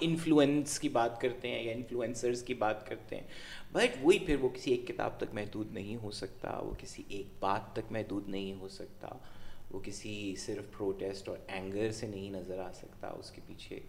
انفلوئنس 0.00 0.78
کی 0.78 0.88
بات 0.88 1.20
کرتے 1.20 1.48
ہیں 1.48 1.64
یا 1.64 1.72
انفلوئنسرس 1.72 2.42
کی 2.42 2.54
بات 2.54 2.88
کرتے 2.88 3.16
ہیں 3.16 3.24
بٹ 3.72 3.96
وہی 4.00 4.18
پھر 4.18 4.36
وہ 4.40 4.48
کسی 4.48 4.70
ایک 4.70 4.86
کتاب 4.86 5.10
تک 5.16 5.34
محدود 5.34 5.72
نہیں 5.72 5.96
ہو 5.96 6.10
سکتا 6.10 6.58
وہ 6.58 6.72
کسی 6.78 7.02
ایک 7.08 7.26
بات 7.38 7.72
تک 7.72 7.92
محدود 7.92 8.28
نہیں 8.28 8.60
ہو 8.60 8.68
سکتا 8.68 9.08
وہ 9.70 9.80
کسی 9.80 10.34
صرف 10.36 10.78
پروٹیسٹ 10.78 11.28
اور 11.28 11.38
اینگر 11.48 11.90
سے 11.90 12.06
نہیں 12.06 12.30
نظر 12.30 12.58
آ 12.58 12.72
سکتا 12.72 13.08
اس 13.08 13.30
کے 13.30 13.40
پیچھے 13.46 13.80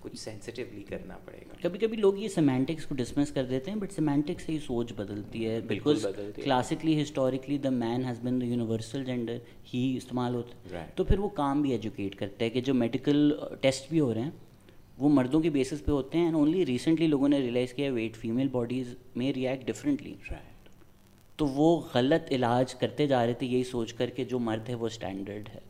کچھ 0.00 0.18
سینسٹیولی 0.18 0.82
کرنا 0.82 1.16
پڑے 1.24 1.38
گا۔ 1.38 1.54
کبھی 1.62 1.78
کبھی 1.78 1.96
لوگ 1.96 2.18
یہ 2.18 2.28
سیمینٹکس 2.28 2.86
کو 2.86 2.94
ڈسمس 2.94 3.32
کر 3.32 3.44
دیتے 3.44 3.70
ہیں 3.70 3.78
بٹ 3.78 3.92
سیمینٹکس 3.92 4.42
سے 4.42 4.52
ہی 4.52 4.58
سوچ 4.58 4.92
بدلتی 4.92 5.46
ہے۔ 5.46 5.60
بالکل 5.60 5.98
classically 6.34 7.02
historically 7.02 7.58
the 7.58 7.70
man 7.70 8.04
has 8.04 8.20
been 8.22 8.40
the 8.40 8.46
universal 8.46 9.04
gender 9.04 9.38
ہی 9.74 9.96
استعمال 9.96 10.34
ہوتا 10.34 10.78
ہے۔ 10.78 10.86
تو 10.94 11.04
پھر 11.04 11.18
وہ 11.18 11.28
کام 11.28 11.62
بھی 11.62 11.72
ایجوکیٹ 11.72 12.14
کرتا 12.14 12.44
ہے 12.44 12.50
کہ 12.50 12.60
جو 12.60 12.74
میڈیکل 12.74 13.32
ٹیسٹ 13.60 13.90
بھی 13.90 14.00
ہو 14.00 14.14
رہے 14.14 14.20
ہیں 14.20 14.30
وہ 14.98 15.08
مردوں 15.08 15.40
کی 15.40 15.50
بیسس 15.50 15.84
پہ 15.84 15.90
ہوتے 15.90 16.18
ہیں 16.18 16.24
اینڈ 16.24 16.36
اونلی 16.36 16.66
ریسنٹلی 16.66 17.06
لوگوں 17.06 17.28
نے 17.28 17.38
ریئلائز 17.38 17.72
کیا 17.72 17.92
ویٹ 17.92 18.16
فیمیل 18.16 18.48
باڈیز 18.48 18.94
میں 19.16 19.32
ریئیکٹ 19.32 19.66
ڈفرینٹلی 19.66 20.14
تو 21.36 21.46
وہ 21.46 21.80
غلط 21.94 22.32
علاج 22.32 22.74
کرتے 22.74 23.06
جا 23.06 23.26
رہے 23.26 23.32
تھے 23.32 23.46
یہی 23.46 23.64
سوچ 23.64 23.92
کر 23.92 24.10
کے 24.10 24.24
جو 24.24 24.38
مرد 24.38 24.68
ہے 24.68 24.74
وہ 24.74 24.86
اسٹینڈرڈ 24.86 25.48
ہے۔ 25.48 25.60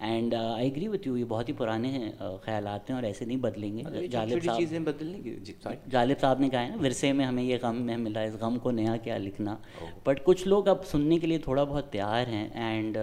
And 0.00 0.34
I 0.34 0.68
agree 0.70 0.88
with 0.88 1.06
you 1.08 1.16
یہ 1.16 1.24
بہت 1.28 1.48
ہی 1.48 1.54
پرانے 1.56 2.10
خیالات 2.42 2.90
ہیں 2.90 2.94
اور 2.94 3.04
ایسے 3.04 3.24
نہیں 3.24 3.36
بدلیں 3.38 3.76
گے. 3.76 4.06
جالب 4.06 4.44
صاحب 4.44 5.90
جالب 5.90 6.20
صاحب 6.20 6.40
نے 6.40 6.48
کہا 6.48 6.62
ہے 6.62 6.68
نا 6.68 6.76
ورثے 6.82 7.12
میں 7.12 7.26
ہمیں 7.26 7.42
یہ 7.42 7.56
غم 7.62 7.80
میں 7.86 7.96
ملا 7.96 8.20
اس 8.20 8.34
غم 8.40 8.58
کو 8.62 8.70
نیا 8.70 8.96
کیا 9.04 9.18
لکھنا. 9.18 9.56
بٹ 10.04 10.24
کچھ 10.24 10.46
لوگ 10.48 10.68
اب 10.68 10.84
سننے 10.86 11.18
کے 11.18 11.26
لیے 11.26 11.38
تھوڑا 11.38 11.64
بہت 11.64 11.90
تیار 11.92 12.26
ہیں 12.26 12.48
اینڈ 12.54 12.98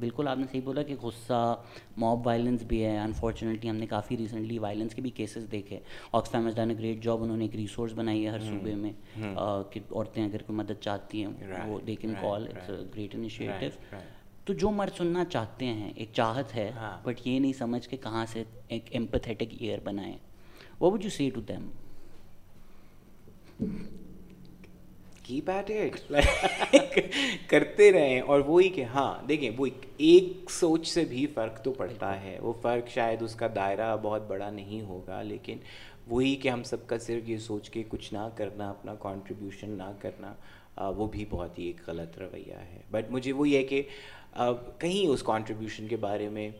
بالکل 0.00 0.28
آپ 0.28 0.38
نے 0.38 0.46
صحیح 0.50 0.60
بولا 0.64 0.82
کہ 0.82 0.94
غصہ 1.02 1.54
موب 1.96 2.26
وائلنس 2.26 2.62
بھی 2.68 2.82
ہے. 2.84 2.96
انفارچونیٹلی 2.98 3.70
ہم 3.70 3.76
نے 3.76 3.86
کافی 3.86 4.16
ریسنٹلی 4.16 4.58
وائلنس 4.58 4.94
کے 4.94 5.02
بھی 5.02 5.10
کیسز 5.10 5.50
دیکھے. 5.52 5.78
Oxfam 6.12 6.46
has 6.46 6.56
done 6.56 6.70
a 6.70 6.76
great 6.78 7.02
job 7.04 7.22
انہوں 7.22 7.36
نے 7.36 7.44
ایک 7.44 7.56
ریسورس 7.56 7.92
بنائی 7.96 8.24
ہے 8.24 8.30
ہر 8.30 8.40
صوبے 8.40 8.74
میں. 8.74 8.92
کہ 9.70 9.80
عورتیں 9.90 10.24
اگر 10.24 10.42
کوئی 10.42 10.56
مدد 10.56 10.80
چاہتی 10.80 11.24
ہیں 11.24 11.66
وہ 11.68 11.78
they 11.86 11.94
can 11.96 12.14
call 12.20 12.46
it's 12.48 12.70
great 12.94 13.14
initiative 13.14 13.96
تو 14.46 14.52
جو 14.52 14.70
مرد 14.70 14.96
سننا 14.96 15.24
چاہتے 15.24 15.66
ہیں 15.66 15.90
ایک 15.96 16.10
چاہت 16.12 16.54
ہے 16.54 16.70
بٹ 17.02 17.18
ہاں۔ 17.18 17.28
یہ 17.28 17.38
نہیں 17.38 17.52
سمجھ 17.52 17.88
کے 17.88 17.96
کہاں 17.96 18.24
سے 18.26 18.42
ایک 18.68 18.84
ایمپتھیٹک 18.90 19.54
ایئر 19.60 19.78
بنائیں۔ 19.84 20.16
وہ 20.80 20.90
would 20.90 21.04
you 21.04 21.10
see 21.10 21.28
to 21.30 21.40
them 21.48 21.68
keep 25.22 25.50
at 25.50 25.70
it 25.70 26.98
کرتے 27.48 27.90
رہیں 27.92 28.20
اور 28.20 28.40
وہی 28.46 28.68
کہ 28.68 28.84
ہاں 28.84 29.12
دیکھیں 29.28 29.50
وہ 29.56 29.66
ایک 29.96 30.50
سوچ 30.50 30.86
سے 30.88 31.04
بھی 31.04 31.26
فرق 31.34 31.62
تو 31.64 31.72
پڑتا 31.72 32.20
ہے۔ 32.22 32.38
وہ 32.40 32.52
فرق 32.62 32.88
شاید 32.94 33.22
اس 33.22 33.34
کا 33.34 33.48
دائرہ 33.54 33.96
بہت 34.02 34.26
بڑا 34.28 34.50
نہیں 34.50 34.80
ہوگا 34.82 35.22
لیکن 35.22 35.58
وہی 36.06 36.34
کہ 36.36 36.48
ہم 36.48 36.62
سب 36.62 36.86
کا 36.86 36.98
صرف 36.98 37.28
یہ 37.28 37.38
سوچ 37.38 37.70
کے 37.70 37.82
کچھ 37.88 38.12
نہ 38.14 38.28
کرنا 38.36 38.68
اپنا 38.70 38.94
کانٹریبیوشن 39.00 39.70
نہ 39.78 39.90
کرنا 40.00 40.34
وہ 40.96 41.06
بھی 41.06 41.24
بہت 41.30 41.58
ہی 41.58 41.64
ایک 41.64 41.80
غلط 41.86 42.18
رویہ 42.18 42.54
ہے۔ 42.54 42.80
بٹ 42.90 43.10
مجھے 43.10 43.32
وہ 43.32 43.48
یہ 43.48 43.66
کہ 43.66 43.82
کہیں 44.78 45.06
اس 45.06 45.22
کانٹریبیوشن 45.22 45.88
کے 45.88 45.96
بارے 45.96 46.28
میں 46.28 46.50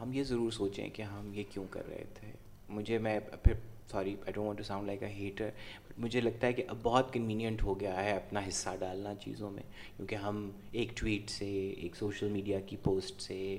ہم 0.00 0.10
یہ 0.12 0.22
ضرور 0.22 0.50
سوچیں 0.50 0.88
کہ 0.88 1.02
ہم 1.02 1.30
یہ 1.34 1.42
کیوں 1.50 1.64
کر 1.70 1.88
رہے 1.88 2.04
تھے۔ 2.14 2.32
مجھے 2.68 2.98
میں 2.98 3.18
پھر 3.20 3.52
sorry 3.90 4.10
I 4.10 4.32
don't 4.32 4.46
want 4.46 4.58
to 4.58 4.64
sound 4.64 4.86
like 4.86 5.02
a 5.02 5.08
hater 5.08 5.50
but 5.86 5.98
مجھے 5.98 6.20
لگتا 6.20 6.46
ہے 6.46 6.52
کہ 6.52 6.64
اب 6.68 6.76
بہت 6.82 7.12
کنوینئنٹ 7.12 7.62
ہو 7.62 7.78
گیا 7.80 8.04
ہے 8.04 8.10
اپنا 8.10 8.40
حصہ 8.48 8.68
ڈالنا 8.78 9.14
چیزوں 9.14 9.50
میں۔ 9.50 9.62
کیونکہ 9.96 10.14
ہم 10.14 10.50
ایک 10.72 10.96
ٹویٹ 10.96 11.30
سے، 11.30 11.46
ایک 11.70 11.96
سوشل 11.96 12.28
میڈیا 12.28 12.60
کی 12.60 12.76
پوسٹ 12.82 13.20
سے 13.22 13.58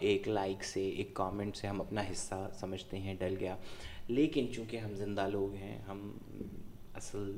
ایک 0.00 0.28
لائک 0.28 0.64
سے، 0.64 0.88
ایک 0.88 1.14
کامنٹ 1.14 1.56
سے 1.56 1.66
ہم 1.66 1.80
اپنا 1.80 2.02
حصہ 2.10 2.48
سمجھتے 2.60 2.98
ہیں، 2.98 3.14
ڈل 3.14 3.34
گیا۔ 3.40 3.56
لیکن 4.08 4.46
چونکہ 4.52 4.76
ہم 4.76 4.94
زندہ 4.94 5.28
لوگ 5.32 5.54
ہیں، 5.54 5.78
ہم 5.88 6.10
اصل 6.94 7.32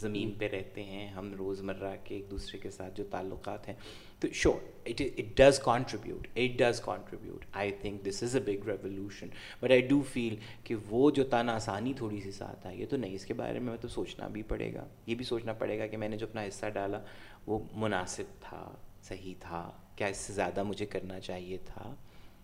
زمین 0.00 0.32
پہ 0.38 0.48
رہتے 0.48 0.82
ہیں، 0.82 1.08
ہم 1.08 1.34
روز 1.34 1.60
مرہ 1.60 1.96
کے 2.04 2.14
ایک 2.14 2.30
دوسرے 2.30 2.60
کے 2.60 2.70
ساتھ 2.70 2.96
جو 2.96 3.04
تعلقات 3.10 3.68
ہیں۔ 3.68 3.74
تو 4.20 4.28
sure 4.28 4.58
it 4.86 5.00
it 5.00 5.36
does 5.36 5.58
contribute 5.58 6.28
it 6.36 6.58
does 6.58 6.80
contribute 6.80 7.44
I 7.52 7.70
think 7.70 8.08
this 8.08 8.22
is 8.22 8.36
a 8.36 8.42
big 8.42 8.68
revolution 8.68 9.28
but 9.60 9.70
I 9.70 9.80
do 9.80 10.02
feel 10.12 10.36
کہ 10.64 10.74
وہ 10.90 11.10
جو 11.10 11.24
تن 11.24 11.48
آسانی 11.48 11.92
تھوڑی 11.94 12.20
سی 12.20 12.30
ساتھ 12.30 12.66
آئی 12.66 12.80
ہے 12.80 12.86
تو 12.86 12.96
نہیں، 12.96 13.14
اس 13.14 13.26
کے 13.26 13.34
بارے 13.34 13.58
میں 13.58 13.76
تو 13.80 13.88
سوچنا 13.88 14.28
بھی 14.28 14.42
پڑے 14.42 14.74
گا۔ 14.74 14.86
یہ 15.06 15.14
بھی 15.14 15.24
سوچنا 15.24 15.52
پڑے 15.52 15.78
گا 15.78 15.86
کہ 15.86 15.96
میں 15.96 16.08
نے 16.08 16.16
جو 16.16 16.26
اپنا 16.26 16.44
حصہ 16.44 16.66
ڈالا، 16.66 17.00
وہ 17.46 17.58
مناسب 17.74 18.24
تھا، 18.40 18.74
صحیح 19.02 19.34
تھا۔ 19.40 19.72
کیا 19.96 20.06
اس 20.06 20.16
سے 20.16 20.32
زیادہ 20.32 20.62
مجھے 20.62 20.86
کرنا 20.86 21.20
چاہیے 21.20 21.58
تھا؟ 21.66 21.94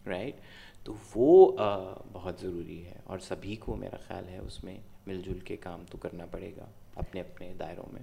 رائٹ 0.07 0.37
تو 0.85 0.95
وہ 1.15 1.57
بہت 2.13 2.41
ضروری 2.41 2.87
ہے۔ 2.87 2.95
اور 3.05 3.19
سبھی 3.19 3.57
کو 3.57 3.77
میرا 3.77 3.97
خیال 3.97 4.29
ہے، 4.29 4.39
اس 4.39 4.65
میں 4.65 4.79
مل 5.07 5.23
جل 5.23 5.39
کے 5.39 5.57
کام 5.57 5.85
تو 5.91 5.99
کرنا 5.99 6.27
پڑے 6.27 6.53
گا۔ 6.57 6.67
اپنے 6.99 7.21
اپنے 7.21 7.53
دائروں 7.59 7.93
میں 7.93 8.03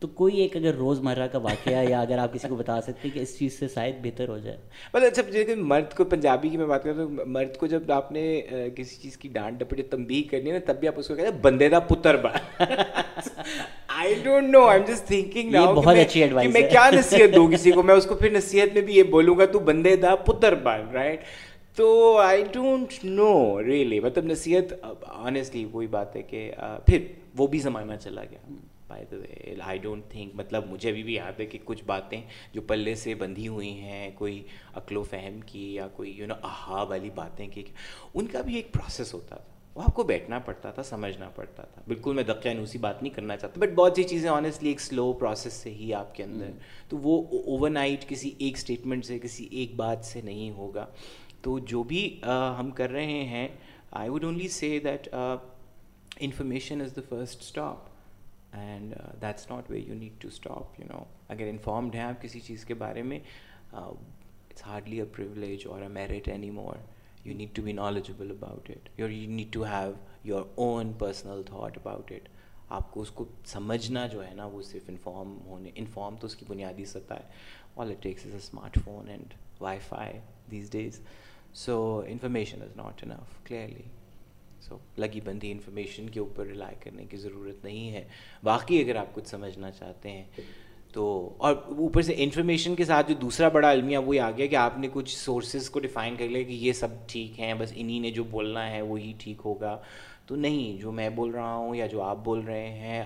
تو 0.00 0.08
کوئی 0.10 0.36
ایک 0.36 0.56
اگر 0.56 0.74
روز 0.74 1.00
مرہ 1.00 1.26
کا 1.32 1.38
واقعہ 1.38 1.82
یا 1.88 2.00
اگر 2.00 2.18
آپ 2.18 2.32
کسی 2.32 2.48
کو 2.48 2.56
بتا 2.56 2.80
سکتے 2.80 3.08
کہ 3.08 3.18
اس 3.18 3.38
چیز 3.38 3.58
سے 3.58 3.66
شاید 3.74 3.94
بہتر 4.02 4.28
ہو 4.28 4.38
جائے 4.38 4.56
مطلب 4.94 5.08
اچھا 5.08 5.22
جیسے 5.30 5.54
مرد 5.54 5.94
کو 5.94 6.04
پنجابی 6.04 6.48
کی 6.48 6.56
میں 6.56 6.66
بات 6.66 6.84
کروں 6.84 6.94
تو 6.96 7.26
مرد 7.26 7.56
کو 7.56 7.66
جب 7.66 7.92
آپ 7.92 8.10
نے 8.12 8.24
کسی 8.76 8.96
چیز 9.02 9.16
کی 9.16 9.28
ڈانٹ 9.28 9.60
ڈپٹ 9.60 9.90
تنبیہ 9.90 10.30
کرنی 10.30 10.50
ہے 10.50 10.58
نا 10.58 10.72
تب 10.72 10.80
بھی 10.80 10.88
آپ 10.88 10.98
اس 10.98 11.08
کو 11.08 11.14
کہتے 11.14 11.28
ہیں 11.28 11.38
بندے 11.40 11.68
دا 11.68 11.78
پتر 11.78 12.16
با 12.16 12.32
I 13.98 14.14
don't 14.24 14.50
know. 14.50 14.62
I'm 14.68 14.84
just 14.86 15.06
thinking 15.06 15.52
یہ 15.52 15.58
now. 15.58 15.74
بہت 15.74 15.96
اچھی 15.96 16.22
advice 16.24 16.52
میں۔ 16.52 16.60
کیا 16.70 16.88
نصیحت 16.92 17.34
دوں 17.34 17.46
کسی 17.52 17.70
کو 17.70 17.82
میں 17.82 17.94
اس 17.94 18.06
کو 18.06 18.14
پھر 18.14 18.30
نصیحت 18.30 18.74
میں 18.74 18.82
بھی 18.82 18.94
یہ 18.94 19.02
بولوں 19.02 19.38
گا 19.38 19.44
تو 19.44 19.58
بندے 19.58 19.94
دا 19.96 20.14
پتر 20.16 20.54
بن 20.54 20.88
رائٹ 20.92 21.20
تو 21.76 22.16
آئی 22.18 22.42
ڈونٹ 22.52 22.92
نو 23.04 23.62
ریئلی 23.64 24.00
مطلب 24.00 24.24
نصیحت 24.24 24.72
آنیسٹلی 25.04 25.64
وہی 25.64 25.86
بات 25.86 26.16
ہے 26.16 26.22
کہ 26.22 26.50
پھر 26.86 27.06
وہ 27.36 27.46
بھی 27.46 27.58
زمانہ 27.58 27.92
چلا 28.00 28.24
گیا 28.30 28.54
by 28.88 29.04
the 29.10 29.16
way 29.16 29.54
I 29.62 29.78
don't 29.78 30.04
think 30.10 30.34
مطلب 30.34 30.66
مجھے 30.70 30.90
ابھی 30.90 31.02
بھی 31.02 31.14
یاد 31.14 31.40
ہے 31.40 31.46
کہ 31.46 31.58
کچھ 31.64 31.84
باتیں 31.86 32.20
جو 32.54 32.62
پلے 32.62 32.94
سے 32.94 33.14
بندھی 33.14 33.48
ہوئی 33.48 33.70
ہیں 33.72 34.10
کوئی 34.14 34.42
عقل 34.74 34.96
و 34.96 35.02
فہم 35.02 35.40
کی 35.46 35.74
یا 35.74 35.88
کوئی 35.96 36.12
یو 36.18 36.26
نو 36.26 36.34
احا 36.42 36.82
والی 36.82 37.10
باتیں 37.14 37.46
کی 37.48 37.64
ان 38.14 38.26
کا 38.26 38.40
بھی 38.40 38.54
ایک 38.56 38.72
پروسیس 38.72 39.14
ہوتا 39.14 39.36
تھا 39.36 39.50
وہ 39.76 39.82
آپ 39.82 39.94
کو 39.94 40.02
بیٹھنا 40.02 40.38
پڑتا 40.38 40.70
تھا 40.70 40.82
سمجھنا 40.82 41.28
پڑتا 41.28 41.62
تھا 41.64 41.82
بالکل 41.86 42.14
میں 42.14 42.22
دقیانوسی 42.24 42.78
بات 42.78 43.02
نہیں 43.02 43.14
کرنا 43.14 43.36
چاہتا 43.36 43.60
بٹ 43.60 43.72
بہت 43.74 43.96
سی 43.96 44.02
چیزیں 44.02 44.28
آنیسٹلی 44.30 44.68
ایک 44.68 44.80
سلو 44.80 45.12
پروسیس 45.12 45.52
سے 45.52 45.70
ہی 45.70 45.92
آپ 45.94 46.14
کے 46.14 46.22
اندر 46.22 46.50
تو 46.88 46.96
وہ 46.96 47.22
اوور 47.46 47.70
نائٹ 47.70 48.08
کسی 48.08 48.30
ایک 48.38 48.56
اسٹیٹمنٹ 48.56 49.04
سے 49.04 49.18
کسی 49.18 49.46
ایک 49.50 49.74
بات 49.76 50.04
سے 50.04 50.20
نہیں 50.24 50.50
ہوگا 50.50 50.86
تو 51.42 51.58
جو 51.58 51.82
بھی 51.82 52.20
ہم 52.58 52.70
کر 52.70 52.90
رہے 52.90 53.24
ہیں 53.24 53.48
I 53.90 54.08
would 54.08 54.24
only 54.24 54.48
say 54.48 54.78
that 54.84 55.08
information 55.12 56.80
is 56.80 56.96
the 56.96 57.00
first 57.08 57.40
stop 57.40 57.90
and 58.56 58.94
that's 59.22 59.50
not 59.50 59.70
way 59.70 59.78
you 59.78 59.94
need 59.94 60.20
to 60.22 60.28
stop 60.28 60.80
you 60.80 60.86
know 60.86 61.02
اگر 61.28 61.46
انفارمڈ 61.46 61.94
ہیں 61.94 62.02
آپ 62.02 62.22
کسی 62.22 62.40
چیز 62.40 62.64
کے 62.64 62.74
بارے 62.74 63.02
میں 63.02 63.18
it's 63.72 64.66
hardly 64.66 64.98
a 64.98 65.04
privilege 65.12 65.66
or 65.66 65.82
a 65.82 65.88
merit 65.88 66.28
anymore 66.50 66.76
you 67.24 67.34
need 67.36 67.54
to 67.56 67.62
be 67.62 67.72
knowledgeable 67.72 68.30
about 68.30 68.70
it 68.70 68.88
your 69.00 69.10
you 69.10 69.30
need 69.30 69.52
to 69.52 69.64
have 69.64 69.92
your 70.24 70.42
own 70.54 70.92
personal 70.98 71.42
thought 71.42 71.78
about 71.78 72.12
it 72.12 72.28
آپ 72.68 72.90
کو 72.90 73.00
اس 73.02 73.10
کو 73.10 73.24
سمجھنا 73.44 74.06
جو 74.06 74.24
ہے 74.26 74.34
نا، 74.34 74.44
وہ 74.46 74.62
صرف 74.62 74.82
انفارم 74.88 75.38
ہونے 75.46 75.70
انفارم 75.74 76.16
تو 76.16 76.26
اس 76.26 76.36
کی 76.36 76.44
بنیادی 76.48 76.84
سطح 76.84 77.14
ہے. 77.14 77.28
All 77.76 77.90
it 77.90 78.02
takes 78.02 78.26
is 78.26 78.32
a 78.32 78.38
smart 78.38 78.78
phone 78.84 79.08
and 79.08 79.34
wifi 79.78 80.18
these 80.50 80.70
days 80.70 81.00
so 81.54 82.02
information 82.08 82.62
is 82.62 82.76
not 82.76 83.04
enough 83.04 83.44
clearly 83.44 83.82
so 84.60 84.78
لگی 84.98 85.20
بندی 85.24 85.52
انفارمیشن 85.52 86.08
کے 86.08 86.20
اوپر 86.20 86.46
ریلائی 86.46 86.76
کرنے 86.80 87.04
کی 87.04 87.16
ضرورت 87.16 87.64
نہیں 87.64 87.90
ہے۔ 87.90 88.04
باقی 88.42 88.80
اگر 88.80 88.96
آپ 88.96 89.14
کچھ 89.14 89.28
سمجھنا 89.28 89.70
چاہتے 89.70 90.10
ہیں، 90.10 90.24
تو، 90.92 91.34
اور 91.38 91.56
اوپر 91.66 92.02
سے 92.02 92.14
انفارمیشن 92.16 92.74
کے 92.74 92.84
ساتھ 92.84 93.08
جو 93.08 93.14
دوسرا 93.14 93.48
بڑا 93.48 93.70
المیہ 93.70 93.98
وہی 93.98 94.18
آ 94.18 94.30
گیا 94.30 94.46
کہ 94.46 94.56
آپ 94.56 94.78
نے 94.78 94.88
کچھ 94.92 95.16
سورسز 95.16 95.70
کو 95.70 95.80
ڈیفائن 95.80 96.16
کر 96.16 96.28
لیا 96.28 96.42
کہ 96.42 96.52
یہ 96.52 96.72
سب 96.72 96.88
ٹھیک 97.06 97.40
ہیں، 97.40 97.54
بس 97.54 97.72
انہی 97.76 97.98
نے 97.98 98.10
جو 98.10 98.24
بولنا 98.24 98.70
ہے 98.70 98.82
وہی 98.82 99.12
ٹھیک 99.18 99.36
ہوگا۔ 99.44 99.78
تو 100.26 100.36
نہیں، 100.36 100.80
جو 100.80 100.92
میں 100.92 101.10
بول 101.10 101.30
رہا 101.30 101.54
ہوں 101.54 101.76
یا 101.76 101.86
جو 101.86 102.02
آپ 102.02 102.18
بول 102.24 102.40
رہے 102.40 102.68
ہیں، 102.68 103.04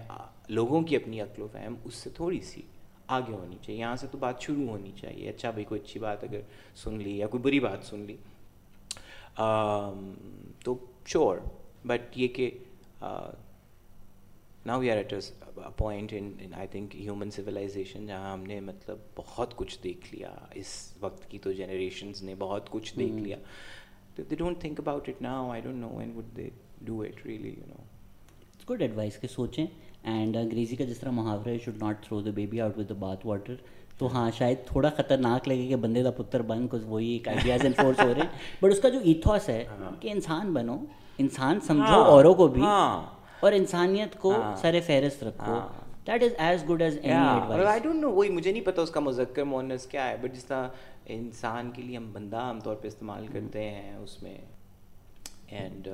لوگوں 0.49 0.83
کی 0.83 0.97
اپنی 0.97 1.21
عقل 1.21 1.43
و 1.43 1.49
فہم 1.53 1.75
اس 1.85 1.95
سے 1.95 2.11
تھوڑی 2.11 2.41
سی 2.41 2.63
آگے 3.07 3.33
ہونی 3.33 3.57
چاہیے۔ 3.63 3.81
یہاں 3.81 3.97
سے 3.97 4.07
تو 4.11 4.19
بات 4.19 4.43
شروع 4.43 4.69
ہونی 4.69 4.91
چاہیے۔ 5.01 5.29
اچھا 5.29 5.51
بھائی، 5.51 5.65
کوئی 5.65 5.81
اچھی 5.85 6.01
بات 6.01 6.25
اگر 6.25 6.41
سن 6.75 6.95
لی 6.95 7.19
یا 7.19 7.27
کوئی 7.27 7.43
بری 7.43 7.61
بات 7.61 7.79
سن 7.83 7.99
لی۔ 7.99 8.17
تو 9.37 10.75
شور 11.07 11.39
بٹ 11.87 12.19
یہ 12.19 12.29
کہ 12.29 12.51
now 14.67 14.81
we 14.81 14.91
are 14.91 14.97
at 14.97 15.15
point 15.77 16.13
in 16.13 16.55
I 16.55 16.69
think 16.71 16.97
human 16.97 17.31
civilisation 17.31 18.07
جہاں 18.07 18.33
ہم 18.33 18.43
نے 18.47 18.61
مطلب 18.61 18.99
بہت 19.17 19.57
کچھ 19.57 19.79
دیکھ 19.85 20.15
لیا۔ 20.15 20.31
اس 20.55 20.93
وقت 21.01 21.31
کی 21.31 21.39
تو 21.39 21.53
جنریشنز 21.53 22.23
نے 22.23 22.35
بہت 22.39 22.71
کچھ 22.71 22.99
دیکھ 22.99 23.13
لیا۔ 23.13 23.37
They 24.19 24.35
don't 24.37 24.61
think 24.61 24.81
about 24.81 25.09
it 25.09 25.23
now 25.23 25.51
I 25.51 25.61
don't 25.63 25.77
know 25.77 25.99
and 25.99 26.17
would 26.17 26.37
they 26.37 26.49
do 26.81 27.01
it 27.01 27.27
really 27.27 27.49
you 27.49 27.67
know 27.69 27.83
good 28.71 28.83
advice 28.83 29.19
کہ 29.19 29.29
سوچیں۔ 29.29 29.67
اینڈ 30.03 30.37
انگریزی 30.37 30.77
کا 30.77 30.85
جس 30.85 30.99
طرح 30.99 31.11
محاورہ 31.11 31.49
ہے 31.49 31.59
should 31.59 31.83
not 31.83 32.05
throw 32.05 32.21
the 32.21 32.31
baby 32.31 32.61
out 32.61 32.79
with 32.79 32.89
the 32.89 32.95
bath 32.95 33.27
water 33.27 33.55
تو 33.99 34.13
ہاں 34.13 34.31
شاید 34.39 34.65
تھوڑا 34.67 34.91
خطرناک 34.97 35.49
لگے 35.49 35.67
کہ 35.69 35.77
بندے 35.77 36.03
کا 36.03 36.11
پتر 36.17 36.43
بن 36.49 36.67
کچھ 36.71 36.83
وہی 36.87 37.07
ایک 37.13 37.29
آئیڈیاز 37.29 37.65
انفورس 37.65 38.01
ہو 38.01 38.13
رہے 38.15 38.21
ہیں. 38.21 38.29
بٹ 38.63 38.73
اس 38.73 38.81
کا 38.81 38.89
جو 38.89 38.99
ایتھوس 39.05 39.49
ہے 39.49 39.65
کہ 40.01 40.11
انسان 40.11 40.53
بنو 40.55 40.77
انسان 41.19 41.61
سمجھو 41.67 42.03
اوروں 42.03 42.35
کو 42.35 42.49
بھی 42.49 42.63
اور 43.41 43.53
انسانیت 43.53 44.19
کو 44.21 44.35
سر 44.61 44.79
فہرست 44.87 45.25
رکھو. 45.25 45.59
That 46.07 46.23
is 46.23 46.35
as 46.39 46.69
good 46.71 46.83
as 46.83 46.99
I 47.05 47.81
don't 47.83 48.01
know 48.01 48.11
وہی 48.11 48.31
مجھے 48.31 48.51
نہیں 48.53 48.65
پتا 48.65 48.83
اس 48.83 48.91
کا 48.91 49.01
مذکر 49.01 49.45
مونس 49.45 49.87
کیا 49.87 50.09
ہے. 50.09 50.17
بٹ 50.21 50.35
جس 50.35 50.45
طرح 50.45 50.69
انسان 51.15 51.71
کے 51.71 51.83
لیے 51.83 51.97
ہم 51.97 52.11
بندہ 52.13 52.37
عام 52.37 52.61
طور 52.61 52.77
پہ 52.77 52.89
استعمال 52.89 53.27
کرتے 53.33 53.71
ہیں 53.71 53.97
اس 53.97 54.23
میں. 54.23 54.37
اینڈ 55.49 55.89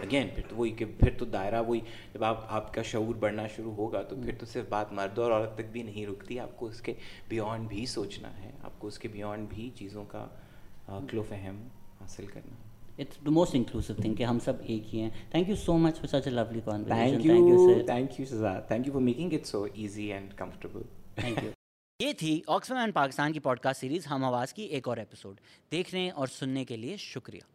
اگین 0.00 0.28
پھر 0.34 0.42
تو 0.48 0.56
وہی 0.56 0.70
کہ 0.70 0.84
پھر 0.84 1.10
تو 1.18 1.24
دائرہ 1.24 1.62
وہی 1.62 1.80
جب 2.14 2.24
آپ 2.24 2.44
آپ 2.48 2.74
کا 2.74 2.82
شعور 2.82 3.14
بڑھنا 3.14 3.46
شروع 3.46 3.74
ہوگا 3.74 4.02
تو 4.02 4.16
پھر 4.16 4.34
تو 4.38 4.46
صرف 4.46 4.64
بات 4.68 4.92
مرد 4.92 5.18
اور 5.18 5.32
عورت 5.32 5.54
تک 5.54 5.72
بھی 5.72 5.82
نہیں 5.82 6.06
رکتی 6.06 6.40
آپ 6.40 6.56
کو 6.56 6.66
اس 6.66 6.80
کے 6.80 6.94
بیونڈ 7.28 7.68
بھی 7.68 7.86
سوچنا 7.86 8.42
ہے 8.42 8.50
آپ 8.62 8.78
کو 8.78 8.86
اس 8.86 8.98
کے 8.98 9.08
بیونڈ 9.08 9.48
بھی 9.48 9.70
چیزوں 9.74 10.04
کا 10.04 10.26
عقل 10.88 11.18
و 11.18 11.22
فہم 11.22 11.68
حاصل 12.00 12.26
کرنا 12.26 12.54
ہے۔ 12.54 13.02
It's 13.02 13.26
the 13.26 13.30
most 13.30 13.54
inclusive 13.54 13.96
thing 13.96 14.14
کہ 14.14 14.22
ہم 14.22 14.38
سب 14.38 14.52
ایک 14.60 14.94
ہی 14.94 15.00
ہیں۔ 15.00 15.10
Thank 15.30 15.48
you 15.48 15.56
so 15.56 15.76
much 15.76 15.98
for 15.98 16.06
such 16.06 16.26
a 16.26 16.30
lovely 16.30 16.60
thank 16.60 17.14
you 17.14 17.20
thank 17.20 18.20
you 18.20 18.26
thank 18.66 18.86
you 18.86 18.92
for 18.92 19.00
making 19.00 19.32
it 19.32 19.46
so 19.46 19.66
easy 19.74 20.12
and 20.12 20.34
comfortable 20.34 20.82
thank 21.14 21.44
you 21.44 21.50
یہ 22.00 22.12
تھی 22.12 22.40
آکسفم 22.46 22.76
اینڈ 22.76 22.94
پاکستان 22.94 23.32
کی 23.32 23.40
پوڈ 23.40 23.60
کاسٹ 23.60 23.80
سیریز 23.80 24.06
ہم 24.06 24.24
آواز 24.24 24.54
کی 24.54 24.62
ایک 24.62 24.88
اور 24.88 24.96
ایپیسوڈ 24.96 25.40
دیکھنے 25.72 26.10
اور 26.10 26.26
سننے 26.26 26.64
کے 26.64 26.76
لیے 26.76 26.96
شکریہ 26.96 27.53